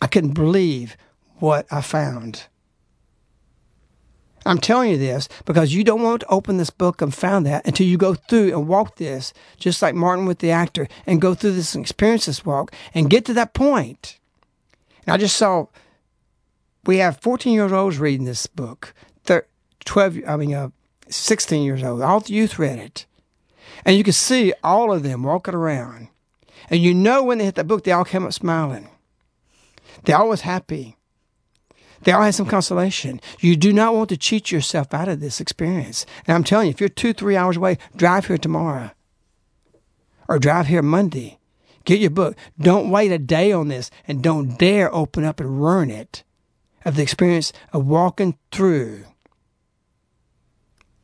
I 0.00 0.06
couldn't 0.06 0.34
believe 0.34 0.96
what 1.36 1.66
I 1.70 1.80
found. 1.80 2.46
I'm 4.44 4.58
telling 4.58 4.90
you 4.90 4.98
this 4.98 5.28
because 5.44 5.74
you 5.74 5.84
don't 5.84 6.02
want 6.02 6.20
to 6.20 6.28
open 6.28 6.56
this 6.56 6.70
book 6.70 7.00
and 7.00 7.14
found 7.14 7.46
that 7.46 7.66
until 7.66 7.86
you 7.86 7.96
go 7.96 8.14
through 8.14 8.48
and 8.48 8.66
walk 8.66 8.96
this, 8.96 9.32
just 9.58 9.82
like 9.82 9.94
Martin 9.94 10.26
with 10.26 10.40
the 10.40 10.50
actor, 10.50 10.88
and 11.06 11.20
go 11.20 11.34
through 11.34 11.52
this 11.52 11.74
and 11.74 11.84
experience 11.84 12.26
this 12.26 12.44
walk 12.44 12.72
and 12.94 13.10
get 13.10 13.24
to 13.26 13.34
that 13.34 13.54
point. 13.54 14.18
And 15.06 15.14
I 15.14 15.16
just 15.16 15.36
saw 15.36 15.66
we 16.84 16.98
have 16.98 17.20
14 17.20 17.52
year 17.52 17.72
olds 17.72 17.98
reading 17.98 18.26
this 18.26 18.46
book, 18.46 18.94
12, 19.84 20.20
I 20.26 20.36
mean, 20.36 20.54
uh, 20.54 20.70
16 21.08 21.62
years 21.62 21.82
old. 21.82 22.02
All 22.02 22.20
the 22.20 22.32
youth 22.32 22.58
read 22.58 22.78
it. 22.78 23.06
And 23.84 23.96
you 23.96 24.04
can 24.04 24.12
see 24.12 24.52
all 24.62 24.92
of 24.92 25.02
them 25.02 25.22
walking 25.22 25.54
around. 25.54 26.08
And 26.70 26.80
you 26.80 26.94
know 26.94 27.22
when 27.22 27.38
they 27.38 27.44
hit 27.44 27.56
that 27.56 27.66
book, 27.66 27.84
they 27.84 27.92
all 27.92 28.04
came 28.04 28.24
up 28.24 28.32
smiling. 28.32 28.88
They 30.04 30.12
all 30.12 30.28
was 30.28 30.42
happy. 30.42 30.96
They 32.02 32.12
all 32.12 32.22
had 32.22 32.34
some 32.34 32.46
consolation. 32.46 33.20
You 33.40 33.56
do 33.56 33.72
not 33.72 33.94
want 33.94 34.08
to 34.08 34.16
cheat 34.16 34.50
yourself 34.50 34.92
out 34.92 35.08
of 35.08 35.20
this 35.20 35.40
experience. 35.40 36.04
And 36.26 36.34
I'm 36.34 36.44
telling 36.44 36.66
you, 36.66 36.70
if 36.70 36.80
you're 36.80 36.88
two, 36.88 37.12
three 37.12 37.36
hours 37.36 37.56
away, 37.56 37.78
drive 37.96 38.26
here 38.26 38.38
tomorrow. 38.38 38.90
Or 40.28 40.38
drive 40.38 40.66
here 40.66 40.82
Monday. 40.82 41.38
Get 41.84 42.00
your 42.00 42.10
book. 42.10 42.36
Don't 42.58 42.90
wait 42.90 43.12
a 43.12 43.18
day 43.18 43.52
on 43.52 43.68
this 43.68 43.90
and 44.06 44.22
don't 44.22 44.58
dare 44.58 44.92
open 44.94 45.24
up 45.24 45.40
and 45.40 45.60
ruin 45.60 45.90
it 45.90 46.22
of 46.84 46.96
the 46.96 47.02
experience 47.02 47.52
of 47.72 47.86
walking 47.86 48.36
through 48.50 49.04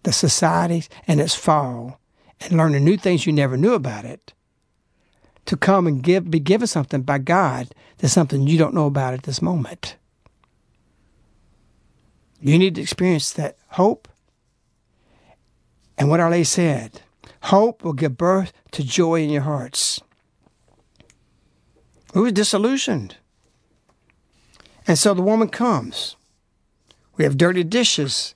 the 0.02 0.12
society 0.12 0.84
and 1.06 1.20
its 1.20 1.34
fall 1.34 2.00
and 2.40 2.56
learning 2.56 2.84
new 2.84 2.96
things 2.96 3.26
you 3.26 3.32
never 3.32 3.56
knew 3.56 3.74
about 3.74 4.04
it 4.04 4.32
to 5.46 5.56
come 5.56 5.86
and 5.86 6.02
give 6.02 6.30
be 6.30 6.38
given 6.38 6.66
something 6.66 7.02
by 7.02 7.18
God 7.18 7.74
that's 7.98 8.12
something 8.12 8.46
you 8.46 8.58
don't 8.58 8.74
know 8.74 8.86
about 8.86 9.14
at 9.14 9.24
this 9.24 9.42
moment. 9.42 9.96
You 12.40 12.58
need 12.58 12.76
to 12.76 12.80
experience 12.80 13.32
that 13.32 13.56
hope. 13.70 14.08
And 15.96 16.08
what 16.08 16.20
Our 16.20 16.44
said, 16.44 17.02
hope 17.42 17.82
will 17.82 17.92
give 17.92 18.16
birth 18.16 18.52
to 18.72 18.84
joy 18.84 19.22
in 19.22 19.30
your 19.30 19.42
hearts. 19.42 20.00
We 22.14 22.22
were 22.22 22.30
disillusioned. 22.30 23.16
And 24.86 24.98
so 24.98 25.12
the 25.12 25.22
woman 25.22 25.48
comes. 25.48 26.16
We 27.16 27.24
have 27.24 27.36
dirty 27.36 27.64
dishes 27.64 28.34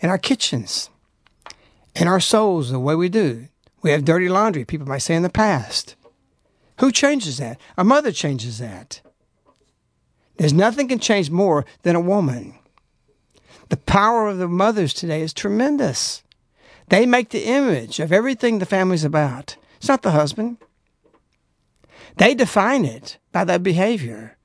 in 0.00 0.10
our 0.10 0.18
kitchens, 0.18 0.90
in 1.94 2.08
our 2.08 2.20
souls, 2.20 2.70
the 2.70 2.80
way 2.80 2.94
we 2.94 3.08
do. 3.08 3.48
We 3.80 3.92
have 3.92 4.04
dirty 4.04 4.28
laundry, 4.28 4.64
people 4.64 4.88
might 4.88 4.98
say 4.98 5.14
in 5.14 5.22
the 5.22 5.30
past. 5.30 5.94
Who 6.80 6.90
changes 6.92 7.38
that? 7.38 7.60
A 7.76 7.84
mother 7.84 8.12
changes 8.12 8.58
that. 8.58 9.00
There's 10.36 10.52
nothing 10.52 10.88
can 10.88 10.98
change 10.98 11.30
more 11.30 11.64
than 11.82 11.96
a 11.96 12.00
woman. 12.00 12.57
The 13.68 13.76
power 13.76 14.28
of 14.28 14.38
the 14.38 14.48
mothers 14.48 14.94
today 14.94 15.20
is 15.22 15.32
tremendous. 15.32 16.22
They 16.88 17.04
make 17.04 17.30
the 17.30 17.46
image 17.46 18.00
of 18.00 18.12
everything 18.12 18.58
the 18.58 18.66
family's 18.66 19.04
about. 19.04 19.56
It's 19.76 19.88
not 19.88 20.02
the 20.02 20.12
husband. 20.12 20.58
They 22.16 22.34
define 22.34 22.84
it 22.84 23.18
by 23.30 23.44
their 23.44 23.58
behavior. 23.58 24.36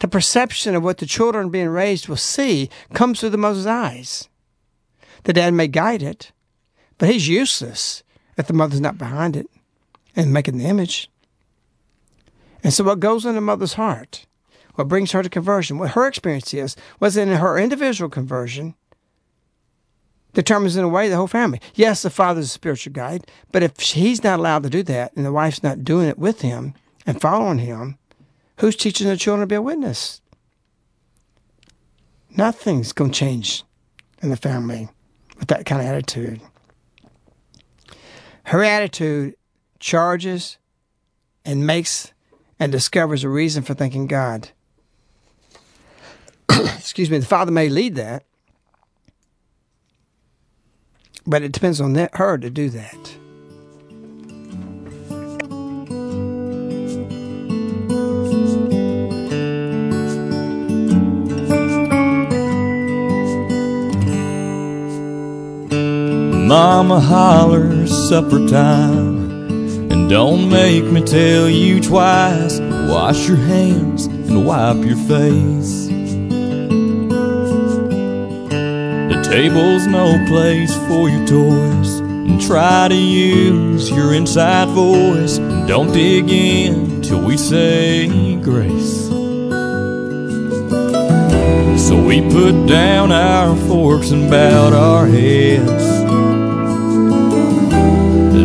The 0.00 0.08
perception 0.08 0.74
of 0.74 0.82
what 0.82 0.98
the 0.98 1.06
children 1.06 1.50
being 1.50 1.68
raised 1.68 2.08
will 2.08 2.16
see 2.16 2.70
comes 2.92 3.20
through 3.20 3.30
the 3.30 3.38
mother's 3.38 3.66
eyes. 3.66 4.28
The 5.24 5.32
dad 5.32 5.54
may 5.54 5.68
guide 5.68 6.02
it, 6.02 6.32
but 6.98 7.08
he's 7.08 7.28
useless 7.28 8.02
if 8.36 8.46
the 8.46 8.52
mother's 8.52 8.80
not 8.80 8.98
behind 8.98 9.36
it 9.36 9.46
and 10.16 10.32
making 10.32 10.58
the 10.58 10.64
image. 10.64 11.08
And 12.64 12.72
so, 12.72 12.84
what 12.84 13.00
goes 13.00 13.24
in 13.24 13.34
the 13.34 13.40
mother's 13.40 13.74
heart, 13.74 14.26
what 14.74 14.88
brings 14.88 15.12
her 15.12 15.22
to 15.22 15.28
conversion, 15.28 15.78
what 15.78 15.90
her 15.92 16.06
experience 16.06 16.52
is, 16.54 16.76
was 17.00 17.16
in 17.16 17.28
her 17.28 17.58
individual 17.58 18.08
conversion, 18.08 18.74
determines 20.32 20.76
in 20.76 20.84
a 20.84 20.88
way 20.88 21.08
the 21.08 21.16
whole 21.16 21.26
family. 21.26 21.60
Yes, 21.74 22.02
the 22.02 22.10
father's 22.10 22.46
a 22.46 22.48
spiritual 22.48 22.92
guide, 22.92 23.26
but 23.50 23.62
if 23.62 23.78
he's 23.80 24.24
not 24.24 24.38
allowed 24.38 24.62
to 24.62 24.70
do 24.70 24.82
that 24.84 25.14
and 25.14 25.26
the 25.26 25.32
wife's 25.32 25.62
not 25.62 25.84
doing 25.84 26.08
it 26.08 26.18
with 26.18 26.40
him 26.40 26.74
and 27.06 27.20
following 27.20 27.58
him, 27.58 27.98
Who's 28.62 28.76
teaching 28.76 29.08
the 29.08 29.16
children 29.16 29.40
to 29.40 29.46
be 29.48 29.56
a 29.56 29.60
witness? 29.62 30.20
Nothing's 32.30 32.92
going 32.92 33.10
to 33.10 33.18
change 33.18 33.64
in 34.22 34.30
the 34.30 34.36
family 34.36 34.88
with 35.36 35.48
that 35.48 35.66
kind 35.66 35.80
of 35.80 35.88
attitude. 35.88 36.40
Her 38.44 38.62
attitude 38.62 39.34
charges 39.80 40.58
and 41.44 41.66
makes 41.66 42.12
and 42.60 42.70
discovers 42.70 43.24
a 43.24 43.28
reason 43.28 43.64
for 43.64 43.74
thanking 43.74 44.06
God. 44.06 44.50
Excuse 46.78 47.10
me, 47.10 47.18
the 47.18 47.26
father 47.26 47.52
may 47.52 47.68
lead 47.68 47.94
that, 47.96 48.24
but 51.26 51.42
it 51.42 51.52
depends 51.52 51.80
on 51.80 51.92
that, 51.94 52.16
her 52.16 52.38
to 52.38 52.50
do 52.50 52.68
that. 52.70 53.16
Mama 66.52 67.00
hollers 67.00 67.90
supper 68.10 68.46
time. 68.46 69.32
And 69.90 70.10
don't 70.10 70.50
make 70.50 70.84
me 70.84 71.00
tell 71.00 71.48
you 71.48 71.80
twice. 71.80 72.60
Wash 72.60 73.26
your 73.26 73.38
hands 73.38 74.04
and 74.04 74.44
wipe 74.44 74.84
your 74.84 74.98
face. 75.08 75.91
Table's 79.32 79.86
no 79.86 80.22
place 80.26 80.76
for 80.86 81.08
your 81.08 81.26
toys. 81.26 82.00
And 82.00 82.38
try 82.38 82.88
to 82.88 82.94
use 82.94 83.90
your 83.90 84.12
inside 84.12 84.68
voice. 84.68 85.38
And 85.38 85.66
don't 85.66 85.90
dig 85.90 86.28
in 86.28 87.00
till 87.00 87.22
we 87.24 87.38
say 87.38 88.36
grace. 88.36 89.08
So 91.88 91.96
we 92.04 92.20
put 92.30 92.66
down 92.66 93.10
our 93.10 93.56
forks 93.68 94.10
and 94.10 94.30
bowed 94.30 94.74
our 94.74 95.06
heads. 95.06 95.84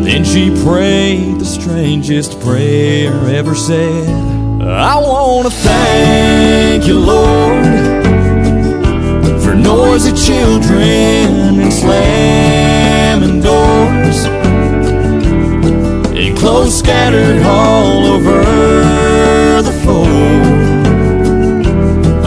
Then 0.05 0.23
she 0.23 0.49
prayed 0.63 1.37
the 1.37 1.45
strangest 1.45 2.39
prayer 2.39 3.11
ever 3.27 3.55
said. 3.55 4.07
I 4.61 4.95
want 4.95 5.47
to 5.47 5.53
thank 5.53 6.87
you, 6.87 6.97
Lord, 6.97 7.65
noisy 9.67 10.13
children 10.13 11.59
and 11.59 11.73
slamming 11.73 13.41
doors 13.41 14.19
and 16.15 16.37
clothes 16.37 16.79
scattered 16.79 17.41
all 17.43 18.05
over 18.13 18.39
the 19.67 19.75
floor. 19.83 20.07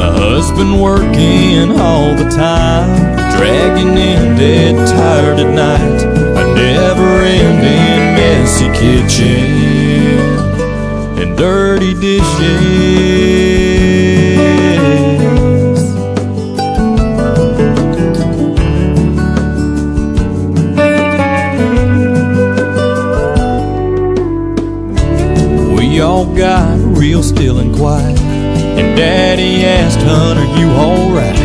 A 0.04 0.08
husband 0.24 0.82
working 0.82 1.80
all 1.80 2.14
the 2.14 2.28
time, 2.28 2.90
dragging 3.34 3.96
in 3.96 4.36
dead 4.36 4.74
tired 4.86 5.38
at 5.38 5.50
night. 5.54 6.00
A 6.40 6.44
never 6.54 7.10
ending 7.40 8.02
messy 8.20 8.68
kitchen 8.80 9.48
and 11.20 11.38
dirty 11.38 11.94
dishes. 11.94 13.39
Got 26.40 26.78
real 26.96 27.22
still 27.22 27.58
and 27.58 27.76
quiet. 27.76 28.18
And 28.18 28.96
Daddy 28.96 29.62
asked 29.62 30.00
Hunter, 30.00 30.46
you 30.58 30.70
alright? 30.70 31.36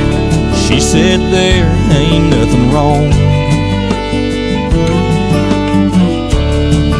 She 0.56 0.80
said 0.80 1.20
there 1.34 1.70
ain't 1.91 2.30
nothing 2.30 2.72
wrong. 2.72 3.10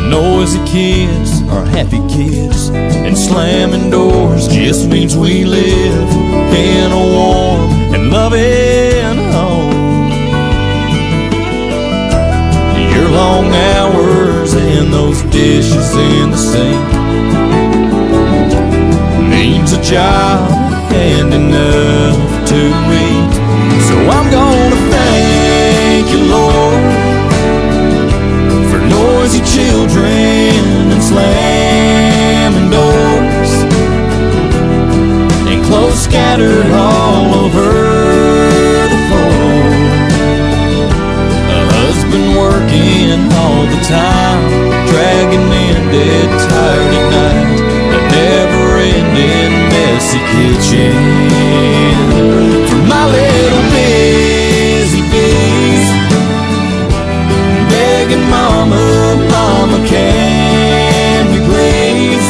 Noisy 0.10 0.60
kids 0.66 1.42
are 1.44 1.64
happy 1.64 2.02
kids, 2.14 2.68
and 2.68 3.18
slamming 3.18 3.90
doors 3.90 4.50
just 4.50 4.90
means 4.90 5.16
we 5.16 5.46
live 5.46 6.10
in 6.52 6.92
a 6.92 7.04
warm 7.16 7.72
and 7.96 8.12
loving 8.12 9.32
home. 9.32 10.10
Your 12.94 13.10
long 13.10 13.46
hours 13.54 14.54
and 14.54 14.92
those 14.92 15.22
dishes 15.32 15.96
in 15.96 16.32
the 16.32 16.38
sink 16.38 16.95
means 19.66 19.74
a 19.74 19.82
job 19.82 20.52
and 20.92 21.34
enough 21.34 22.48
to 22.48 22.56
eat. 22.56 23.34
So 23.88 23.96
I'm 24.16 24.30
gonna 24.32 24.76
thank 24.92 26.10
you, 26.12 26.22
Lord, 26.36 26.84
for 28.70 28.80
noisy 28.80 29.42
children 29.56 30.92
and 30.94 31.02
slamming 31.02 32.70
doors 32.70 33.52
and 35.50 35.66
clothes 35.66 36.00
scattered 36.04 36.72
all 36.72 37.34
over 37.46 37.70
the 38.94 39.00
floor. 39.08 39.66
A 41.50 41.62
husband 41.74 42.38
working 42.38 43.34
all 43.34 43.66
the 43.66 43.82
time, 43.88 44.42
dragging 44.90 45.48
in 45.66 45.92
dead 45.92 46.50
tired 46.50 47.05
messy 50.16 50.22
kitchen 50.32 50.94
for 52.68 52.82
my 52.88 53.06
little 53.08 53.64
busy 53.72 55.02
bees, 55.12 55.88
begging 57.70 58.30
Mama, 58.30 59.16
Mama, 59.30 59.88
can 59.88 61.32
we 61.32 61.40
please? 61.50 62.28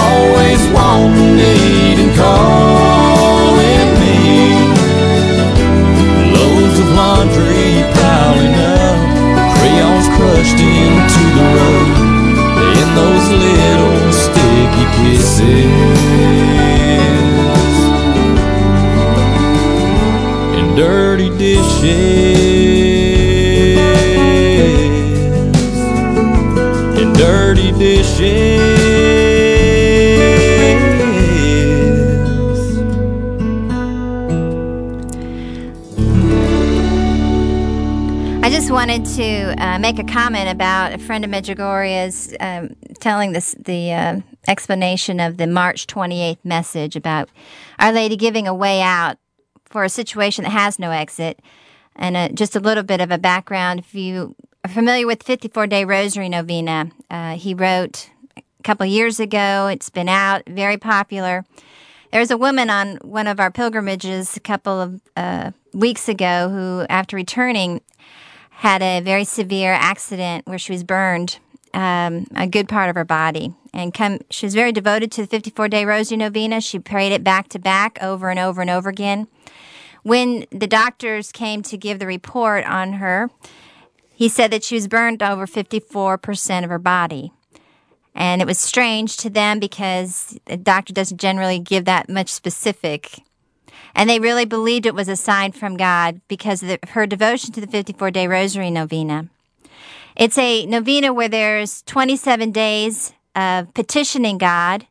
Always 0.00 0.62
wanting, 0.72 1.36
needing, 1.36 2.14
calling 2.14 3.90
me. 4.00 4.18
Loads 6.34 6.78
of 6.78 6.88
laundry 6.94 7.84
piling 7.94 8.54
up, 8.54 8.98
crayons 9.58 10.08
crushed 10.16 10.60
into 10.60 11.22
the 11.36 11.44
road, 11.56 11.96
and 12.78 12.90
those 12.96 13.28
little 13.30 13.99
And 20.56 20.76
dirty 20.76 21.30
dishes. 21.38 21.90
And 26.98 27.14
dirty 27.16 27.72
dishes. 27.72 28.60
I 38.42 38.48
just 38.50 38.70
wanted 38.70 39.04
to 39.04 39.54
uh, 39.62 39.78
make 39.78 39.98
a 39.98 40.04
comment 40.04 40.50
about 40.50 40.92
a 40.92 40.98
friend 40.98 41.24
of 41.24 41.30
Medjugorje's 41.30 42.34
um, 42.40 42.74
telling 43.00 43.32
this 43.32 43.54
the 43.58 43.92
uh, 43.92 44.20
explanation 44.50 45.20
of 45.20 45.36
the 45.36 45.46
March 45.46 45.86
28th 45.86 46.44
message 46.44 46.96
about 46.96 47.28
Our 47.78 47.92
Lady 47.92 48.16
giving 48.16 48.48
a 48.48 48.54
way 48.54 48.82
out 48.82 49.16
for 49.64 49.84
a 49.84 49.88
situation 49.88 50.42
that 50.42 50.50
has 50.50 50.78
no 50.78 50.90
exit. 50.90 51.40
And 51.94 52.16
uh, 52.16 52.28
just 52.30 52.56
a 52.56 52.60
little 52.60 52.82
bit 52.82 53.00
of 53.00 53.12
a 53.12 53.18
background. 53.18 53.78
If 53.80 53.94
you 53.94 54.34
are 54.64 54.70
familiar 54.70 55.06
with 55.06 55.22
54 55.22 55.68
Day 55.68 55.84
Rosary 55.84 56.28
Novena, 56.28 56.90
uh, 57.08 57.36
he 57.36 57.54
wrote 57.54 58.10
a 58.36 58.42
couple 58.64 58.84
years 58.86 59.20
ago. 59.20 59.68
It's 59.68 59.88
been 59.88 60.08
out, 60.08 60.42
very 60.48 60.76
popular. 60.76 61.44
There 62.10 62.20
was 62.20 62.32
a 62.32 62.36
woman 62.36 62.70
on 62.70 62.96
one 63.02 63.28
of 63.28 63.38
our 63.38 63.52
pilgrimages 63.52 64.36
a 64.36 64.40
couple 64.40 64.80
of 64.80 65.00
uh, 65.16 65.52
weeks 65.72 66.08
ago 66.08 66.48
who, 66.48 66.86
after 66.90 67.14
returning, 67.14 67.82
had 68.50 68.82
a 68.82 69.00
very 69.00 69.24
severe 69.24 69.72
accident 69.72 70.46
where 70.48 70.58
she 70.58 70.72
was 70.72 70.82
burned 70.82 71.38
um, 71.72 72.26
a 72.34 72.48
good 72.48 72.68
part 72.68 72.90
of 72.90 72.96
her 72.96 73.04
body. 73.04 73.54
And 73.72 73.94
come, 73.94 74.20
she 74.30 74.46
was 74.46 74.54
very 74.54 74.72
devoted 74.72 75.12
to 75.12 75.22
the 75.22 75.26
54 75.28 75.68
day 75.68 75.84
Rosary 75.84 76.16
Novena. 76.16 76.60
She 76.60 76.78
prayed 76.78 77.12
it 77.12 77.22
back 77.22 77.48
to 77.50 77.58
back 77.58 77.98
over 78.02 78.30
and 78.30 78.38
over 78.38 78.60
and 78.60 78.70
over 78.70 78.88
again. 78.88 79.28
When 80.02 80.46
the 80.50 80.66
doctors 80.66 81.30
came 81.30 81.62
to 81.62 81.76
give 81.76 81.98
the 81.98 82.06
report 82.06 82.64
on 82.64 82.94
her, 82.94 83.30
he 84.14 84.28
said 84.28 84.50
that 84.50 84.64
she 84.64 84.74
was 84.74 84.88
burned 84.88 85.22
over 85.22 85.46
54% 85.46 86.64
of 86.64 86.70
her 86.70 86.78
body. 86.78 87.32
And 88.14 88.42
it 88.42 88.46
was 88.46 88.58
strange 88.58 89.16
to 89.18 89.30
them 89.30 89.60
because 89.60 90.38
the 90.46 90.56
doctor 90.56 90.92
doesn't 90.92 91.20
generally 91.20 91.58
give 91.58 91.84
that 91.84 92.08
much 92.08 92.28
specific 92.28 93.22
and 93.94 94.08
they 94.08 94.20
really 94.20 94.44
believed 94.44 94.86
it 94.86 94.94
was 94.94 95.08
a 95.08 95.16
sign 95.16 95.52
from 95.52 95.76
God 95.76 96.20
because 96.28 96.62
of 96.62 96.68
the, 96.68 96.78
her 96.88 97.06
devotion 97.06 97.52
to 97.52 97.60
the 97.60 97.66
54 97.66 98.10
day 98.10 98.26
Rosary 98.26 98.70
Novena. 98.70 99.28
It's 100.16 100.38
a 100.38 100.66
novena 100.66 101.12
where 101.12 101.28
there's 101.28 101.82
27 101.82 102.50
days 102.52 103.12
of 103.34 103.72
petitioning 103.74 104.38
God 104.38 104.86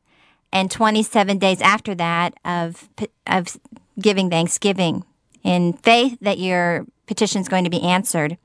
and 0.52 0.72
27 0.72 1.38
days 1.38 1.62
after 1.62 1.94
that 1.96 2.34
of, 2.44 2.90
of 3.28 3.58
giving 4.00 4.30
thanksgiving 4.30 5.04
in 5.44 5.74
faith 5.74 6.18
that 6.22 6.40
your 6.40 6.86
petition 7.06 7.42
is 7.42 7.50
going 7.50 7.64
to 7.64 7.70
be 7.70 7.82
answered. 7.82 8.38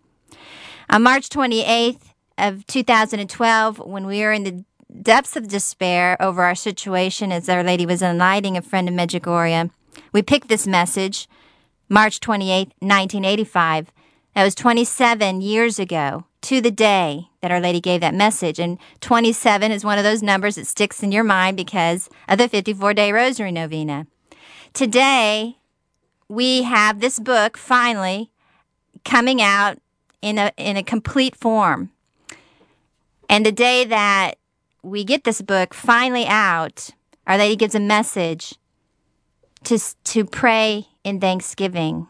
On 0.90 1.02
March 1.02 1.28
28th 1.28 2.00
of 2.38 2.66
2012, 2.66 3.78
when 3.78 4.06
we 4.06 4.20
were 4.20 4.32
in 4.32 4.44
the 4.44 4.64
depths 5.02 5.36
of 5.36 5.48
despair 5.48 6.16
over 6.20 6.42
our 6.42 6.54
situation 6.54 7.32
as 7.32 7.48
Our 7.48 7.64
Lady 7.64 7.86
was 7.86 8.02
enlightening 8.02 8.56
a 8.56 8.62
friend 8.62 8.88
of 8.88 8.94
Medjugorje, 8.94 9.70
we 10.12 10.22
picked 10.22 10.48
this 10.48 10.66
message 10.66 11.28
March 11.88 12.20
28th, 12.20 12.72
1985. 12.80 13.92
That 14.34 14.44
was 14.44 14.54
27 14.54 15.40
years 15.40 15.78
ago 15.78 16.24
to 16.44 16.60
the 16.60 16.70
day 16.70 17.30
that 17.40 17.50
Our 17.50 17.60
Lady 17.60 17.80
gave 17.80 18.02
that 18.02 18.14
message. 18.14 18.58
And 18.58 18.78
27 19.00 19.72
is 19.72 19.84
one 19.84 19.96
of 19.96 20.04
those 20.04 20.22
numbers 20.22 20.56
that 20.56 20.66
sticks 20.66 21.02
in 21.02 21.10
your 21.10 21.24
mind 21.24 21.56
because 21.56 22.10
of 22.28 22.38
the 22.38 22.48
54 22.48 22.92
day 22.92 23.12
Rosary 23.12 23.50
Novena. 23.50 24.06
Today, 24.74 25.56
we 26.28 26.64
have 26.64 27.00
this 27.00 27.18
book 27.18 27.56
finally 27.56 28.30
coming 29.04 29.40
out 29.40 29.78
in 30.20 30.36
a, 30.38 30.52
in 30.58 30.76
a 30.76 30.82
complete 30.82 31.34
form. 31.34 31.90
And 33.28 33.46
the 33.46 33.52
day 33.52 33.84
that 33.86 34.34
we 34.82 35.02
get 35.02 35.24
this 35.24 35.40
book 35.40 35.72
finally 35.72 36.26
out, 36.26 36.90
Our 37.26 37.38
Lady 37.38 37.56
gives 37.56 37.74
a 37.74 37.80
message 37.80 38.54
to 39.64 39.78
to 40.04 40.26
pray 40.26 40.88
in 41.04 41.20
thanksgiving. 41.20 42.06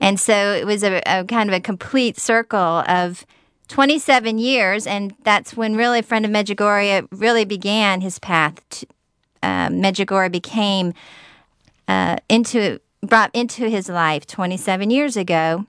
And 0.00 0.18
so 0.18 0.54
it 0.54 0.66
was 0.66 0.82
a, 0.82 1.02
a, 1.06 1.24
kind 1.24 1.50
of 1.50 1.54
a 1.54 1.60
complete 1.60 2.18
circle 2.18 2.84
of 2.86 3.26
27 3.68 4.38
years, 4.38 4.86
and 4.86 5.14
that's 5.22 5.56
when 5.56 5.76
really 5.76 6.02
friend 6.02 6.24
of 6.24 6.30
Medjugorje 6.30 7.06
really 7.10 7.44
began 7.44 8.00
his 8.00 8.18
path. 8.18 8.60
To, 8.70 8.86
uh, 9.42 9.68
Medjugorje 9.68 10.32
became 10.32 10.94
uh, 11.86 12.16
into 12.28 12.80
brought 13.02 13.30
into 13.32 13.68
his 13.68 13.88
life 13.88 14.26
27 14.26 14.90
years 14.90 15.16
ago. 15.16 15.66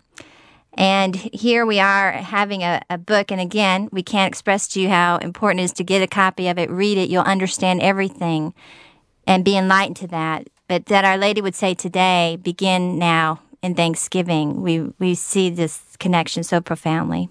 And 0.73 1.15
here 1.15 1.65
we 1.65 1.79
are 1.79 2.11
having 2.11 2.63
a, 2.63 2.81
a 2.89 2.97
book. 2.97 3.31
And 3.31 3.41
again, 3.41 3.89
we 3.91 4.01
can't 4.01 4.31
express 4.31 4.67
to 4.69 4.81
you 4.81 4.89
how 4.89 5.17
important 5.17 5.61
it 5.61 5.65
is 5.65 5.73
to 5.73 5.83
get 5.83 6.01
a 6.01 6.07
copy 6.07 6.47
of 6.47 6.57
it, 6.57 6.69
read 6.69 6.97
it. 6.97 7.09
You'll 7.09 7.23
understand 7.23 7.81
everything 7.81 8.53
and 9.27 9.45
be 9.45 9.57
enlightened 9.57 9.97
to 9.97 10.07
that. 10.07 10.47
But 10.67 10.85
that 10.87 11.05
Our 11.05 11.17
Lady 11.17 11.41
would 11.41 11.55
say 11.55 11.73
today, 11.73 12.37
begin 12.41 12.97
now 12.97 13.41
in 13.61 13.75
Thanksgiving. 13.75 14.61
We 14.61 14.91
we 14.99 15.15
see 15.15 15.49
this 15.49 15.95
connection 15.99 16.43
so 16.43 16.61
profoundly. 16.61 17.29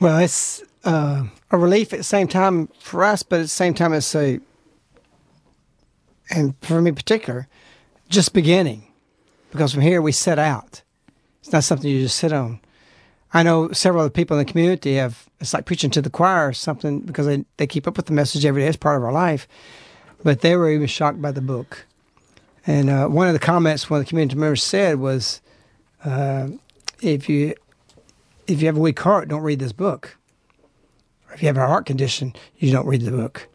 Well, 0.00 0.18
it's 0.18 0.62
uh, 0.84 1.24
a 1.50 1.58
relief 1.58 1.92
at 1.92 1.98
the 1.98 2.04
same 2.04 2.28
time 2.28 2.68
for 2.78 3.04
us, 3.04 3.22
but 3.22 3.40
at 3.40 3.42
the 3.42 3.48
same 3.48 3.74
time, 3.74 3.92
it's 3.92 4.14
a, 4.14 4.38
and 6.30 6.54
for 6.60 6.80
me 6.80 6.90
in 6.90 6.94
particular, 6.94 7.48
just 8.08 8.32
beginning, 8.32 8.86
because 9.50 9.72
from 9.72 9.82
here 9.82 10.00
we 10.00 10.12
set 10.12 10.38
out. 10.38 10.82
It's 11.40 11.52
not 11.52 11.64
something 11.64 11.90
you 11.90 12.02
just 12.02 12.16
sit 12.16 12.32
on. 12.32 12.60
I 13.32 13.42
know 13.42 13.72
several 13.72 14.04
of 14.04 14.12
the 14.12 14.14
people 14.14 14.38
in 14.38 14.46
the 14.46 14.50
community 14.50 14.94
have, 14.94 15.28
it's 15.40 15.52
like 15.52 15.66
preaching 15.66 15.90
to 15.90 16.00
the 16.00 16.10
choir 16.10 16.48
or 16.48 16.52
something 16.52 17.00
because 17.00 17.26
they, 17.26 17.44
they 17.58 17.66
keep 17.66 17.86
up 17.86 17.96
with 17.96 18.06
the 18.06 18.12
message 18.12 18.44
every 18.46 18.62
day 18.62 18.68
as 18.68 18.76
part 18.76 18.96
of 18.96 19.04
our 19.04 19.12
life. 19.12 19.46
But 20.22 20.40
they 20.40 20.56
were 20.56 20.70
even 20.70 20.86
shocked 20.86 21.20
by 21.20 21.32
the 21.32 21.40
book. 21.40 21.86
And 22.68 22.90
uh, 22.90 23.08
one 23.08 23.26
of 23.26 23.32
the 23.32 23.38
comments 23.38 23.88
one 23.88 23.98
of 23.98 24.04
the 24.04 24.10
community 24.10 24.36
members 24.36 24.62
said 24.62 25.00
was, 25.00 25.40
uh, 26.04 26.48
if 27.00 27.26
you 27.26 27.54
if 28.46 28.60
you 28.60 28.66
have 28.66 28.76
a 28.76 28.80
weak 28.80 29.00
heart, 29.00 29.28
don't 29.28 29.40
read 29.40 29.58
this 29.58 29.72
book. 29.72 30.18
Or 31.26 31.34
if 31.34 31.40
you 31.40 31.48
have 31.48 31.56
a 31.56 31.66
heart 31.66 31.86
condition, 31.86 32.34
you 32.58 32.70
don't 32.70 32.86
read 32.86 33.00
the 33.00 33.10
book. 33.10 33.48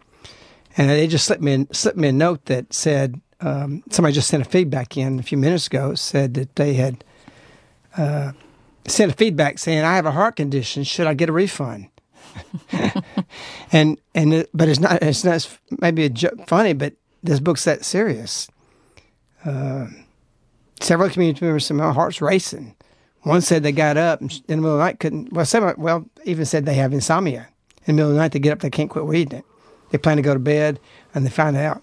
And 0.75 0.89
they 0.89 1.05
just 1.05 1.27
slipped 1.27 1.43
me 1.43 1.67
slipped 1.71 1.99
me 1.99 2.07
a 2.07 2.11
note 2.11 2.45
that 2.45 2.73
said 2.73 3.21
um, 3.39 3.83
somebody 3.91 4.15
just 4.15 4.29
sent 4.29 4.43
a 4.43 4.49
feedback 4.49 4.97
in 4.97 5.19
a 5.19 5.23
few 5.23 5.37
minutes 5.37 5.67
ago. 5.67 5.93
Said 5.93 6.33
that 6.33 6.55
they 6.55 6.73
had 6.73 7.03
uh, 7.95 8.31
sent 8.87 9.11
a 9.11 9.15
feedback 9.15 9.59
saying 9.59 9.83
I 9.83 9.95
have 9.95 10.07
a 10.07 10.11
heart 10.11 10.37
condition. 10.37 10.83
Should 10.83 11.05
I 11.05 11.13
get 11.13 11.29
a 11.29 11.33
refund? 11.33 11.89
and 13.71 13.99
and 14.15 14.47
but 14.55 14.69
it's 14.69 14.79
not 14.79 15.03
it's 15.03 15.23
not 15.23 15.59
maybe 15.81 16.05
a 16.05 16.45
funny, 16.47 16.73
but 16.73 16.93
this 17.21 17.39
book's 17.39 17.63
that 17.65 17.85
serious. 17.85 18.49
Uh, 19.45 19.87
several 20.79 21.09
community 21.09 21.45
members 21.45 21.65
said 21.65 21.77
my 21.77 21.91
heart's 21.91 22.21
racing. 22.21 22.75
One 23.21 23.41
said 23.41 23.63
they 23.63 23.71
got 23.71 23.97
up 23.97 24.21
in 24.21 24.29
the 24.47 24.55
middle 24.57 24.71
of 24.71 24.77
the 24.77 24.83
night 24.83 24.99
couldn't. 24.99 25.31
Well, 25.31 25.45
some 25.45 25.73
well 25.77 26.05
even 26.25 26.45
said 26.45 26.65
they 26.65 26.73
have 26.75 26.93
insomnia. 26.93 27.47
In 27.85 27.85
the 27.87 27.93
middle 27.93 28.11
of 28.11 28.15
the 28.15 28.21
night 28.21 28.33
they 28.33 28.39
get 28.39 28.51
up 28.51 28.59
they 28.59 28.69
can't 28.69 28.89
quit 28.89 29.05
reading 29.05 29.39
it. 29.39 29.45
They 29.91 29.97
plan 29.97 30.17
to 30.17 30.23
go 30.23 30.33
to 30.33 30.39
bed 30.39 30.79
and 31.13 31.25
they 31.25 31.29
find 31.29 31.55
out. 31.55 31.81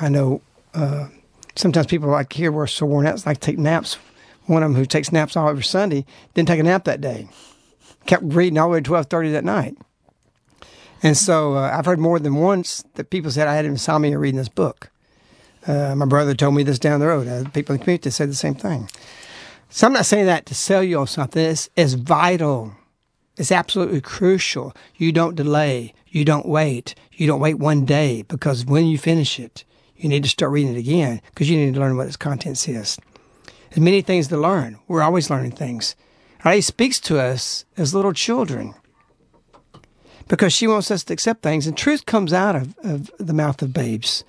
I 0.00 0.08
know 0.08 0.40
uh, 0.74 1.08
sometimes 1.56 1.86
people 1.86 2.08
like 2.08 2.32
here 2.32 2.52
were 2.52 2.66
so 2.66 2.86
worn 2.86 3.06
out, 3.06 3.14
it's 3.14 3.26
like 3.26 3.40
take 3.40 3.58
naps. 3.58 3.98
One 4.46 4.62
of 4.62 4.70
them 4.70 4.76
who 4.76 4.86
takes 4.86 5.12
naps 5.12 5.36
all 5.36 5.48
every 5.48 5.64
Sunday 5.64 6.04
didn't 6.34 6.48
take 6.48 6.60
a 6.60 6.64
nap 6.64 6.84
that 6.84 7.00
day. 7.00 7.28
Kept 8.06 8.22
reading 8.24 8.58
all 8.58 8.68
the 8.68 8.72
way 8.74 8.78
to 8.78 8.84
twelve 8.84 9.06
thirty 9.06 9.30
that 9.32 9.44
night. 9.44 9.76
And 11.02 11.16
so 11.16 11.54
uh, 11.54 11.72
I've 11.76 11.86
heard 11.86 11.98
more 11.98 12.20
than 12.20 12.36
once 12.36 12.84
that 12.94 13.10
people 13.10 13.32
said 13.32 13.48
I 13.48 13.54
had 13.54 13.64
insomnia 13.64 14.16
reading 14.16 14.38
this 14.38 14.48
book. 14.48 14.91
Uh, 15.66 15.94
my 15.94 16.06
brother 16.06 16.34
told 16.34 16.54
me 16.54 16.62
this 16.62 16.78
down 16.78 17.00
the 17.00 17.06
road. 17.06 17.28
Uh, 17.28 17.48
people 17.50 17.74
in 17.74 17.78
the 17.78 17.84
community 17.84 18.10
said 18.10 18.28
the 18.28 18.34
same 18.34 18.54
thing. 18.54 18.88
So 19.70 19.86
I'm 19.86 19.92
not 19.92 20.06
saying 20.06 20.26
that 20.26 20.46
to 20.46 20.54
sell 20.54 20.82
you 20.82 20.98
on 20.98 21.06
something. 21.06 21.44
It's, 21.44 21.70
it's 21.76 21.94
vital. 21.94 22.74
It's 23.36 23.52
absolutely 23.52 24.00
crucial. 24.00 24.74
You 24.96 25.12
don't 25.12 25.34
delay. 25.36 25.94
You 26.08 26.24
don't 26.24 26.46
wait. 26.46 26.94
You 27.12 27.26
don't 27.26 27.40
wait 27.40 27.54
one 27.54 27.84
day 27.84 28.22
because 28.22 28.66
when 28.66 28.86
you 28.86 28.98
finish 28.98 29.38
it, 29.40 29.64
you 29.96 30.08
need 30.08 30.24
to 30.24 30.28
start 30.28 30.52
reading 30.52 30.74
it 30.74 30.78
again 30.78 31.22
because 31.26 31.48
you 31.48 31.56
need 31.56 31.74
to 31.74 31.80
learn 31.80 31.96
what 31.96 32.08
its 32.08 32.16
contents 32.16 32.68
is. 32.68 32.98
There's 33.70 33.80
many 33.80 34.02
things 34.02 34.28
to 34.28 34.36
learn. 34.36 34.78
We're 34.88 35.02
always 35.02 35.30
learning 35.30 35.52
things. 35.52 35.96
He 36.44 36.60
speaks 36.60 37.00
to 37.00 37.20
us 37.20 37.64
as 37.76 37.94
little 37.94 38.12
children 38.12 38.74
because 40.28 40.52
she 40.52 40.66
wants 40.66 40.90
us 40.90 41.04
to 41.04 41.12
accept 41.12 41.42
things, 41.42 41.66
and 41.66 41.76
truth 41.76 42.04
comes 42.04 42.32
out 42.32 42.56
of, 42.56 42.74
of 42.82 43.10
the 43.18 43.32
mouth 43.32 43.62
of 43.62 43.72
babes. 43.72 44.24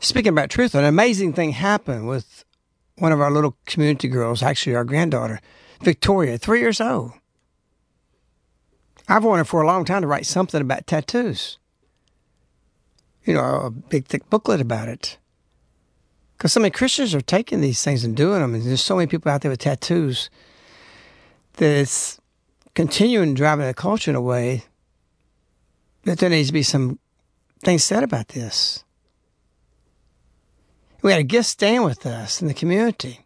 Speaking 0.00 0.30
about 0.30 0.48
truth, 0.48 0.74
an 0.74 0.84
amazing 0.84 1.34
thing 1.34 1.52
happened 1.52 2.08
with 2.08 2.44
one 2.96 3.12
of 3.12 3.20
our 3.20 3.30
little 3.30 3.56
community 3.66 4.08
girls, 4.08 4.42
actually 4.42 4.74
our 4.74 4.84
granddaughter, 4.84 5.40
Victoria, 5.82 6.38
three 6.38 6.60
years 6.60 6.80
old. 6.80 7.12
I've 9.08 9.24
wanted 9.24 9.44
for 9.44 9.60
a 9.60 9.66
long 9.66 9.84
time 9.84 10.00
to 10.00 10.08
write 10.08 10.24
something 10.24 10.60
about 10.60 10.86
tattoos. 10.86 11.58
You 13.24 13.34
know, 13.34 13.44
a 13.44 13.70
big 13.70 14.06
thick 14.06 14.28
booklet 14.30 14.60
about 14.60 14.88
it. 14.88 15.18
Because 16.36 16.54
so 16.54 16.60
many 16.60 16.70
Christians 16.70 17.14
are 17.14 17.20
taking 17.20 17.60
these 17.60 17.82
things 17.82 18.02
and 18.02 18.16
doing 18.16 18.40
them, 18.40 18.54
and 18.54 18.64
there's 18.64 18.82
so 18.82 18.96
many 18.96 19.06
people 19.06 19.30
out 19.30 19.42
there 19.42 19.50
with 19.50 19.60
tattoos 19.60 20.30
that 21.54 21.78
it's 21.78 22.18
continuing 22.74 23.34
driving 23.34 23.66
the 23.66 23.74
culture 23.74 24.10
in 24.10 24.14
a 24.14 24.20
way 24.22 24.64
that 26.04 26.18
there 26.18 26.30
needs 26.30 26.48
to 26.48 26.54
be 26.54 26.62
some 26.62 26.98
things 27.62 27.84
said 27.84 28.02
about 28.02 28.28
this. 28.28 28.84
We 31.02 31.12
had 31.12 31.20
a 31.20 31.24
guest 31.24 31.50
staying 31.50 31.82
with 31.82 32.04
us 32.04 32.42
in 32.42 32.48
the 32.48 32.54
community 32.54 33.20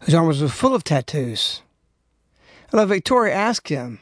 whose 0.00 0.14
arms 0.14 0.40
were 0.40 0.48
full 0.48 0.74
of 0.74 0.84
tattoos. 0.84 1.62
Hello, 2.70 2.84
Victoria 2.86 3.34
asked 3.34 3.68
him, 3.68 4.00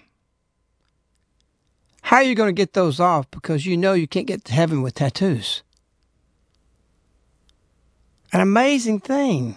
How 2.02 2.16
are 2.16 2.22
you 2.22 2.34
going 2.34 2.48
to 2.48 2.58
get 2.58 2.72
those 2.72 3.00
off 3.00 3.30
because 3.30 3.66
you 3.66 3.76
know 3.76 3.92
you 3.92 4.06
can't 4.06 4.26
get 4.26 4.44
to 4.46 4.52
heaven 4.52 4.82
with 4.82 4.94
tattoos? 4.94 5.62
An 8.32 8.40
amazing 8.40 9.00
thing. 9.00 9.56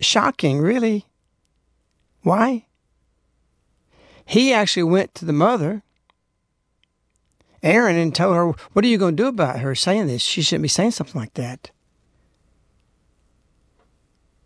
Shocking, 0.00 0.60
really. 0.60 1.06
Why? 2.22 2.66
He 4.24 4.52
actually 4.52 4.84
went 4.84 5.14
to 5.14 5.24
the 5.24 5.32
mother, 5.32 5.82
Aaron, 7.62 7.96
and 7.96 8.14
told 8.14 8.34
her, 8.34 8.48
What 8.72 8.84
are 8.84 8.88
you 8.88 8.98
going 8.98 9.16
to 9.16 9.22
do 9.22 9.28
about 9.28 9.60
her 9.60 9.74
saying 9.74 10.06
this? 10.06 10.22
She 10.22 10.42
shouldn't 10.42 10.62
be 10.62 10.68
saying 10.68 10.92
something 10.92 11.20
like 11.20 11.34
that. 11.34 11.70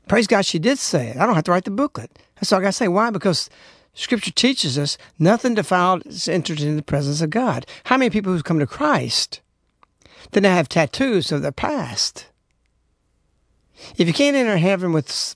Praise 0.09 0.27
God, 0.27 0.45
she 0.45 0.59
did 0.59 0.79
say 0.79 1.09
it. 1.09 1.17
I 1.17 1.27
don't 1.27 1.35
have 1.35 1.45
to 1.45 1.51
write 1.51 1.65
the 1.65 1.71
booklet. 1.71 2.19
That's 2.37 2.53
all 2.53 2.61
I 2.61 2.63
got 2.63 2.69
to 2.69 2.73
say. 2.73 2.89
Why? 2.89 3.11
Because 3.11 3.51
Scripture 3.95 4.31
teaches 4.31 4.79
us 4.79 4.99
nothing 5.19 5.55
defiled 5.55 6.07
is 6.07 6.29
entered 6.29 6.61
into 6.61 6.77
the 6.77 6.83
presence 6.83 7.21
of 7.21 7.31
God. 7.31 7.67
How 7.85 7.97
many 7.97 8.11
people 8.11 8.33
who've 8.33 8.45
come 8.45 8.59
to 8.59 8.67
Christ 8.67 9.41
that 10.33 10.43
now 10.43 10.55
have 10.55 10.69
tattoos 10.69 11.33
of 11.33 11.43
their 11.43 11.53
past? 11.53 12.27
If 13.97 14.07
you 14.07 14.15
can't 14.15 14.37
enter 14.37 14.59
heaven 14.59 14.93
with 14.93 15.35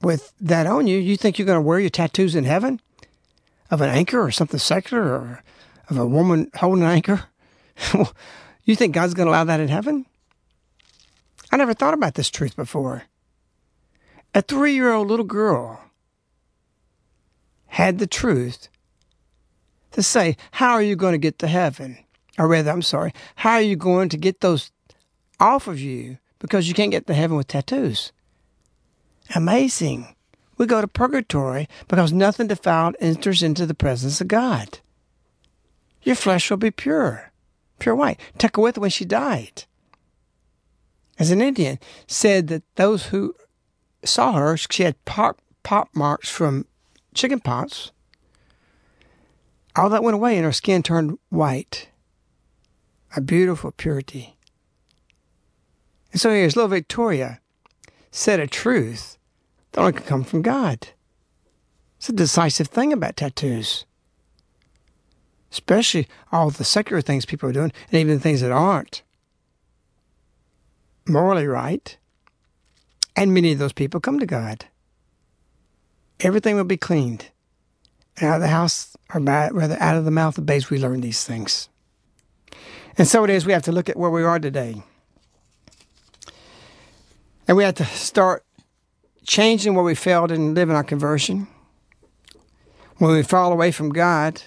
with 0.00 0.32
that 0.40 0.66
on 0.66 0.86
you, 0.86 0.98
you 0.98 1.16
think 1.16 1.38
you're 1.38 1.46
going 1.46 1.56
to 1.56 1.60
wear 1.60 1.80
your 1.80 1.90
tattoos 1.90 2.34
in 2.34 2.44
heaven? 2.44 2.80
of 3.70 3.80
an 3.80 3.90
anchor 3.90 4.20
or 4.20 4.30
something 4.30 4.58
secular 4.58 5.02
or 5.02 5.42
of 5.88 5.98
a 5.98 6.06
woman 6.06 6.50
holding 6.54 6.84
an 6.84 6.90
anchor? 6.90 7.24
you 8.64 8.76
think 8.76 8.94
God's 8.94 9.14
going 9.14 9.26
to 9.26 9.30
allow 9.30 9.44
that 9.44 9.60
in 9.60 9.68
heaven? 9.68 10.06
I 11.50 11.56
never 11.56 11.74
thought 11.74 11.94
about 11.94 12.14
this 12.14 12.30
truth 12.30 12.56
before. 12.56 13.04
A 14.34 14.42
three 14.42 14.74
year 14.74 14.92
old 14.92 15.08
little 15.08 15.24
girl 15.24 15.80
had 17.66 17.98
the 17.98 18.06
truth 18.06 18.68
to 19.92 20.02
say, 20.02 20.36
How 20.52 20.72
are 20.72 20.82
you 20.82 20.96
going 20.96 21.12
to 21.12 21.18
get 21.18 21.38
to 21.38 21.46
heaven? 21.46 21.98
Or 22.38 22.46
rather, 22.46 22.70
I'm 22.70 22.82
sorry, 22.82 23.12
how 23.36 23.54
are 23.54 23.60
you 23.60 23.74
going 23.74 24.10
to 24.10 24.16
get 24.16 24.40
those 24.40 24.70
off 25.40 25.66
of 25.66 25.80
you 25.80 26.18
because 26.38 26.68
you 26.68 26.74
can't 26.74 26.90
get 26.90 27.06
to 27.06 27.14
heaven 27.14 27.36
with 27.36 27.48
tattoos? 27.48 28.12
Amazing 29.34 30.14
we 30.58 30.66
go 30.66 30.80
to 30.80 30.88
purgatory 30.88 31.68
because 31.86 32.12
nothing 32.12 32.48
defiled 32.48 32.96
enters 33.00 33.42
into 33.42 33.64
the 33.64 33.74
presence 33.74 34.20
of 34.20 34.28
God. 34.28 34.80
Your 36.02 36.16
flesh 36.16 36.50
will 36.50 36.56
be 36.56 36.70
pure, 36.70 37.32
pure 37.78 37.94
white. 37.94 38.20
Tekakwitha, 38.38 38.78
when 38.78 38.90
she 38.90 39.04
died, 39.04 39.64
as 41.18 41.30
an 41.30 41.40
Indian, 41.40 41.78
said 42.06 42.48
that 42.48 42.62
those 42.76 43.06
who 43.06 43.34
saw 44.04 44.32
her, 44.32 44.56
she 44.56 44.84
had 44.84 45.04
pop, 45.04 45.40
pop 45.62 45.88
marks 45.94 46.28
from 46.28 46.66
chicken 47.14 47.40
pox. 47.40 47.90
All 49.76 49.90
that 49.90 50.02
went 50.02 50.14
away 50.14 50.36
and 50.36 50.44
her 50.44 50.52
skin 50.52 50.82
turned 50.82 51.18
white. 51.28 51.88
A 53.16 53.20
beautiful 53.20 53.70
purity. 53.72 54.36
And 56.12 56.20
so 56.20 56.30
here's 56.30 56.56
little 56.56 56.68
Victoria 56.68 57.40
said 58.10 58.40
a 58.40 58.46
truth 58.46 59.18
that 59.72 59.80
only 59.80 59.92
can 59.92 60.04
come 60.04 60.24
from 60.24 60.42
God. 60.42 60.88
It's 61.98 62.08
a 62.08 62.12
decisive 62.12 62.68
thing 62.68 62.92
about 62.92 63.16
tattoos. 63.16 63.84
Especially 65.50 66.06
all 66.30 66.50
the 66.50 66.64
secular 66.64 67.00
things 67.00 67.24
people 67.24 67.48
are 67.48 67.52
doing, 67.52 67.72
and 67.90 68.00
even 68.00 68.14
the 68.14 68.20
things 68.20 68.40
that 68.40 68.52
aren't 68.52 69.02
morally 71.06 71.46
right. 71.46 71.96
And 73.16 73.34
many 73.34 73.52
of 73.52 73.58
those 73.58 73.72
people 73.72 74.00
come 74.00 74.18
to 74.18 74.26
God. 74.26 74.66
Everything 76.20 76.56
will 76.56 76.64
be 76.64 76.76
cleaned. 76.76 77.30
And 78.16 78.28
out 78.28 78.36
of 78.36 78.42
the 78.42 78.48
house, 78.48 78.96
or 79.14 79.20
rather 79.20 79.80
out 79.80 79.96
of 79.96 80.04
the 80.04 80.10
mouth 80.10 80.36
of 80.38 80.46
babes, 80.46 80.70
we 80.70 80.78
learn 80.78 81.00
these 81.00 81.24
things. 81.24 81.68
And 82.96 83.06
so 83.06 83.24
it 83.24 83.30
is, 83.30 83.46
we 83.46 83.52
have 83.52 83.62
to 83.62 83.72
look 83.72 83.88
at 83.88 83.96
where 83.96 84.10
we 84.10 84.24
are 84.24 84.38
today. 84.38 84.82
And 87.46 87.56
we 87.56 87.64
have 87.64 87.76
to 87.76 87.84
start 87.84 88.44
changing 89.24 89.74
where 89.74 89.84
we 89.84 89.94
failed 89.94 90.32
in 90.32 90.54
living 90.54 90.74
our 90.74 90.84
conversion, 90.84 91.46
when 92.96 93.12
we 93.12 93.22
fall 93.22 93.52
away 93.52 93.70
from 93.70 93.90
God, 93.90 94.42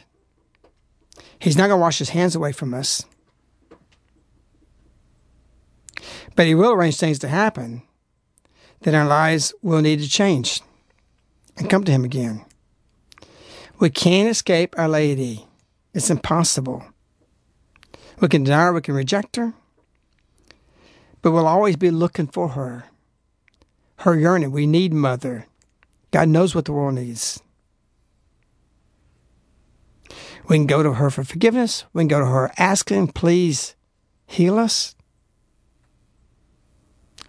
He's 1.42 1.58
not 1.58 1.68
going 1.68 1.80
to 1.80 1.82
wash 1.82 1.98
His 1.98 2.10
hands 2.10 2.36
away 2.36 2.52
from 2.52 2.74
us. 2.74 3.04
But 6.36 6.46
He 6.46 6.56
will 6.56 6.72
arrange 6.72 6.98
things 6.98 7.20
to 7.20 7.28
happen 7.28 7.82
that 8.82 8.96
our 8.96 9.06
lives 9.06 9.54
will 9.62 9.82
need 9.82 10.00
to 10.00 10.10
change 10.10 10.62
and 11.58 11.70
come 11.70 11.84
to 11.84 11.92
Him 11.92 12.06
again. 12.06 12.46
We 13.80 13.90
can't 13.90 14.30
escape 14.30 14.76
Our 14.78 14.88
Lady. 14.88 15.48
It's 15.94 16.10
impossible. 16.10 16.86
We 18.20 18.28
can 18.28 18.44
deny 18.44 18.66
her, 18.66 18.74
we 18.74 18.82
can 18.82 18.94
reject 18.94 19.36
her, 19.36 19.54
but 21.24 21.32
we'll 21.32 21.48
always 21.48 21.76
be 21.76 21.90
looking 21.90 22.28
for 22.28 22.50
her 22.50 22.86
her 24.02 24.18
yearning. 24.18 24.52
We 24.52 24.68
need 24.68 24.94
mother. 24.94 25.48
God 26.12 26.28
knows 26.28 26.56
what 26.56 26.66
the 26.66 26.72
world 26.72 26.96
needs. 26.96 27.42
We 30.48 30.58
can 30.58 30.68
go 30.68 30.84
to 30.84 30.94
her 30.94 31.10
for 31.10 31.24
forgiveness. 31.24 31.86
We 31.94 32.02
can 32.02 32.08
go 32.08 32.20
to 32.20 32.26
her 32.26 32.52
asking, 32.58 33.10
please 33.10 33.76
heal 34.26 34.58
us, 34.58 34.96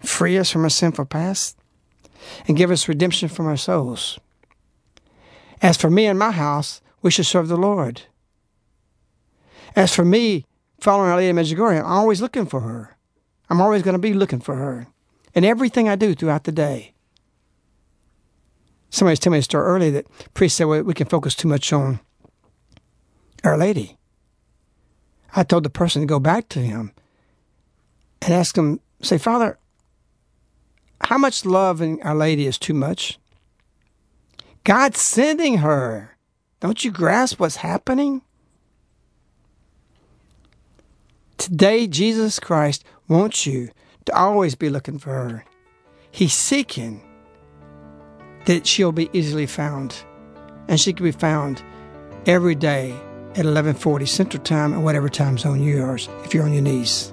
free 0.01 0.37
us 0.37 0.49
from 0.49 0.63
our 0.63 0.69
sinful 0.69 1.05
past, 1.05 1.57
and 2.47 2.57
give 2.57 2.71
us 2.71 2.87
redemption 2.87 3.29
from 3.29 3.47
our 3.47 3.57
souls. 3.57 4.19
As 5.61 5.77
for 5.77 5.89
me 5.89 6.05
and 6.05 6.19
my 6.19 6.31
house, 6.31 6.81
we 7.01 7.11
should 7.11 7.25
serve 7.25 7.47
the 7.47 7.57
Lord. 7.57 8.03
As 9.75 9.93
for 9.95 10.05
me, 10.05 10.45
following 10.79 11.09
Our 11.09 11.17
Lady 11.17 11.29
of 11.29 11.35
Medjugorje, 11.35 11.79
I'm 11.79 11.85
always 11.85 12.21
looking 12.21 12.45
for 12.45 12.61
her. 12.61 12.97
I'm 13.49 13.61
always 13.61 13.83
going 13.83 13.93
to 13.93 13.99
be 13.99 14.13
looking 14.13 14.39
for 14.39 14.55
her 14.55 14.87
in 15.33 15.43
everything 15.43 15.87
I 15.89 15.95
do 15.95 16.13
throughout 16.13 16.43
the 16.43 16.51
day. 16.51 16.93
Somebody 18.89 19.13
was 19.13 19.19
telling 19.19 19.33
me 19.33 19.39
a 19.39 19.43
story 19.43 19.65
earlier 19.65 19.91
that 19.91 20.33
priest 20.33 20.57
said 20.57 20.65
well, 20.65 20.83
we 20.83 20.93
can 20.93 21.07
focus 21.07 21.33
too 21.33 21.47
much 21.47 21.73
on 21.73 21.99
Our 23.43 23.57
Lady. 23.57 23.97
I 25.35 25.43
told 25.43 25.63
the 25.63 25.69
person 25.69 26.01
to 26.01 26.05
go 26.05 26.19
back 26.19 26.47
to 26.49 26.59
him 26.59 26.91
and 28.21 28.33
ask 28.33 28.57
him, 28.57 28.79
say, 29.01 29.17
Father, 29.17 29.57
how 31.01 31.17
much 31.17 31.45
love 31.45 31.81
in 31.81 32.01
Our 32.03 32.15
Lady 32.15 32.45
is 32.45 32.57
too 32.57 32.73
much? 32.73 33.19
God's 34.63 35.01
sending 35.01 35.57
her. 35.57 36.15
Don't 36.59 36.85
you 36.85 36.91
grasp 36.91 37.39
what's 37.39 37.57
happening? 37.57 38.21
Today, 41.37 41.87
Jesus 41.87 42.39
Christ 42.39 42.85
wants 43.09 43.45
you 43.45 43.69
to 44.05 44.15
always 44.15 44.55
be 44.55 44.69
looking 44.69 44.97
for 44.97 45.09
her. 45.09 45.45
He's 46.09 46.33
seeking 46.33 47.01
that 48.45 48.65
she'll 48.65 48.93
be 48.93 49.09
easily 49.11 49.47
found. 49.47 50.05
And 50.69 50.79
she 50.79 50.93
can 50.93 51.03
be 51.03 51.11
found 51.11 51.61
every 52.25 52.55
day 52.55 52.95
at 53.33 53.45
1140 53.45 54.05
Central 54.05 54.43
Time 54.43 54.73
and 54.73 54.83
whatever 54.83 55.09
time 55.09 55.39
zone 55.39 55.61
you 55.61 55.83
are 55.83 55.95
if 56.23 56.35
you're 56.35 56.43
on 56.43 56.53
your 56.53 56.61
knees. 56.61 57.11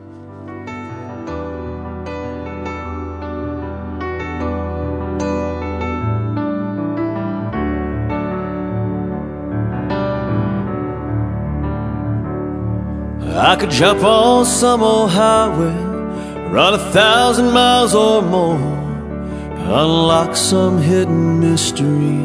I 13.43 13.57
could 13.57 13.71
jump 13.71 14.05
on 14.05 14.45
some 14.45 14.83
old 14.83 15.11
highway, 15.11 15.75
run 16.51 16.75
a 16.75 16.93
thousand 16.93 17.51
miles 17.53 17.95
or 17.95 18.21
more, 18.21 18.59
unlock 18.59 20.37
some 20.37 20.83
hidden 20.83 21.41
mystery 21.41 22.19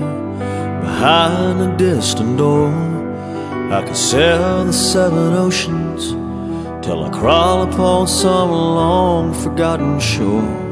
behind 0.81 1.61
a 1.61 1.77
distant 1.77 2.37
door. 2.37 2.94
I 3.71 3.83
could 3.85 3.97
sail 3.97 4.65
the 4.65 4.73
seven 4.73 5.33
oceans 5.33 6.11
till 6.85 7.03
I 7.03 7.09
crawl 7.09 7.63
upon 7.63 8.07
some 8.07 8.51
long 8.51 9.33
forgotten 9.33 9.99
shore. 9.99 10.65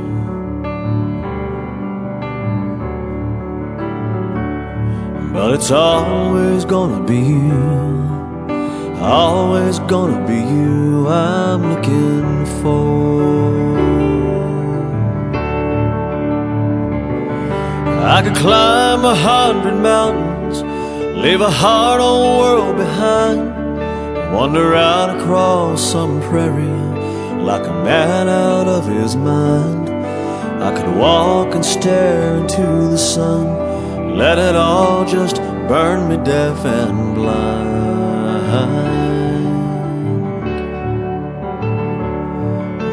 But 5.33 5.55
it's 5.55 5.71
always 5.71 6.63
gonna 6.65 7.03
be 7.03 7.17
you. 7.17 8.03
Always 9.01 9.79
gonna 9.79 10.25
be 10.27 10.35
you 10.35 11.07
I'm 11.07 11.73
looking 11.73 12.45
for. 12.61 13.73
I 18.15 18.21
could 18.21 18.35
climb 18.35 19.03
a 19.03 19.15
hundred 19.15 19.75
mountains, 19.81 20.32
leave 21.23 21.39
a 21.39 21.49
hard 21.49 22.01
old 22.01 22.37
world 22.41 22.75
behind, 22.75 23.39
wander 24.35 24.75
out 24.75 25.09
across 25.17 25.81
some 25.81 26.19
prairie 26.23 26.65
like 27.41 27.65
a 27.65 27.83
man 27.85 28.27
out 28.27 28.67
of 28.67 28.85
his 28.85 29.15
mind. 29.15 29.87
I 30.61 30.75
could 30.75 30.97
walk 30.97 31.55
and 31.55 31.63
stare 31.63 32.35
into 32.35 32.89
the 32.91 32.97
sun, 32.97 34.17
let 34.17 34.37
it 34.37 34.57
all 34.57 35.05
just 35.05 35.37
burn 35.69 36.09
me 36.09 36.17
deaf 36.25 36.65
and 36.65 37.15
blind. 37.15 37.71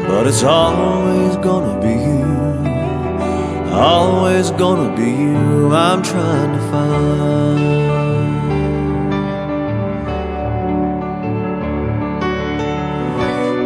But 0.07 0.27
it's 0.27 0.43
always 0.43 1.35
gonna 1.35 1.77
be 1.81 1.95
you, 2.09 3.73
always 3.75 4.51
gonna 4.51 4.95
be 4.95 5.11
you 5.23 5.73
I'm 5.73 6.01
trying 6.01 6.57
to 6.57 6.71
find. 6.71 8.00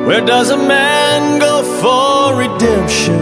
Where 0.05 0.23
does 0.23 0.51
a 0.51 0.57
man 0.57 1.39
go 1.39 1.63
for 1.81 2.37
redemption? 2.37 3.19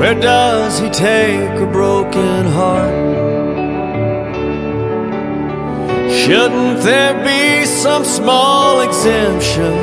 Where 0.00 0.20
does 0.20 0.80
he 0.80 0.90
take 0.90 1.60
a 1.60 1.68
broken 1.70 2.46
heart? 2.46 3.16
Shouldn't 6.10 6.82
there 6.82 7.14
be 7.24 7.64
some 7.64 8.04
small 8.04 8.80
exemption 8.80 9.74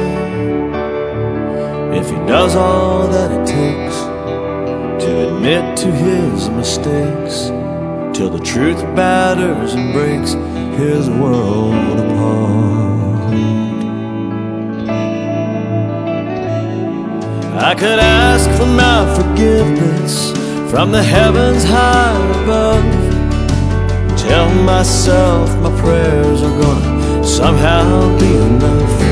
if 1.94 2.10
he 2.10 2.18
does 2.28 2.58
all 2.58 3.08
that 3.08 3.32
it 3.32 3.48
takes 3.48 3.98
to 5.06 5.30
admit 5.30 5.78
to 5.78 5.90
his 5.90 6.50
mistakes 6.50 7.48
till 8.18 8.30
the 8.30 8.44
truth 8.44 8.82
batters 8.98 9.74
and 9.74 9.94
breaks 9.94 10.34
his 10.78 11.10
world 11.10 12.00
apart? 12.02 12.73
I 17.56 17.76
could 17.76 18.00
ask 18.00 18.50
for 18.60 18.66
my 18.66 19.06
forgiveness 19.16 20.32
from 20.72 20.92
the 20.92 21.04
heavens 21.04 21.64
high 21.64 22.18
above 22.42 23.14
tell 24.18 24.50
myself 24.64 25.50
my 25.60 25.70
prayers 25.82 26.42
are 26.42 26.62
gonna 26.62 27.24
somehow 27.24 28.18
be 28.20 28.36
enough. 28.36 29.03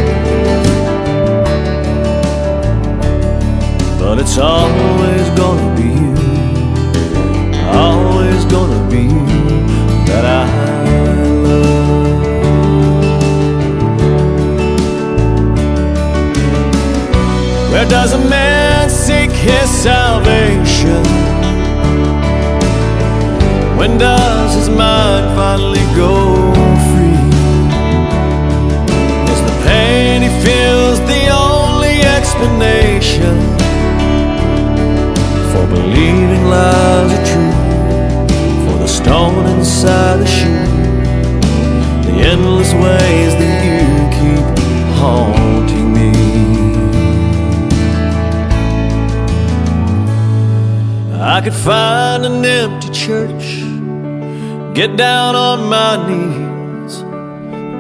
Get 54.82 54.98
down 54.98 55.36
on 55.36 55.70
my 55.70 55.94
knees, 56.08 57.04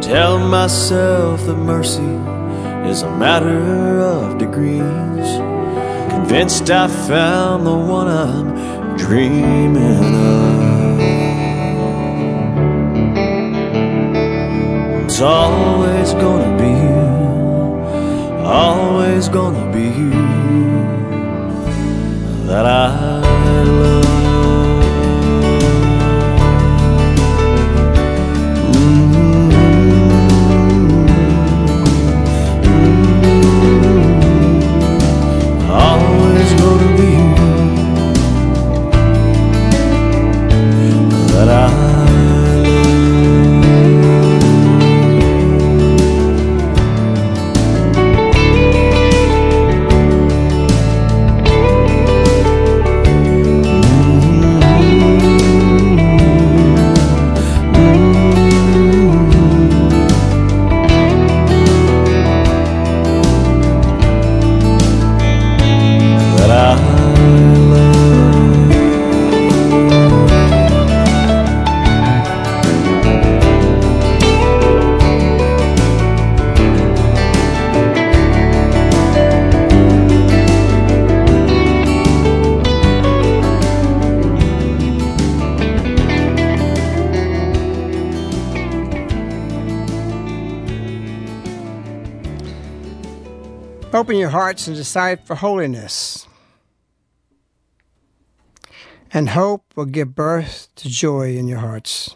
tell 0.05 0.37
myself 0.37 1.43
that 1.47 1.55
mercy 1.55 2.13
is 2.87 3.01
a 3.01 3.09
matter 3.17 3.99
of 4.01 4.37
degrees. 4.37 5.29
Convinced 6.11 6.69
I 6.69 6.87
found 6.87 7.65
the 7.65 7.75
one 7.75 8.07
I'm 8.07 8.95
dreaming 8.97 10.13
of. 10.15 10.99
It's 15.05 15.21
always 15.21 16.13
gonna 16.13 16.55
be 16.55 16.69
you, 16.85 18.45
always 18.45 19.27
gonna 19.27 19.71
be 19.73 19.85
you 19.85 20.11
that 22.45 22.67
I 22.67 23.21
love. 23.65 24.10
Open 94.01 94.15
your 94.15 94.29
hearts 94.29 94.65
and 94.65 94.75
decide 94.75 95.27
for 95.27 95.35
holiness. 95.35 96.25
And 99.13 99.29
hope 99.29 99.63
will 99.75 99.85
give 99.85 100.15
birth 100.15 100.69
to 100.77 100.89
joy 100.89 101.37
in 101.37 101.47
your 101.47 101.59
hearts. 101.59 102.15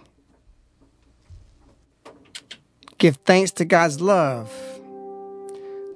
Give 2.97 3.15
thanks 3.17 3.51
to 3.51 3.65
God's 3.65 4.01
love 4.01 4.51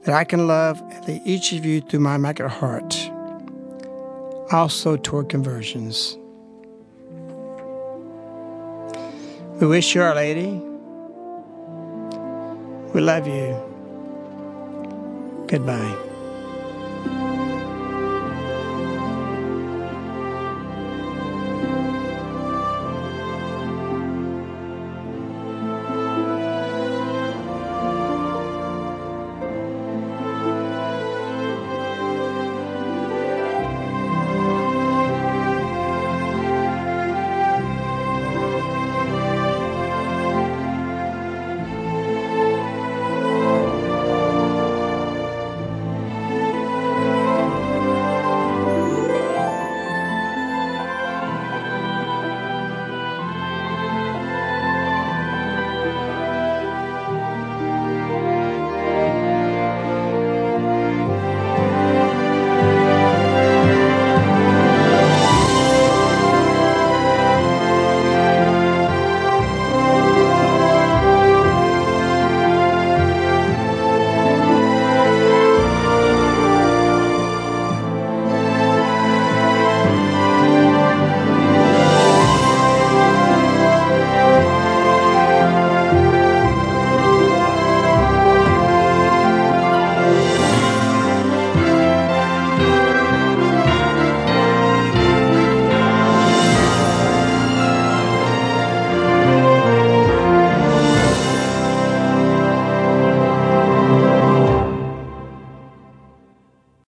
that 0.04 0.14
I 0.14 0.26
can 0.26 0.46
love 0.46 0.80
each 1.26 1.54
of 1.54 1.66
you 1.66 1.82
through 1.82 2.02
my 2.02 2.18
Immaculate 2.18 2.54
Heart, 2.54 3.10
also 4.52 4.96
toward 4.96 5.28
conversions. 5.28 6.20
We 9.60 9.66
wish 9.66 9.96
you, 9.96 10.04
Our 10.04 10.14
Lady. 10.14 10.62
We 12.94 13.02
love 13.02 13.26
you. 13.26 13.69
Goodbye. 15.50 16.09